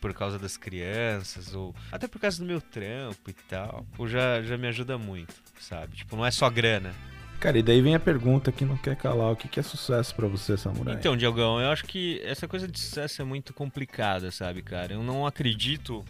Por 0.00 0.12
causa 0.12 0.38
das 0.38 0.56
crianças, 0.56 1.54
ou 1.54 1.74
até 1.90 2.06
por 2.06 2.20
causa 2.20 2.38
do 2.38 2.44
meu 2.44 2.60
trampo 2.60 3.30
e 3.30 3.32
tal, 3.32 3.86
pô, 3.96 4.06
já, 4.06 4.42
já 4.42 4.56
me 4.56 4.68
ajuda 4.68 4.98
muito, 4.98 5.34
sabe? 5.58 5.96
Tipo, 5.96 6.16
não 6.16 6.26
é 6.26 6.30
só 6.30 6.48
grana. 6.50 6.94
Cara, 7.40 7.58
e 7.58 7.62
daí 7.62 7.82
vem 7.82 7.94
a 7.94 8.00
pergunta 8.00 8.50
que 8.52 8.64
não 8.64 8.76
quer 8.76 8.96
calar: 8.96 9.32
o 9.32 9.36
que 9.36 9.60
é 9.60 9.62
sucesso 9.62 10.14
para 10.14 10.26
você, 10.26 10.56
Samurai? 10.56 10.94
Então, 10.94 11.16
Diogão, 11.16 11.60
eu 11.60 11.70
acho 11.70 11.84
que 11.84 12.20
essa 12.24 12.48
coisa 12.48 12.66
de 12.66 12.78
sucesso 12.78 13.20
é 13.20 13.24
muito 13.24 13.52
complicada, 13.52 14.30
sabe, 14.30 14.62
cara? 14.62 14.94
Eu 14.94 15.02
não 15.02 15.26
acredito 15.26 16.04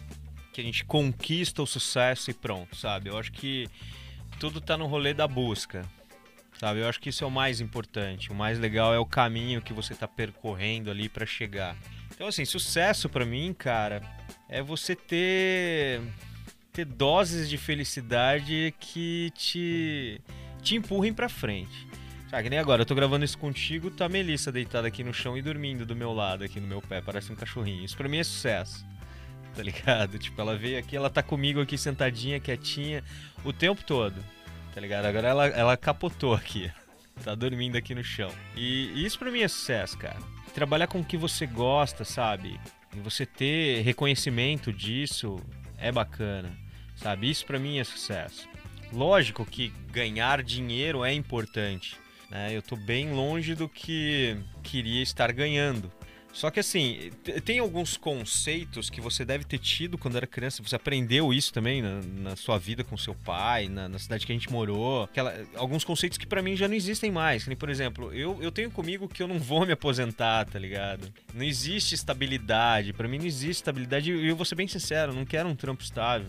que 0.55 0.61
a 0.61 0.63
gente 0.63 0.85
conquista 0.85 1.61
o 1.61 1.67
sucesso 1.67 2.31
e 2.31 2.33
pronto, 2.33 2.77
sabe? 2.77 3.09
Eu 3.09 3.17
acho 3.17 3.29
que 3.33 3.67
tudo 4.39 4.61
tá 4.61 4.77
no 4.77 4.87
rolê 4.87 5.13
da 5.13 5.27
busca, 5.27 5.85
sabe? 6.57 6.79
Eu 6.79 6.87
acho 6.87 7.01
que 7.01 7.09
isso 7.09 7.25
é 7.25 7.27
o 7.27 7.31
mais 7.31 7.59
importante. 7.59 8.31
O 8.31 8.33
mais 8.33 8.57
legal 8.57 8.93
é 8.93 8.97
o 8.97 9.05
caminho 9.05 9.61
que 9.61 9.73
você 9.73 9.93
tá 9.93 10.07
percorrendo 10.07 10.89
ali 10.89 11.09
para 11.09 11.25
chegar. 11.25 11.75
Então, 12.13 12.27
assim, 12.27 12.45
sucesso 12.45 13.09
para 13.09 13.25
mim, 13.25 13.53
cara, 13.53 14.01
é 14.47 14.61
você 14.61 14.95
ter 14.95 16.01
ter 16.71 16.85
doses 16.85 17.49
de 17.49 17.57
felicidade 17.57 18.73
que 18.79 19.31
te 19.35 20.21
te 20.61 20.75
empurrem 20.75 21.13
para 21.13 21.27
frente. 21.27 21.85
Sabe, 22.29 22.43
que 22.43 22.49
nem 22.49 22.59
agora, 22.59 22.81
eu 22.81 22.85
tô 22.85 22.95
gravando 22.95 23.25
isso 23.25 23.37
contigo, 23.37 23.91
tá 23.91 24.05
a 24.05 24.09
Melissa 24.09 24.53
deitada 24.53 24.87
aqui 24.87 25.03
no 25.03 25.13
chão 25.13 25.37
e 25.37 25.41
dormindo 25.41 25.85
do 25.85 25.95
meu 25.95 26.13
lado, 26.13 26.45
aqui 26.45 26.61
no 26.61 26.67
meu 26.67 26.81
pé, 26.81 27.01
parece 27.01 27.31
um 27.31 27.35
cachorrinho. 27.35 27.83
Isso 27.83 27.95
pra 27.95 28.07
mim 28.07 28.17
é 28.17 28.23
sucesso 28.23 28.94
tá 29.55 29.63
ligado? 29.63 30.19
Tipo, 30.19 30.41
ela 30.41 30.57
veio 30.57 30.77
aqui, 30.77 30.95
ela 30.95 31.09
tá 31.09 31.23
comigo 31.23 31.61
aqui 31.61 31.77
sentadinha, 31.77 32.39
quietinha, 32.39 33.03
o 33.43 33.53
tempo 33.53 33.83
todo, 33.83 34.15
tá 34.73 34.81
ligado? 34.81 35.05
Agora 35.05 35.27
ela, 35.27 35.47
ela 35.47 35.77
capotou 35.77 36.33
aqui, 36.33 36.71
tá 37.23 37.33
dormindo 37.33 37.77
aqui 37.77 37.95
no 37.95 38.03
chão. 38.03 38.31
E, 38.55 39.05
isso 39.05 39.17
pra 39.17 39.31
mim 39.31 39.41
é 39.41 39.47
sucesso, 39.47 39.97
cara. 39.97 40.19
Trabalhar 40.53 40.87
com 40.87 40.99
o 40.99 41.05
que 41.05 41.17
você 41.17 41.45
gosta, 41.45 42.03
sabe? 42.03 42.59
E 42.95 42.99
você 42.99 43.25
ter 43.25 43.81
reconhecimento 43.81 44.71
disso 44.71 45.39
é 45.77 45.91
bacana, 45.91 46.51
sabe? 46.95 47.29
Isso 47.29 47.45
pra 47.45 47.59
mim 47.59 47.79
é 47.79 47.83
sucesso. 47.83 48.47
Lógico 48.93 49.45
que 49.45 49.73
ganhar 49.91 50.43
dinheiro 50.43 51.03
é 51.03 51.13
importante, 51.13 51.97
né? 52.29 52.55
Eu 52.55 52.61
tô 52.61 52.75
bem 52.75 53.11
longe 53.11 53.55
do 53.55 53.67
que 53.67 54.37
queria 54.63 55.01
estar 55.01 55.31
ganhando. 55.31 55.91
Só 56.35 56.51
que 56.51 56.59
assim, 56.59 57.11
tem 57.45 57.59
alguns 57.59 57.95
conceitos 57.95 58.89
que 58.89 58.99
você 58.99 59.23
deve 59.23 59.45
ter 59.45 59.57
tido 59.57 59.97
quando 59.97 60.17
era 60.17 60.27
criança. 60.27 60.61
Você 60.61 60.75
aprendeu 60.75 61.33
isso 61.33 61.53
também 61.53 61.81
na, 61.81 62.01
na 62.01 62.35
sua 62.35 62.59
vida 62.59 62.83
com 62.83 62.97
seu 62.97 63.15
pai, 63.15 63.69
na, 63.69 63.87
na, 63.87 63.97
cidade 63.97 64.25
que 64.25 64.33
a 64.33 64.35
gente 64.35 64.51
morou. 64.51 65.05
Aquela, 65.05 65.33
alguns 65.55 65.85
conceitos 65.85 66.17
que 66.17 66.27
para 66.27 66.41
mim 66.41 66.57
já 66.57 66.67
não 66.67 66.75
existem 66.75 67.09
mais. 67.09 67.47
por 67.57 67.69
exemplo, 67.69 68.13
eu, 68.13 68.37
eu 68.41 68.51
tenho 68.51 68.69
comigo 68.69 69.07
que 69.07 69.23
eu 69.23 69.29
não 69.29 69.39
vou 69.39 69.65
me 69.65 69.71
aposentar, 69.71 70.43
tá 70.43 70.59
ligado? 70.59 71.07
Não 71.33 71.41
existe 71.41 71.95
estabilidade. 71.95 72.91
para 72.91 73.07
mim 73.07 73.17
não 73.17 73.25
existe 73.25 73.61
estabilidade. 73.61 74.11
E 74.11 74.27
eu 74.27 74.35
vou 74.35 74.45
ser 74.45 74.55
bem 74.55 74.67
sincero, 74.67 75.13
eu 75.13 75.15
não 75.15 75.25
quero 75.25 75.47
um 75.47 75.55
trampo 75.55 75.83
estável 75.83 76.27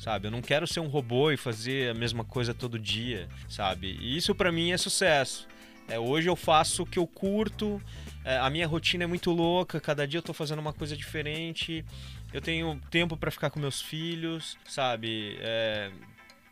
sabe? 0.00 0.26
Eu 0.26 0.32
não 0.32 0.42
quero 0.42 0.66
ser 0.66 0.80
um 0.80 0.88
robô 0.88 1.30
e 1.30 1.36
fazer 1.36 1.90
a 1.90 1.94
mesma 1.94 2.24
coisa 2.24 2.52
todo 2.52 2.76
dia, 2.76 3.28
sabe? 3.48 3.96
E 4.00 4.16
isso 4.16 4.34
para 4.34 4.50
mim 4.50 4.72
é 4.72 4.76
sucesso. 4.76 5.46
É, 5.88 5.96
hoje 5.96 6.28
eu 6.28 6.34
faço 6.34 6.82
o 6.82 6.86
que 6.86 6.98
eu 6.98 7.06
curto, 7.06 7.80
é, 8.24 8.38
a 8.38 8.48
minha 8.48 8.66
rotina 8.66 9.04
é 9.04 9.06
muito 9.06 9.30
louca, 9.30 9.80
cada 9.80 10.06
dia 10.06 10.18
eu 10.18 10.22
tô 10.22 10.32
fazendo 10.32 10.60
uma 10.60 10.72
coisa 10.72 10.96
diferente, 10.96 11.84
eu 12.32 12.40
tenho 12.40 12.80
tempo 12.90 13.16
para 13.16 13.30
ficar 13.30 13.50
com 13.50 13.58
meus 13.58 13.80
filhos, 13.80 14.56
sabe? 14.64 15.36
É, 15.40 15.90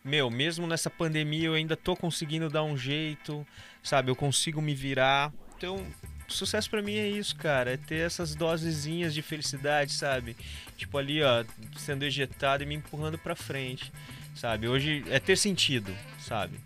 meu, 0.05 0.31
mesmo 0.31 0.67
nessa 0.67 0.91
pandemia 0.91 1.47
eu 1.49 1.55
ainda 1.55 1.77
tô 1.77 1.95
conseguindo 1.95 2.49
dar 2.49 2.65
um 2.65 2.77
jeito, 2.77 3.47
sabe? 3.83 4.11
Eu 4.11 4.17
consigo 4.17 4.61
me 4.61 4.75
virar. 4.75 5.33
Então, 5.57 5.87
sucesso 6.27 6.71
para 6.71 6.83
mim 6.83 6.97
é 6.97 7.09
isso, 7.09 7.37
cara. 7.37 7.73
É 7.73 7.77
ter 7.77 8.07
essas 8.07 8.35
dosezinhas 8.35 9.13
de 9.13 9.23
felicidade, 9.23 9.93
sabe? 9.93 10.37
Tipo 10.77 10.99
ali, 10.99 11.23
ó, 11.23 11.45
sendo 11.77 12.05
ejetado 12.05 12.63
e 12.63 12.67
me 12.67 12.75
empurrando 12.75 13.19
para 13.19 13.37
frente, 13.37 13.93
sabe? 14.35 14.67
Hoje 14.67 15.05
é 15.09 15.21
ter 15.21 15.37
sentido, 15.37 15.95
sabe? 16.19 16.59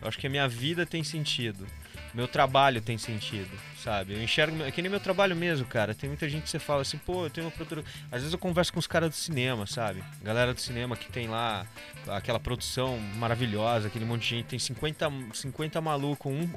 Eu 0.00 0.08
acho 0.08 0.18
que 0.18 0.26
a 0.26 0.30
minha 0.30 0.48
vida 0.48 0.84
tem 0.84 1.04
sentido. 1.04 1.66
Meu 2.14 2.28
trabalho 2.28 2.80
tem 2.80 2.98
sentido, 2.98 3.50
sabe? 3.76 4.14
Eu 4.14 4.22
enxergo, 4.22 4.62
é 4.62 4.70
que 4.70 4.82
nem 4.82 4.90
meu 4.90 5.00
trabalho 5.00 5.34
mesmo, 5.34 5.66
cara. 5.66 5.94
Tem 5.94 6.08
muita 6.08 6.28
gente 6.28 6.42
que 6.42 6.50
você 6.50 6.58
fala 6.58 6.82
assim, 6.82 6.98
pô, 6.98 7.24
eu 7.24 7.30
tenho 7.30 7.46
uma 7.46 7.50
produtora. 7.50 7.82
Às 8.10 8.20
vezes 8.20 8.32
eu 8.32 8.38
converso 8.38 8.72
com 8.72 8.78
os 8.78 8.86
caras 8.86 9.10
do 9.10 9.16
cinema, 9.16 9.66
sabe? 9.66 10.02
Galera 10.22 10.52
do 10.52 10.60
cinema 10.60 10.96
que 10.96 11.10
tem 11.10 11.26
lá 11.26 11.66
aquela 12.08 12.38
produção 12.38 12.98
maravilhosa, 13.16 13.88
aquele 13.88 14.04
monte 14.04 14.22
de 14.22 14.28
gente, 14.28 14.46
tem 14.46 14.58
50, 14.58 15.10
50 15.32 15.80
maluco, 15.80 16.28
um. 16.28 16.48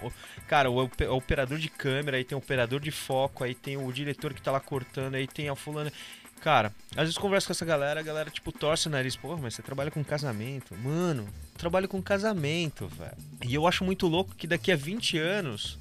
Cara, 0.47 0.69
o, 0.69 0.89
operador 1.15 1.57
de 1.57 1.69
câmera, 1.69 2.17
aí 2.17 2.23
tem 2.23 2.35
o 2.35 2.39
operador 2.39 2.79
de 2.79 2.91
foco, 2.91 3.43
aí 3.43 3.55
tem 3.55 3.77
o 3.77 3.91
diretor 3.91 4.33
que 4.33 4.41
tá 4.41 4.51
lá 4.51 4.59
cortando, 4.59 5.15
aí 5.15 5.27
tem 5.27 5.47
a 5.47 5.55
fulana. 5.55 5.91
Cara, 6.45 6.71
às 6.91 7.05
vezes 7.05 7.17
converso 7.17 7.47
com 7.47 7.53
essa 7.53 7.65
galera, 7.65 7.99
a 7.99 8.03
galera, 8.03 8.29
tipo, 8.29 8.51
torce 8.51 8.87
o 8.87 8.91
nariz. 8.91 9.15
Pô, 9.15 9.35
mas 9.35 9.55
você 9.55 9.63
trabalha 9.63 9.89
com 9.89 10.03
casamento. 10.03 10.75
Mano, 10.75 11.27
trabalho 11.57 11.87
com 11.87 11.99
casamento, 11.99 12.87
velho. 12.87 13.17
E 13.43 13.55
eu 13.55 13.65
acho 13.65 13.83
muito 13.83 14.05
louco 14.05 14.35
que 14.35 14.45
daqui 14.45 14.71
a 14.71 14.75
20 14.75 15.17
anos, 15.17 15.79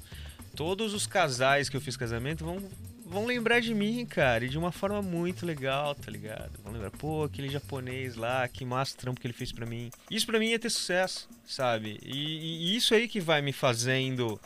todos 0.55 0.95
os 0.95 1.05
casais 1.05 1.69
que 1.69 1.77
eu 1.77 1.81
fiz 1.81 1.95
casamento 1.95 2.43
vão, 2.43 2.57
vão 3.05 3.27
lembrar 3.27 3.59
de 3.59 3.75
mim, 3.75 4.07
cara. 4.07 4.43
E 4.43 4.49
de 4.49 4.57
uma 4.57 4.71
forma 4.71 5.03
muito 5.03 5.45
legal, 5.45 5.93
tá 5.93 6.09
ligado? 6.09 6.53
Vão 6.63 6.73
lembrar, 6.73 6.89
pô, 6.89 7.25
aquele 7.25 7.47
japonês 7.47 8.15
lá, 8.15 8.47
que 8.47 8.65
massa 8.65 8.97
trampo 8.97 9.21
que 9.21 9.27
ele 9.27 9.35
fez 9.35 9.51
para 9.51 9.67
mim. 9.67 9.91
Isso 10.09 10.25
para 10.25 10.39
mim 10.39 10.51
é 10.51 10.57
ter 10.57 10.71
sucesso, 10.71 11.29
sabe? 11.45 11.99
E, 12.01 12.71
e 12.71 12.75
isso 12.75 12.95
aí 12.95 13.07
que 13.07 13.19
vai 13.19 13.39
me 13.39 13.53
fazendo 13.53 14.41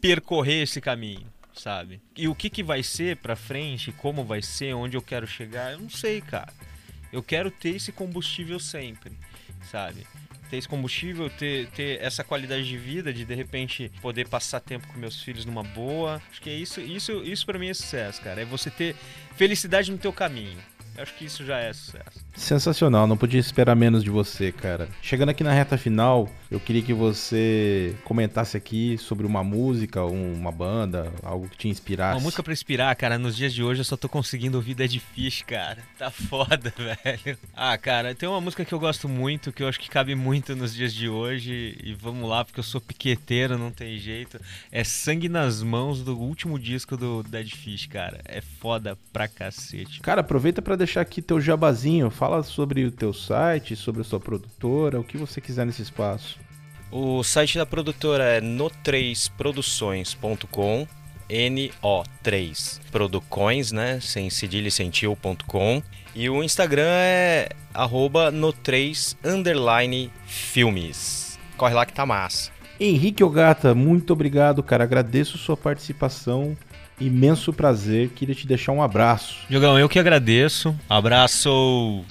percorrer 0.00 0.62
esse 0.62 0.80
caminho 0.80 1.26
sabe? 1.54 2.00
E 2.16 2.28
o 2.28 2.34
que, 2.34 2.50
que 2.50 2.62
vai 2.62 2.82
ser 2.82 3.16
pra 3.16 3.36
frente, 3.36 3.92
como 3.92 4.24
vai 4.24 4.42
ser, 4.42 4.74
onde 4.74 4.96
eu 4.96 5.02
quero 5.02 5.26
chegar, 5.26 5.72
eu 5.72 5.80
não 5.80 5.90
sei, 5.90 6.20
cara. 6.20 6.52
Eu 7.12 7.22
quero 7.22 7.50
ter 7.50 7.70
esse 7.70 7.92
combustível 7.92 8.60
sempre, 8.60 9.12
sabe? 9.70 10.06
Ter 10.48 10.56
esse 10.56 10.68
combustível, 10.68 11.28
ter, 11.30 11.68
ter 11.70 12.00
essa 12.00 12.24
qualidade 12.24 12.64
de 12.64 12.76
vida, 12.76 13.12
de 13.12 13.24
de 13.24 13.34
repente 13.34 13.90
poder 14.00 14.28
passar 14.28 14.60
tempo 14.60 14.86
com 14.88 14.98
meus 14.98 15.22
filhos 15.22 15.44
numa 15.44 15.62
boa. 15.62 16.20
Acho 16.30 16.40
que 16.40 16.50
é 16.50 16.54
isso, 16.54 16.80
isso, 16.80 17.12
isso 17.24 17.46
para 17.46 17.58
mim 17.58 17.68
é 17.68 17.74
sucesso, 17.74 18.20
cara. 18.20 18.42
É 18.42 18.44
você 18.44 18.70
ter 18.70 18.96
felicidade 19.36 19.90
no 19.90 19.98
teu 19.98 20.12
caminho. 20.12 20.58
Eu 20.96 21.02
acho 21.02 21.14
que 21.14 21.24
isso 21.24 21.44
já 21.44 21.58
é 21.58 21.72
sucesso. 21.72 22.24
Sensacional, 22.34 23.06
não 23.06 23.16
podia 23.16 23.40
esperar 23.40 23.74
menos 23.74 24.02
de 24.02 24.10
você, 24.10 24.52
cara. 24.52 24.88
Chegando 25.00 25.30
aqui 25.30 25.44
na 25.44 25.52
reta 25.52 25.78
final, 25.78 26.28
eu 26.50 26.58
queria 26.58 26.82
que 26.82 26.92
você 26.92 27.94
comentasse 28.04 28.56
aqui 28.56 28.98
sobre 28.98 29.24
uma 29.24 29.44
música, 29.44 30.04
uma 30.04 30.50
banda, 30.50 31.12
algo 31.22 31.48
que 31.48 31.56
te 31.56 31.68
inspirasse. 31.68 32.16
Uma 32.16 32.24
música 32.24 32.42
pra 32.42 32.52
inspirar, 32.52 32.94
cara, 32.96 33.18
nos 33.18 33.36
dias 33.36 33.54
de 33.54 33.62
hoje 33.62 33.80
eu 33.80 33.84
só 33.84 33.96
tô 33.96 34.08
conseguindo 34.08 34.56
ouvir 34.56 34.74
Dead 34.74 34.98
Fish, 34.98 35.42
cara. 35.42 35.78
Tá 35.96 36.10
foda, 36.10 36.74
velho. 36.76 37.38
Ah, 37.54 37.78
cara, 37.78 38.16
tem 38.16 38.28
uma 38.28 38.40
música 38.40 38.64
que 38.64 38.74
eu 38.74 38.80
gosto 38.80 39.08
muito, 39.08 39.52
que 39.52 39.62
eu 39.62 39.68
acho 39.68 39.78
que 39.78 39.88
cabe 39.88 40.16
muito 40.16 40.56
nos 40.56 40.74
dias 40.74 40.92
de 40.92 41.08
hoje, 41.08 41.78
e 41.84 41.94
vamos 41.94 42.28
lá, 42.28 42.44
porque 42.44 42.58
eu 42.58 42.64
sou 42.64 42.80
piqueteiro, 42.80 43.56
não 43.56 43.70
tem 43.70 43.96
jeito. 43.96 44.40
É 44.72 44.82
Sangue 44.82 45.28
nas 45.28 45.62
Mãos 45.62 46.02
do 46.02 46.18
último 46.18 46.58
disco 46.58 46.96
do 46.96 47.22
Dead 47.22 47.48
Fish, 47.54 47.86
cara. 47.86 48.20
É 48.24 48.40
foda 48.40 48.98
pra 49.12 49.28
cacete. 49.28 50.00
Cara, 50.00 50.20
aproveita 50.22 50.60
para 50.60 50.74
deixar 50.74 51.02
aqui 51.02 51.22
teu 51.22 51.40
jabazinho, 51.40 52.10
fala 52.10 52.42
sobre 52.42 52.84
o 52.84 52.90
teu 52.90 53.12
site, 53.12 53.76
sobre 53.76 54.00
a 54.00 54.04
sua 54.04 54.18
produtora, 54.18 54.98
o 54.98 55.04
que 55.04 55.16
você 55.16 55.40
quiser 55.40 55.64
nesse 55.64 55.82
espaço. 55.82 56.39
O 56.90 57.22
site 57.22 57.56
da 57.56 57.64
produtora 57.64 58.24
é 58.24 58.40
no3produções.com, 58.40 60.88
N-O-3 61.28 62.80
Producoins, 62.90 63.70
né? 63.70 64.00
Sem 64.00 64.28
cedilha 64.30 64.66
e 64.68 64.72
sem 64.72 64.90
tio.com. 64.90 65.80
E 66.14 66.28
o 66.28 66.42
Instagram 66.42 66.88
é 66.88 67.50
arroba 67.72 68.32
no3 68.32 69.16
underline 69.24 70.10
filmes. 70.26 71.38
Corre 71.56 71.74
lá 71.74 71.86
que 71.86 71.92
tá 71.92 72.04
massa. 72.04 72.50
Henrique 72.80 73.22
Ogata, 73.22 73.72
muito 73.74 74.12
obrigado, 74.12 74.60
cara. 74.62 74.84
Agradeço 74.84 75.38
sua 75.38 75.56
participação 75.56 76.56
imenso 77.00 77.52
prazer. 77.52 78.10
Queria 78.10 78.34
te 78.34 78.46
deixar 78.46 78.72
um 78.72 78.82
abraço. 78.82 79.38
Diogão, 79.48 79.78
eu 79.78 79.88
que 79.88 79.98
agradeço. 79.98 80.76
Abraço. 80.88 82.04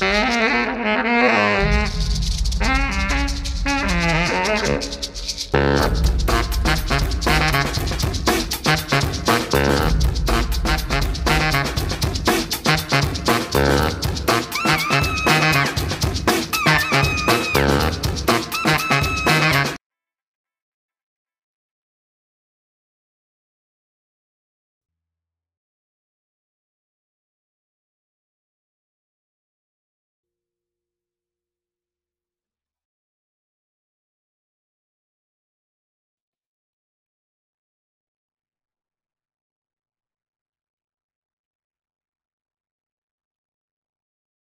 Thank 0.00 1.18
you. 6.08 6.17